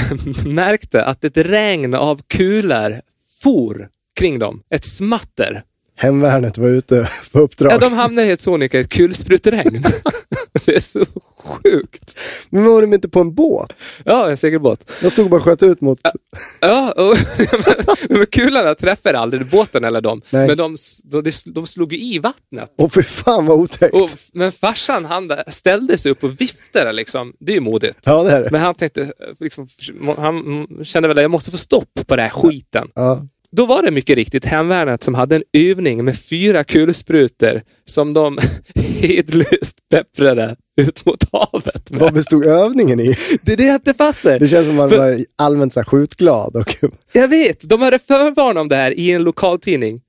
märkte 0.46 1.04
att 1.04 1.24
ett 1.24 1.36
regn 1.36 1.94
av 1.94 2.20
kulor 2.26 3.00
for 3.42 3.88
kring 4.18 4.38
dem. 4.38 4.62
Ett 4.70 4.84
smatter. 4.84 5.64
Hemvärnet 5.96 6.58
var 6.58 6.68
ute 6.68 7.08
på 7.32 7.40
uppdrag. 7.40 7.72
Ja, 7.72 7.78
de 7.78 7.92
hamnade 7.92 8.26
helt 8.26 8.40
sonika 8.40 8.78
i 8.78 8.80
ett 8.80 8.88
kulspruteregn. 8.88 9.84
det 10.64 10.76
är 10.76 10.80
så 10.80 11.06
sjukt. 11.36 12.18
Men 12.50 12.64
var 12.64 12.80
de 12.80 12.94
inte 12.94 13.08
på 13.08 13.20
en 13.20 13.34
båt? 13.34 13.72
Ja, 14.04 14.30
en 14.30 14.36
segelbåt. 14.36 14.92
De 15.00 15.10
stod 15.10 15.30
bara 15.30 15.36
och 15.36 15.42
sköt 15.42 15.62
ut 15.62 15.80
mot... 15.80 15.98
Ja, 16.60 16.92
och 16.92 17.16
men 18.08 18.26
kulorna 18.26 18.74
träffade 18.74 19.18
aldrig 19.18 19.50
båten 19.50 19.84
eller 19.84 20.00
dem. 20.00 20.22
Nej. 20.30 20.46
Men 20.46 20.56
de, 20.56 20.76
de, 21.04 21.30
de 21.46 21.66
slog 21.66 21.92
i 21.92 22.18
vattnet. 22.18 22.74
Åh 22.78 22.88
fy 22.90 23.02
fan 23.02 23.46
vad 23.46 23.58
otäckt. 23.58 23.94
Och, 23.94 24.10
men 24.32 24.52
farsan 24.52 25.04
han 25.04 25.32
ställde 25.46 25.98
sig 25.98 26.12
upp 26.12 26.24
och 26.24 26.40
viftade 26.40 26.92
liksom. 26.92 27.32
Det 27.38 27.52
är 27.52 27.54
ju 27.54 27.60
modigt. 27.60 27.98
Ja, 28.04 28.22
det 28.22 28.30
är 28.30 28.44
det. 28.44 28.50
Men 28.50 28.60
han 28.60 28.74
tänkte, 28.74 29.12
liksom, 29.40 29.66
han 30.18 30.66
kände 30.84 31.08
väl 31.08 31.18
att 31.18 31.22
jag 31.22 31.30
måste 31.30 31.50
få 31.50 31.58
stopp 31.58 32.00
på 32.06 32.16
den 32.16 32.22
här 32.22 32.30
skiten. 32.30 32.88
Ja. 32.94 33.26
Då 33.56 33.66
var 33.66 33.82
det 33.82 33.90
mycket 33.90 34.16
riktigt 34.16 34.44
hemvärnet 34.44 35.02
som 35.02 35.14
hade 35.14 35.36
en 35.36 35.42
övning 35.52 36.04
med 36.04 36.18
fyra 36.18 36.64
kulsprutor 36.64 37.62
som 37.84 38.14
de 38.14 38.38
hedlöst 38.74 39.76
pepprade 39.90 40.56
ut 40.80 41.06
mot 41.06 41.24
havet 41.32 41.90
med. 41.90 42.00
Vad 42.00 42.14
bestod 42.14 42.44
övningen 42.44 43.00
i? 43.00 43.14
Det 43.42 43.52
är 43.52 43.56
det 43.56 43.64
jag 43.64 43.74
inte 43.74 43.94
fattar. 43.94 44.38
Det 44.38 44.48
känns 44.48 44.66
som 44.66 44.76
man 44.76 44.90
För- 44.90 44.98
var 44.98 45.24
allmänt 45.36 45.72
så 45.72 45.84
skjutglad. 45.84 46.56
Och... 46.56 46.76
Jag 47.12 47.28
vet, 47.28 47.68
de 47.68 47.82
hade 47.82 47.98
förvarnat 47.98 48.60
om 48.60 48.68
det 48.68 48.76
här 48.76 48.90
i 48.98 49.10
en 49.10 49.22
lokaltidning. 49.22 50.00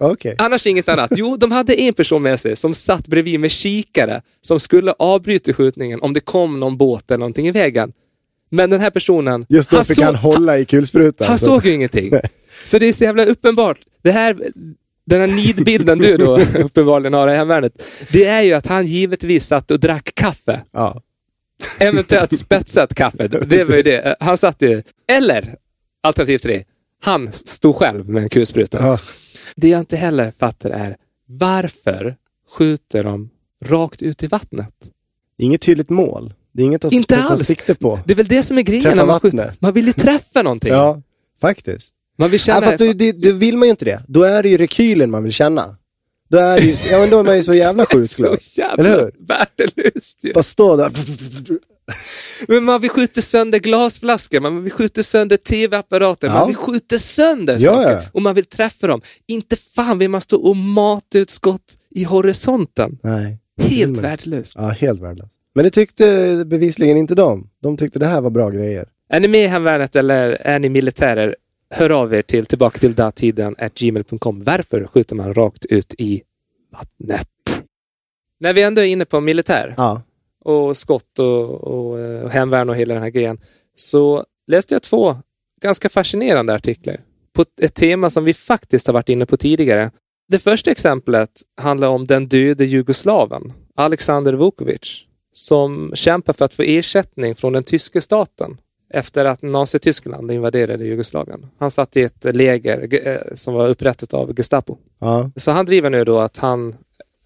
Okej. 0.00 0.34
Annars 0.38 0.66
inget 0.66 0.88
annat. 0.88 1.12
Jo, 1.16 1.36
de 1.36 1.52
hade 1.52 1.74
en 1.80 1.94
person 1.94 2.22
med 2.22 2.40
sig 2.40 2.56
som 2.56 2.74
satt 2.74 3.06
bredvid 3.08 3.40
med 3.40 3.50
kikare 3.50 4.22
som 4.40 4.60
skulle 4.60 4.92
avbryta 4.92 5.52
skjutningen 5.52 6.00
om 6.00 6.12
det 6.12 6.20
kom 6.20 6.60
någon 6.60 6.76
båt 6.76 7.10
eller 7.10 7.18
någonting 7.18 7.48
i 7.48 7.50
vägen. 7.50 7.92
Men 8.56 8.70
den 8.70 8.80
här 8.80 8.90
personen, 8.90 9.46
Just 9.48 9.70
då 9.70 9.76
han, 9.76 9.84
fick 9.84 9.96
såg, 9.96 10.04
han 10.04 10.14
hålla 10.14 10.58
i 10.58 10.64
kulsprutan. 10.64 11.28
han 11.28 11.38
så- 11.38 11.46
såg 11.46 11.66
ju 11.66 11.72
ingenting. 11.72 12.12
Så 12.64 12.78
det 12.78 12.86
är 12.86 12.92
så 12.92 13.04
jävla 13.04 13.24
uppenbart. 13.24 13.78
Det 14.02 14.10
här, 14.10 14.50
den 15.06 15.20
här 15.20 15.26
nidbilden 15.26 15.98
du 15.98 16.16
då 16.16 16.38
uppenbarligen 16.58 17.12
har 17.12 17.28
i 17.28 17.36
hemvärnet, 17.36 17.82
det 18.12 18.24
är 18.24 18.42
ju 18.42 18.52
att 18.52 18.66
han 18.66 18.86
givetvis 18.86 19.46
satt 19.46 19.70
och 19.70 19.80
drack 19.80 20.10
kaffe. 20.14 20.60
Ja. 20.72 21.02
Eventuellt 21.78 22.38
spetsat 22.38 22.94
kaffe. 22.94 23.28
Det 23.46 23.64
var 23.64 23.76
ju 23.76 23.82
det. 23.82 24.16
Han 24.20 24.38
satt 24.38 24.62
ju... 24.62 24.82
Eller, 25.08 25.56
alternativ 26.02 26.38
tre, 26.38 26.64
han 27.02 27.32
stod 27.32 27.76
själv 27.76 28.08
med 28.08 28.22
en 28.22 28.28
kulspruta. 28.28 28.78
Ja. 28.86 28.98
Det 29.56 29.68
jag 29.68 29.78
inte 29.80 29.96
heller 29.96 30.32
fattar 30.38 30.70
är 30.70 30.96
varför 31.26 32.16
skjuter 32.58 33.04
de 33.04 33.30
rakt 33.64 34.02
ut 34.02 34.22
i 34.22 34.26
vattnet? 34.26 34.74
Inget 35.38 35.60
tydligt 35.60 35.90
mål. 35.90 36.34
Det 36.56 36.62
är 36.62 36.66
inget 36.66 36.84
att 36.84 36.92
Inte 36.92 37.14
ta 37.16 37.20
alls. 37.22 37.46
sikte 37.46 37.74
på. 37.74 38.00
Det 38.06 38.12
är 38.12 38.16
väl 38.16 38.26
det 38.26 38.42
som 38.42 38.58
är 38.58 38.62
grejen 38.62 38.82
Träffa 38.82 38.96
när 38.96 39.06
man 39.06 39.20
skjuter. 39.20 39.36
vattnet. 39.38 39.60
Man 39.60 39.72
vill 39.72 39.86
ju 39.86 39.92
träffa 39.92 40.42
någonting. 40.42 40.72
Ja, 40.72 41.02
faktiskt. 41.40 41.92
Man 42.18 42.30
vill 42.30 42.40
Ja, 42.46 42.54
känna... 42.54 42.66
fast 42.66 42.78
då, 42.78 42.92
det, 42.92 43.12
då 43.12 43.32
vill 43.32 43.56
man 43.56 43.66
ju 43.68 43.70
inte 43.70 43.84
det. 43.84 44.02
Då 44.08 44.22
är 44.22 44.42
det 44.42 44.48
ju 44.48 44.56
rekylen 44.56 45.10
man 45.10 45.22
vill 45.24 45.32
känna. 45.32 45.76
Då 46.28 46.38
är, 46.38 46.60
ju, 46.60 46.76
ja, 46.90 46.98
men 46.98 47.10
då 47.10 47.18
är 47.18 47.22
man 47.24 47.36
ju 47.36 47.42
så 47.44 47.54
jävla 47.54 47.86
skjutglad. 47.90 48.42
så 48.42 48.60
jävla 48.60 48.84
Eller 48.88 49.00
hur? 49.02 49.12
värdelöst 49.26 50.18
ju. 50.24 50.32
Bara 50.32 50.42
stå 50.42 50.76
där. 50.76 50.92
Men 52.48 52.64
man 52.64 52.80
vill 52.80 52.90
skjuta 52.90 53.22
sönder 53.22 53.58
glasflaskor, 53.58 54.40
man 54.40 54.62
vill 54.62 54.72
skjuta 54.72 55.02
sönder 55.02 55.36
tv-apparater, 55.36 56.26
Ja. 56.28 56.34
man 56.34 56.46
vill 56.46 56.56
skjuta 56.56 56.98
sönder 56.98 57.58
Ja, 57.60 57.74
saker 57.76 57.90
ja. 57.92 58.02
och 58.12 58.22
man 58.22 58.34
vill 58.34 58.44
träffa 58.44 58.86
dem. 58.86 59.00
Inte 59.26 59.56
fan 59.56 59.98
vill 59.98 60.10
man 60.10 60.20
stå 60.20 60.36
och 60.40 60.56
mata 60.56 61.18
ut 61.18 61.30
skott 61.30 61.76
i 61.90 62.04
horisonten. 62.04 62.98
Nej. 63.02 63.38
Helt 63.62 63.98
värdelöst. 63.98 64.54
Ja, 64.58 64.68
helt 64.68 65.00
värdelöst. 65.02 65.32
Men 65.56 65.64
det 65.64 65.70
tyckte 65.70 66.44
bevisligen 66.46 66.96
inte 66.96 67.14
de. 67.14 67.50
De 67.62 67.76
tyckte 67.76 67.98
det 67.98 68.06
här 68.06 68.20
var 68.20 68.30
bra 68.30 68.50
grejer. 68.50 68.88
Är 69.08 69.20
ni 69.20 69.28
med 69.28 69.44
i 69.44 69.46
hemvärnet 69.46 69.96
eller 69.96 70.28
är 70.30 70.58
ni 70.58 70.68
militärer? 70.68 71.36
Hör 71.70 71.90
av 71.90 72.14
er 72.14 72.22
till 72.22 72.46
tillbaka 72.46 72.78
till 72.78 72.94
datiden 72.94 73.54
at 73.58 73.74
gmail.com. 73.74 74.42
Varför 74.44 74.86
skjuter 74.86 75.16
man 75.16 75.34
rakt 75.34 75.64
ut 75.64 75.94
i 75.98 76.22
vattnet? 76.72 77.28
När 78.40 78.52
vi 78.52 78.62
ändå 78.62 78.80
är 78.80 78.86
inne 78.86 79.04
på 79.04 79.20
militär 79.20 79.74
Ja. 79.76 80.02
och 80.44 80.76
skott 80.76 81.18
och, 81.18 81.50
och, 81.50 82.00
eh, 82.00 82.22
och 82.22 82.30
hemvärn 82.30 82.68
och 82.68 82.76
hela 82.76 82.94
den 82.94 83.02
här 83.02 83.10
grejen 83.10 83.40
så 83.74 84.24
läste 84.46 84.74
jag 84.74 84.82
två 84.82 85.16
ganska 85.62 85.88
fascinerande 85.88 86.54
artiklar 86.54 87.00
på 87.32 87.44
ett 87.60 87.74
tema 87.74 88.10
som 88.10 88.24
vi 88.24 88.34
faktiskt 88.34 88.86
har 88.86 88.94
varit 88.94 89.08
inne 89.08 89.26
på 89.26 89.36
tidigare. 89.36 89.90
Det 90.28 90.38
första 90.38 90.70
exemplet 90.70 91.30
handlar 91.56 91.88
om 91.88 92.06
den 92.06 92.28
döde 92.28 92.64
jugoslaven 92.64 93.52
Alexander 93.74 94.32
Vukovic 94.32 95.05
som 95.36 95.92
kämpar 95.94 96.32
för 96.32 96.44
att 96.44 96.54
få 96.54 96.62
ersättning 96.62 97.34
från 97.34 97.52
den 97.52 97.64
tyska 97.64 98.00
staten 98.00 98.60
efter 98.90 99.24
att 99.24 99.42
Nazityskland 99.42 100.32
invaderade 100.32 100.84
Jugoslavien. 100.84 101.46
Han 101.58 101.70
satt 101.70 101.96
i 101.96 102.02
ett 102.02 102.36
läger 102.36 103.06
eh, 103.08 103.34
som 103.34 103.54
var 103.54 103.68
upprättat 103.68 104.14
av 104.14 104.34
Gestapo. 104.36 104.76
Ja. 104.98 105.30
Så 105.36 105.50
han 105.50 105.66
driver 105.66 105.90
nu 105.90 106.04
då 106.04 106.18
att 106.18 106.36
han, 106.36 106.74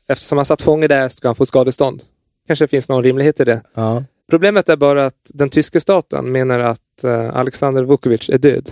eftersom 0.09 0.39
han 0.39 0.45
satt 0.45 0.63
fånge 0.63 0.89
där, 0.89 1.09
ska 1.09 1.29
han 1.29 1.35
få 1.35 1.47
skadestånd. 1.47 2.03
Kanske 2.47 2.69
finns 2.69 2.89
någon 2.89 3.03
rimlighet 3.03 3.41
i 3.41 3.45
det. 3.45 3.63
Ja. 3.75 4.05
Problemet 4.31 4.69
är 4.69 4.77
bara 4.77 5.07
att 5.07 5.31
den 5.35 5.51
tyska 5.51 5.81
staten 5.81 6.33
menar 6.33 6.59
att 6.59 7.05
eh, 7.05 7.37
Alexander 7.37 7.85
Vukovic 7.85 8.29
är 8.29 8.39
död. 8.39 8.71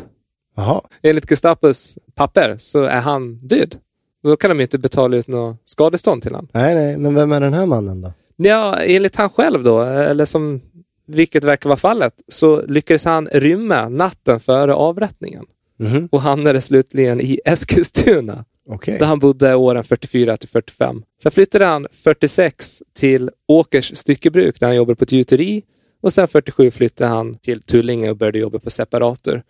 Jaha. 0.56 0.80
Enligt 1.02 1.28
Gestapos 1.28 1.98
papper 2.14 2.56
så 2.58 2.82
är 2.82 3.00
han 3.00 3.34
död. 3.48 3.76
Då 4.22 4.36
kan 4.36 4.48
de 4.48 4.60
inte 4.60 4.78
betala 4.78 5.16
ut 5.16 5.28
något 5.28 5.56
skadestånd 5.64 6.22
till 6.22 6.32
honom. 6.32 6.48
Nej, 6.52 6.74
nej. 6.74 6.96
Men 6.96 7.14
vem 7.14 7.32
är 7.32 7.40
den 7.40 7.54
här 7.54 7.66
mannen 7.66 8.00
då? 8.00 8.12
Ja, 8.42 8.76
enligt 8.82 9.16
han 9.16 9.30
själv 9.30 9.62
då, 9.62 9.80
eller 9.82 10.24
som 10.24 10.60
vilket 11.06 11.44
verkar 11.44 11.68
vara 11.68 11.76
fallet, 11.76 12.14
så 12.28 12.62
lyckades 12.66 13.04
han 13.04 13.26
rymma 13.32 13.88
natten 13.88 14.40
före 14.40 14.74
avrättningen 14.74 15.44
Mhm. 15.80 16.08
och 16.12 16.22
hamnade 16.22 16.60
slutligen 16.60 17.20
i 17.20 17.40
Eskilstuna 17.44 18.44
Okej. 18.68 18.98
där 18.98 19.06
han 19.06 19.18
bodde 19.18 19.54
åren 19.54 19.84
44 19.84 20.36
till 20.36 20.48
45. 20.48 21.02
Sen 21.22 21.32
flyttade 21.32 21.64
han 21.64 21.86
46 21.92 22.82
till 22.94 23.30
Åkers 23.48 23.96
styckebruk 23.96 24.60
där 24.60 24.66
han 24.66 24.76
jobbade 24.76 24.96
på 24.96 25.04
ett 25.04 25.12
gjuteri 25.12 25.62
och 26.02 26.12
sen 26.12 26.28
47 26.28 26.70
flyttade 26.70 27.10
han 27.10 27.34
till 27.38 27.62
Tullinge 27.62 28.10
och 28.10 28.16
började 28.16 28.38
jobba 28.38 28.58
på 28.58 28.70
separator. 28.70 29.42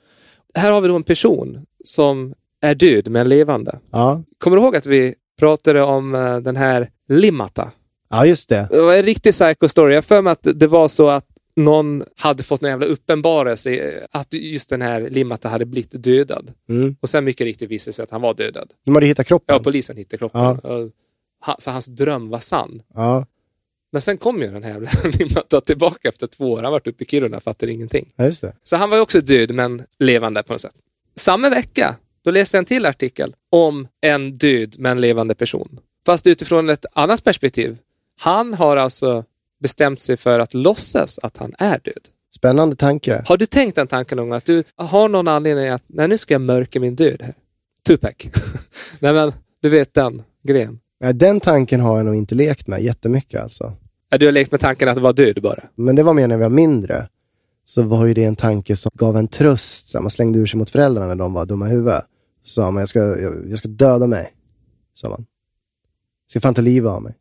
Här 0.55 0.73
har 0.73 0.81
vi 0.81 0.89
då 0.89 0.97
en 0.97 1.03
person 1.03 1.67
som 1.85 2.35
är 2.61 2.75
död 2.75 3.09
men 3.09 3.29
levande. 3.29 3.79
Ja. 3.93 4.23
Kommer 4.39 4.57
du 4.57 4.63
ihåg 4.63 4.77
att 4.77 4.87
vi 4.87 5.15
pratade 5.39 5.83
om 5.83 6.15
eh, 6.15 6.37
den 6.39 6.57
här 6.57 6.91
Limata? 7.09 7.71
Ja, 8.09 8.27
just 8.27 8.49
det. 8.49 8.69
Det 8.71 8.81
var 8.81 8.95
en 8.95 9.03
riktig 9.03 9.33
psycho 9.33 9.69
story. 9.69 9.95
Jag 9.95 10.05
för 10.05 10.23
mig 10.23 10.31
att 10.31 10.47
det 10.55 10.67
var 10.67 10.89
så 10.89 11.09
att 11.09 11.27
någon 11.57 12.05
hade 12.17 12.43
fått 12.43 12.63
en 12.63 12.69
jävla 12.69 12.87
uppenbarelse 12.87 14.01
att 14.11 14.35
just 14.35 14.71
den 14.71 14.83
här 14.83 15.11
Limata 15.11 15.49
hade 15.49 15.65
blivit 15.65 15.91
dödad. 16.03 16.53
Mm. 16.69 16.97
Och 17.01 17.09
sen 17.09 17.25
mycket 17.25 17.45
riktigt 17.45 17.71
visade 17.71 17.89
det 17.91 17.93
sig 17.95 18.03
att 18.03 18.11
han 18.11 18.21
var 18.21 18.35
dödad. 18.35 18.73
De 18.85 18.95
hade 18.95 19.07
hittat 19.07 19.27
kroppen. 19.27 19.55
Ja, 19.57 19.63
polisen 19.63 19.97
hittade 19.97 20.19
kroppen. 20.19 20.41
Ja. 20.41 20.51
Och 20.69 20.91
Så 21.59 21.71
hans 21.71 21.87
dröm 21.87 22.29
var 22.29 22.39
sann. 22.39 22.83
Ja, 22.95 23.27
Men 23.93 24.01
sen 24.03 24.19
kom 24.19 24.43
ju 24.43 24.49
den 24.53 24.63
här 24.63 24.71
jävla 24.71 24.91
Limata 25.19 25.61
tillbaka 25.61 26.09
efter 26.09 26.27
två 26.27 26.53
år. 26.53 26.63
Han 26.63 26.73
varit 26.73 26.87
uppe 26.87 27.05
i 27.05 27.07
Kiruna, 27.07 27.41
fattade 27.41 27.73
ingenting. 27.73 28.13
ja, 28.17 28.25
just 28.25 28.41
det. 28.41 28.53
Så 28.63 28.77
han 28.77 28.91
var 28.91 28.97
ju 28.97 29.03
också 29.03 29.21
död, 29.21 29.51
men 29.55 29.83
levande 29.99 30.43
på 30.43 30.53
något 30.53 30.61
sätt. 30.61 30.75
Samma 31.17 31.51
vecka, 31.51 31.97
då 32.25 32.31
läste 32.31 32.57
jag 32.57 32.63
en 32.63 32.65
till 32.67 32.87
artikel 32.87 33.35
om 33.51 33.89
en 34.01 34.35
död 34.39 34.75
men 34.79 35.01
levande 35.01 35.35
person. 35.35 35.81
Fast 36.07 36.27
utifrån 36.27 36.69
ett 36.71 36.87
annat 36.93 37.25
perspektiv. 37.25 37.79
Han 38.19 38.55
har 38.55 38.77
alltså 38.77 39.25
bestämt 39.61 40.01
sig 40.01 40.17
för 40.17 40.41
att 40.41 40.55
låtsas 40.55 41.19
att 41.23 41.37
han 41.37 41.55
är 41.59 41.81
död. 41.85 42.09
Spännande 42.35 42.77
tanke. 42.77 43.23
Har 43.27 43.37
du 43.37 43.47
tänkt 43.47 43.75
den 43.75 43.87
tanken 43.87 44.17
någon 44.17 44.29
gång? 44.29 44.37
Att 44.37 44.45
du 44.45 44.65
har 44.77 45.09
någon 45.09 45.29
anledning 45.29 45.69
att, 45.69 45.83
nej 45.87 46.09
nu 46.09 46.19
ska 46.19 46.35
jag 46.35 46.41
mörka 46.41 46.81
min 46.81 46.97
död 46.97 47.23
här. 47.23 47.35
Tupac. 47.87 48.15
nej 48.99 49.13
men, 49.13 49.33
du 49.63 49.69
vet 49.69 49.95
den 49.95 50.23
grejen. 50.43 50.81
Ja, 50.99 51.13
den 51.13 51.41
tanken 51.41 51.81
har 51.81 51.97
jag 51.97 52.07
nog 52.07 52.15
inte 52.15 52.35
lekt 52.35 52.67
med 52.67 52.83
jättemycket 52.83 53.43
alltså. 53.43 53.73
Du 54.19 54.27
har 54.27 54.33
lekt 54.33 54.51
med 54.51 54.61
tanken 54.61 54.89
att 54.89 54.99
vara 54.99 55.13
död 55.13 55.43
bara. 55.43 55.65
Men 55.75 55.97
det 55.97 56.03
var 56.03 56.15
mer 56.15 56.29
när 56.29 56.37
vi 56.37 56.43
var 56.43 56.51
mindre. 56.51 57.09
Så 57.65 57.83
var 57.83 58.07
ju 58.07 58.15
det 58.15 58.25
en 58.25 58.37
tanke 58.37 58.77
som 58.77 58.91
gav 58.95 59.17
en 59.17 59.29
tröst. 59.29 59.89
Så 59.89 60.01
man 60.01 60.11
slängde 60.11 60.39
ur 60.39 60.47
sig 60.47 60.59
mot 60.59 60.71
föräldrarna 60.71 61.09
när 61.09 61.15
de 61.15 61.33
var 61.33 61.47
dumma 61.47 61.69
i 61.69 61.71
huvudet. 61.71 62.05
Så 62.45 62.53
sa 62.53 62.71
man, 62.71 62.81
jag 62.81 62.89
ska, 62.89 62.99
jag, 62.99 63.51
jag 63.51 63.59
ska 63.59 63.69
döda 63.69 64.07
mig. 64.07 64.33
Sa 64.95 65.09
man. 65.09 65.27
Jag 66.25 66.31
ska 66.31 66.41
fan 66.41 66.55
ta 66.55 66.63
livet 66.63 66.91
av 66.91 67.03
mig. 67.03 67.15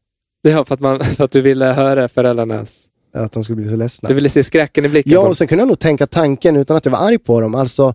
Det 0.47 0.53
var 0.55 0.63
för 0.65 0.73
att, 0.73 0.79
man, 0.79 0.99
för 1.15 1.23
att 1.23 1.31
du 1.31 1.41
ville 1.41 1.65
höra 1.65 2.07
föräldrarnas... 2.07 2.87
Att 3.13 3.31
de 3.31 3.43
skulle 3.43 3.55
bli 3.55 3.69
så 3.69 3.75
ledsna. 3.75 4.09
Du 4.09 4.15
ville 4.15 4.29
se 4.29 4.43
skräcken 4.43 4.85
i 4.85 4.89
blicken 4.89 5.13
Ja, 5.13 5.19
och 5.27 5.37
sen 5.37 5.47
kunde 5.47 5.61
jag 5.61 5.67
nog 5.67 5.79
tänka 5.79 6.07
tanken 6.07 6.55
utan 6.55 6.77
att 6.77 6.85
jag 6.85 6.91
var 6.91 7.07
arg 7.07 7.17
på 7.17 7.41
dem. 7.41 7.55
Alltså, 7.55 7.93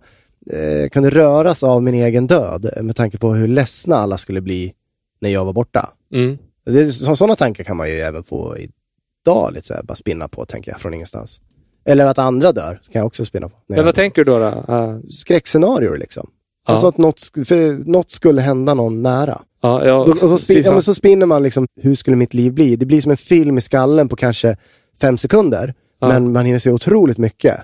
eh, 0.51 0.89
kunde 0.89 1.09
röras 1.09 1.63
av 1.63 1.83
min 1.83 1.93
egen 1.93 2.27
död 2.27 2.69
med 2.81 2.95
tanke 2.95 3.17
på 3.17 3.33
hur 3.33 3.47
ledsna 3.47 3.95
alla 3.95 4.17
skulle 4.17 4.41
bli 4.41 4.73
när 5.21 5.29
jag 5.29 5.45
var 5.45 5.53
borta. 5.53 5.89
Mm. 6.13 6.37
Det, 6.65 6.79
är- 6.79 6.85
så, 6.85 7.15
sådana 7.15 7.35
tankar 7.35 7.63
kan 7.63 7.77
man 7.77 7.89
ju 7.89 7.95
även 7.99 8.23
få 8.23 8.57
idag, 8.57 9.53
lite 9.53 9.67
så 9.67 9.73
här, 9.73 9.83
bara 9.83 9.95
spinna 9.95 10.27
på, 10.27 10.45
tänker 10.45 10.71
jag, 10.71 10.81
från 10.81 10.93
ingenstans. 10.93 11.41
Eller 11.85 12.05
att 12.05 12.19
andra 12.19 12.51
dör, 12.51 12.79
kan 12.91 12.99
jag 12.99 13.05
också 13.05 13.25
spinna 13.25 13.49
på. 13.49 13.55
Men 13.67 13.85
vad 13.85 13.95
tänker 13.95 14.23
du 14.25 14.31
då? 14.31 14.39
då? 14.39 14.73
Uh, 14.73 14.99
Skräckscenarier 15.09 15.97
liksom. 15.97 16.29
Alltså 16.65 16.87
att 16.87 16.97
något, 16.97 17.21
för 17.45 17.89
något 17.89 18.11
skulle 18.11 18.41
hända 18.41 18.73
någon 18.73 19.01
nära. 19.01 19.41
ja, 19.61 19.85
ja, 19.85 20.05
Då, 20.05 20.11
och 20.11 20.29
så, 20.29 20.37
spin, 20.37 20.61
ja, 20.65 20.71
men 20.71 20.81
så 20.81 20.95
spinner 20.95 21.25
man 21.25 21.43
liksom, 21.43 21.67
hur 21.81 21.95
skulle 21.95 22.17
mitt 22.17 22.33
liv 22.33 22.53
bli? 22.53 22.75
Det 22.75 22.85
blir 22.85 23.01
som 23.01 23.11
en 23.11 23.17
film 23.17 23.57
i 23.57 23.61
skallen 23.61 24.09
på 24.09 24.15
kanske 24.15 24.57
fem 25.01 25.17
sekunder. 25.17 25.73
Ja. 25.99 26.07
Men 26.07 26.31
man 26.31 26.45
hinner 26.45 26.59
se 26.59 26.71
otroligt 26.71 27.17
mycket. 27.17 27.57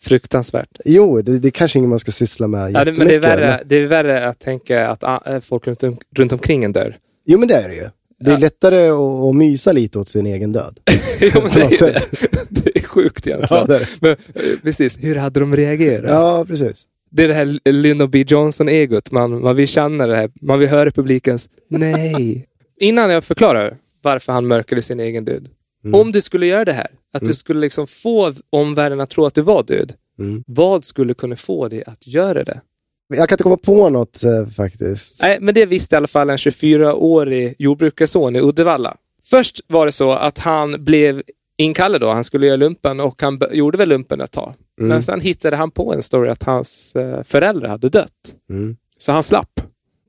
Fruktansvärt. 0.00 0.80
Jo, 0.84 1.22
det, 1.22 1.38
det 1.38 1.48
är 1.48 1.52
kanske 1.52 1.78
inget 1.78 1.90
man 1.90 1.98
ska 1.98 2.12
syssla 2.12 2.46
med 2.46 2.72
Ja, 2.72 2.84
det, 2.84 2.92
men 2.92 3.08
det 3.08 3.14
är, 3.14 3.18
värre, 3.18 3.62
det 3.66 3.76
är 3.76 3.86
värre 3.86 4.28
att 4.28 4.38
tänka 4.38 4.88
att 4.88 5.04
ah, 5.04 5.40
folk 5.40 5.66
runt, 5.66 5.82
om, 5.82 5.96
runt 6.16 6.32
omkring 6.32 6.64
en 6.64 6.72
dör. 6.72 6.96
Jo, 7.26 7.38
men 7.38 7.48
det 7.48 7.54
är 7.54 7.68
det 7.68 7.74
ju. 7.74 7.88
Det 8.20 8.32
är 8.32 8.38
lättare 8.38 8.88
att, 8.88 8.98
att 8.98 9.36
mysa 9.36 9.72
lite 9.72 9.98
åt 9.98 10.08
sin 10.08 10.26
egen 10.26 10.52
död. 10.52 10.80
jo, 11.20 11.40
men 11.42 11.50
det, 11.50 11.80
är, 11.80 11.92
det. 11.92 12.00
det 12.48 12.78
är 12.78 12.82
sjukt 12.82 13.26
egentligen. 13.26 13.60
Ja, 13.60 13.66
det 13.66 13.76
är 13.76 13.80
det. 13.80 13.88
Men, 14.00 14.10
eh, 14.10 14.58
precis, 14.62 14.98
hur 15.00 15.16
hade 15.16 15.40
de 15.40 15.56
reagerat? 15.56 16.10
Ja, 16.10 16.44
precis. 16.48 16.84
Det 17.10 17.24
är 17.24 17.28
det 17.28 17.34
här 17.34 17.72
Lyndon 17.72 18.10
B 18.10 18.24
Johnson-egot. 18.24 19.12
Man, 19.12 19.42
man 19.42 19.56
vill 19.56 19.68
känna 19.68 20.06
det 20.06 20.16
här. 20.16 20.30
Man 20.40 20.58
vill 20.58 20.68
höra 20.68 20.90
publikens 20.90 21.48
nej. 21.68 22.46
Innan 22.80 23.10
jag 23.10 23.24
förklarar 23.24 23.76
varför 24.02 24.32
han 24.32 24.46
mörkade 24.46 24.82
sin 24.82 25.00
egen 25.00 25.24
död. 25.24 25.48
Mm. 25.84 26.00
Om 26.00 26.12
du 26.12 26.20
skulle 26.20 26.46
göra 26.46 26.64
det 26.64 26.72
här, 26.72 26.88
att 27.12 27.24
du 27.24 27.34
skulle 27.34 27.60
liksom 27.60 27.86
få 27.86 28.34
omvärlden 28.50 29.00
att 29.00 29.10
tro 29.10 29.26
att 29.26 29.34
du 29.34 29.42
var 29.42 29.62
död. 29.62 29.92
Mm. 30.18 30.44
Vad 30.46 30.84
skulle 30.84 31.14
kunna 31.14 31.36
få 31.36 31.68
dig 31.68 31.84
att 31.86 32.06
göra 32.06 32.44
det? 32.44 32.60
Jag 33.08 33.28
kan 33.28 33.34
inte 33.34 33.42
komma 33.42 33.56
på 33.56 33.90
något 33.90 34.24
eh, 34.24 34.46
faktiskt. 34.46 35.22
Nej, 35.22 35.38
men 35.40 35.54
det 35.54 35.66
visste 35.66 35.94
i 35.94 35.98
alla 35.98 36.06
fall 36.06 36.30
en 36.30 36.36
24-årig 36.36 37.54
jordbrukarson 37.58 38.36
i 38.36 38.40
Uddevalla. 38.40 38.96
Först 39.24 39.60
var 39.66 39.86
det 39.86 39.92
så 39.92 40.12
att 40.12 40.38
han 40.38 40.84
blev 40.84 41.22
inkallad 41.56 42.00
då. 42.00 42.10
Han 42.10 42.24
skulle 42.24 42.46
göra 42.46 42.56
lumpen 42.56 43.00
och 43.00 43.22
han 43.22 43.40
gjorde 43.52 43.78
väl 43.78 43.88
lumpen 43.88 44.20
ett 44.20 44.32
tag. 44.32 44.54
Mm. 44.80 44.88
Men 44.88 45.02
sen 45.02 45.20
hittade 45.20 45.56
han 45.56 45.70
på 45.70 45.94
en 45.94 46.02
story 46.02 46.30
att 46.30 46.42
hans 46.42 46.96
eh, 46.96 47.22
föräldrar 47.22 47.68
hade 47.68 47.88
dött. 47.88 48.34
Mm. 48.50 48.76
Så 48.98 49.12
han 49.12 49.22
slapp. 49.22 49.60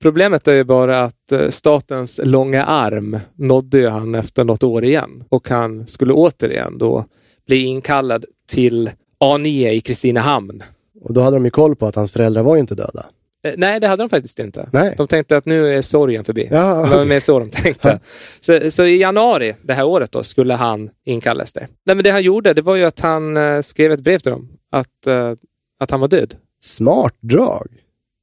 Problemet 0.01 0.47
är 0.47 0.53
ju 0.53 0.63
bara 0.63 1.03
att 1.03 1.32
eh, 1.32 1.49
statens 1.49 2.19
långa 2.24 2.65
arm 2.65 3.19
nådde 3.36 3.89
han 3.89 4.15
efter 4.15 4.43
något 4.43 4.63
år 4.63 4.84
igen 4.84 5.24
och 5.30 5.49
han 5.49 5.88
skulle 5.88 6.13
återigen 6.13 6.78
då 6.78 7.05
bli 7.47 7.65
inkallad 7.65 8.26
till 8.47 8.91
A9 9.19 9.69
i 9.69 9.82
Kristinehamn. 9.82 10.63
Och 11.01 11.13
då 11.13 11.22
hade 11.22 11.36
de 11.36 11.45
ju 11.45 11.51
koll 11.51 11.76
på 11.76 11.86
att 11.86 11.95
hans 11.95 12.11
föräldrar 12.11 12.43
var 12.43 12.55
ju 12.55 12.61
inte 12.61 12.76
döda. 12.76 13.05
Eh, 13.43 13.53
nej, 13.57 13.80
det 13.80 13.88
hade 13.88 14.03
de 14.03 14.09
faktiskt 14.09 14.39
inte. 14.39 14.69
Nej. 14.74 14.93
De 14.97 15.07
tänkte 15.07 15.38
att 15.38 15.45
nu 15.45 15.74
är 15.74 15.82
sorgen 15.82 16.24
förbi. 16.24 16.47
Ja, 16.51 16.88
Det 16.89 16.95
var 16.97 17.05
mer 17.05 17.19
så 17.19 17.39
de 17.39 17.49
tänkte. 17.49 17.99
Så, 18.39 18.72
så 18.72 18.86
i 18.86 18.97
januari 18.97 19.55
det 19.61 19.74
här 19.74 19.86
året 19.86 20.11
då 20.11 20.24
skulle 20.24 20.53
han 20.53 20.89
inkallas 21.05 21.53
där. 21.53 21.67
Nej, 21.86 21.95
men 21.95 22.03
det 22.03 22.11
han 22.11 22.24
gjorde 22.24 22.53
det 22.53 22.61
var 22.61 22.76
ju 22.76 22.84
att 22.84 22.99
han 22.99 23.38
skrev 23.63 23.91
ett 23.91 23.99
brev 23.99 24.19
till 24.19 24.32
dem 24.32 24.49
att, 24.72 25.07
eh, 25.07 25.34
att 25.80 25.91
han 25.91 25.99
var 25.99 26.07
död. 26.07 26.36
Smart 26.63 27.15
drag. 27.19 27.67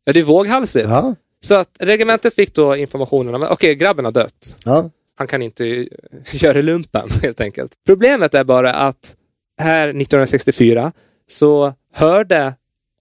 Ja, 0.04 0.12
det 0.12 0.20
är 0.20 0.24
våghalsigt. 0.24 0.88
Ja. 0.88 1.14
Så 1.40 1.54
att 1.54 1.76
regementet 1.80 2.34
fick 2.34 2.54
då 2.54 2.76
informationen 2.76 3.34
om 3.34 3.42
att 3.42 3.50
okej, 3.50 3.74
grabben 3.74 4.04
har 4.04 4.12
dött. 4.12 4.56
ja. 4.64 4.90
Han 5.14 5.26
kan 5.26 5.42
inte 5.42 5.64
göra 6.32 6.60
lumpen 6.60 7.08
helt 7.22 7.40
enkelt. 7.40 7.72
Problemet 7.86 8.34
är 8.34 8.44
bara 8.44 8.74
att 8.74 9.16
här 9.60 9.88
1964 9.88 10.92
så 11.26 11.74
hörde 11.92 12.54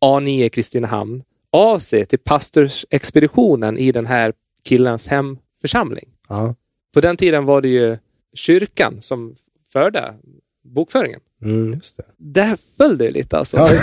A9 0.06 0.50
Kristinehamn 0.50 1.24
av 1.52 1.80
sig 1.80 2.06
till 2.06 2.20
pastorsexpeditionen 2.20 3.78
i 3.78 3.92
den 3.92 4.06
här 4.06 4.34
killens 4.64 5.08
hemförsamling. 5.08 6.10
ja. 6.30 6.56
På 6.94 7.02
den 7.02 7.18
tiden 7.18 7.46
var 7.46 7.62
det 7.62 7.68
ju 7.70 7.98
kyrkan 8.34 9.02
som 9.02 9.36
förde 9.74 10.14
bokföringen. 10.64 11.20
Mm, 11.44 11.74
just 11.74 11.98
det. 11.98 12.04
Där 12.18 12.58
föll 12.78 12.98
det 12.98 13.12
lite 13.12 13.38
alltså. 13.38 13.58
Ja. 13.58 13.70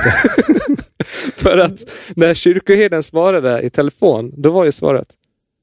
För 1.36 1.58
att 1.58 1.90
när 2.16 2.34
kyrkoherden 2.34 3.02
svarade 3.02 3.62
i 3.62 3.70
telefon, 3.70 4.32
då 4.36 4.50
var 4.50 4.64
ju 4.64 4.72
svaret 4.72 5.08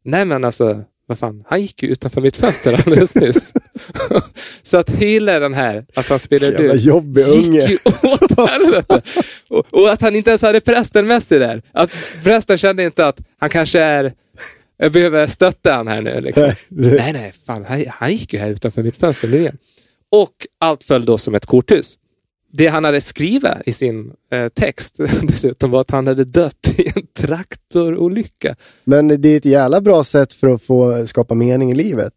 Nej 0.03 0.25
men 0.25 0.43
alltså, 0.43 0.83
vad 1.05 1.19
fan, 1.19 1.43
han 1.47 1.61
gick 1.61 1.83
ju 1.83 1.89
utanför 1.89 2.21
mitt 2.21 2.37
fönster 2.37 2.73
alldeles 2.85 3.15
nyss. 3.15 3.53
Så 4.61 4.77
att 4.77 4.89
hela 4.89 5.39
den 5.39 5.53
här, 5.53 5.85
att 5.95 6.09
han 6.09 6.19
spelade 6.19 6.57
död, 6.57 6.77
jobbig 6.77 7.27
unge. 7.27 7.61
gick 7.61 7.69
ju 7.69 7.77
åt 8.09 8.49
helvete. 8.49 9.01
Och, 9.47 9.65
och 9.73 9.91
att 9.91 10.01
han 10.01 10.15
inte 10.15 10.29
ens 10.29 10.41
hade 10.41 10.59
prästen 10.59 11.07
med 11.07 11.23
sig 11.23 11.39
där. 11.39 11.61
Att 11.71 11.91
prästen 12.23 12.57
kände 12.57 12.83
inte 12.83 13.05
att 13.05 13.21
han 13.39 13.49
kanske 13.49 13.79
är, 13.79 14.13
jag 14.77 14.91
behöver 14.91 15.27
stötta 15.27 15.73
han 15.73 15.87
här 15.87 16.01
nu. 16.01 16.21
Liksom. 16.21 16.51
Nej, 16.69 17.13
nej, 17.13 17.33
fan, 17.45 17.65
han, 17.65 17.85
han 17.89 18.11
gick 18.11 18.33
ju 18.33 18.39
här 18.39 18.49
utanför 18.49 18.83
mitt 18.83 18.97
fönster 18.97 19.27
nu 19.27 19.37
igen. 19.37 19.57
Och 20.11 20.47
allt 20.59 20.83
föll 20.83 21.05
då 21.05 21.17
som 21.17 21.35
ett 21.35 21.45
korthus. 21.45 21.97
Det 22.53 22.67
han 22.67 22.83
hade 22.83 23.01
skrivit 23.01 23.51
i 23.65 23.73
sin 23.73 24.13
eh, 24.31 24.47
text 24.49 24.99
dessutom 25.21 25.71
var 25.71 25.81
att 25.81 25.91
han 25.91 26.07
hade 26.07 26.23
dött 26.25 26.73
i 26.77 26.91
en 26.95 27.07
traktorolycka. 27.17 28.55
Men 28.83 29.07
det 29.21 29.29
är 29.29 29.37
ett 29.37 29.45
jävla 29.45 29.81
bra 29.81 30.03
sätt 30.03 30.33
för 30.33 30.47
att 30.47 30.63
få 30.63 31.07
skapa 31.07 31.35
mening 31.35 31.71
i 31.71 31.75
livet. 31.75 32.13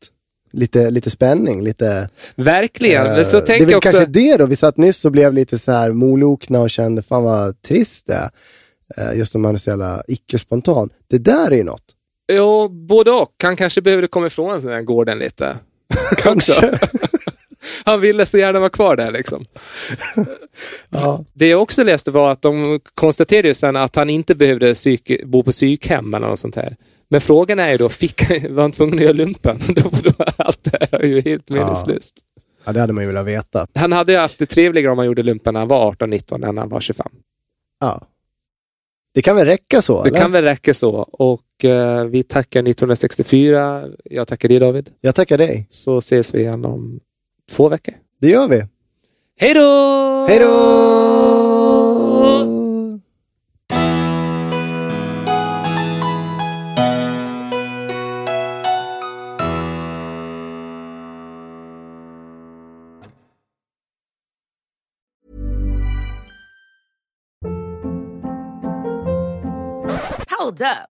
Lite, 0.53 0.91
lite 0.91 1.11
spänning, 1.11 1.63
lite... 1.63 2.09
Verkligen. 2.35 3.05
Men 3.05 3.25
så 3.25 3.37
Eh, 3.37 3.41
det 3.41 3.45
är 3.45 3.47
tänker 3.47 3.67
väl 3.67 3.75
också... 3.75 3.91
kanske 3.91 4.07
det 4.13 4.37
då. 4.37 4.47
Vi 4.47 4.57
satt 4.57 4.77
nyss 4.77 5.05
och 5.05 5.13
blev 5.13 5.35
lite 5.35 5.59
så 5.59 5.73
här 5.73 5.93
molokna 5.93 6.61
och 6.61 6.71
kände 6.71 7.03
fan 7.03 7.23
vad 7.23 7.63
trist 7.63 8.07
det 8.07 8.15
är. 8.15 8.31
Eh, 8.97 9.19
Just 9.19 9.35
om 9.35 9.43
man 9.43 9.55
är 9.55 9.59
så 9.59 9.71
jävla 9.71 10.03
icke-spontan. 10.09 10.91
Det 11.11 11.19
där 11.19 11.51
är 11.51 11.57
ju 11.57 11.65
något. 11.65 11.85
Jo, 12.33 12.69
både 12.69 13.11
och. 13.11 13.35
Han 13.43 13.57
kanske 13.57 13.83
behövde 13.83 14.07
komma 14.07 14.27
ifrån 14.27 14.61
den 14.61 14.73
här 14.73 14.83
gården 14.83 15.19
lite. 15.19 15.57
Kanske. 16.17 16.79
Han 17.85 18.01
ville 18.01 18.27
så 18.27 18.39
gärna 18.39 18.59
vara 18.59 18.71
kvar 18.71 18.97
där 18.97 19.13
liksom. 19.13 19.45
ja. 20.91 21.25
Det 21.33 21.49
jag 21.49 21.63
också 21.63 21.85
läste 21.85 22.11
var 22.11 22.33
att 22.33 22.43
de 22.43 22.81
konstaterade 22.95 23.49
ju 23.49 23.55
sen 23.55 23.77
att 23.77 23.97
han 23.97 24.11
inte 24.11 24.35
behövde 24.35 24.75
psyk, 24.75 25.25
bo 25.25 25.43
på 25.43 25.53
psykhem 25.53 26.15
eller 26.15 26.27
något 26.27 26.39
sånt 26.39 26.57
här. 26.57 26.77
Men 27.09 27.21
frågan 27.21 27.59
är 27.59 27.71
ju 27.71 27.77
då, 27.77 27.89
fick, 27.89 28.49
var 28.51 28.63
han 28.63 28.73
tvungen 28.73 28.95
att 28.95 29.03
göra 29.05 29.13
lumpen? 29.13 29.59
Allt 30.37 30.65
det 30.65 30.89
här 30.91 31.01
är 31.01 31.07
ju 31.07 31.21
helt 31.21 31.51
meningslöst. 31.51 32.15
Ja, 32.65 32.73
det 32.73 32.81
hade 32.81 32.93
man 32.93 33.05
ju 33.05 33.09
velat 33.09 33.27
veta. 33.27 33.67
Han 33.75 33.93
hade 33.93 34.13
ju 34.13 34.19
haft 34.19 34.39
det 34.39 34.47
trevligare 34.47 34.93
om 34.93 34.99
han 34.99 35.07
gjorde 35.07 35.23
lumpen 35.23 35.55
när 35.55 35.61
han 35.61 35.69
var 35.69 35.93
18-19 35.93 36.35
än 36.35 36.55
när 36.55 36.63
han 36.63 36.69
var 36.69 36.81
25. 36.81 37.07
Ja. 37.81 38.01
Det 39.15 39.23
kan 39.23 39.37
väl 39.37 39.47
räcka 39.47 39.83
så? 39.83 40.03
Det 40.03 40.09
eller? 40.09 40.19
kan 40.19 40.33
väl 40.33 40.45
räcka 40.45 40.75
så. 40.75 40.93
Och 41.13 41.65
eh, 41.65 42.05
vi 42.05 42.23
tackar 42.23 42.61
1964. 42.61 43.89
Jag 44.05 44.29
tackar 44.29 44.49
dig 44.49 44.59
David. 44.59 44.91
Jag 45.01 45.15
tackar 45.15 45.39
dig. 45.39 45.67
Så 45.71 45.99
ses 45.99 46.35
vi 46.35 46.41
igen 46.41 46.65
om 46.65 47.01
två 47.51 47.69
veckor. 47.69 47.95
Det 48.21 48.29
gör 48.29 48.49
vi. 48.49 48.67
Hej 49.37 49.55
då! 49.55 50.27
Hej 50.29 50.39
då! 50.39 50.85
Hold 70.29 70.61
up. 70.61 70.94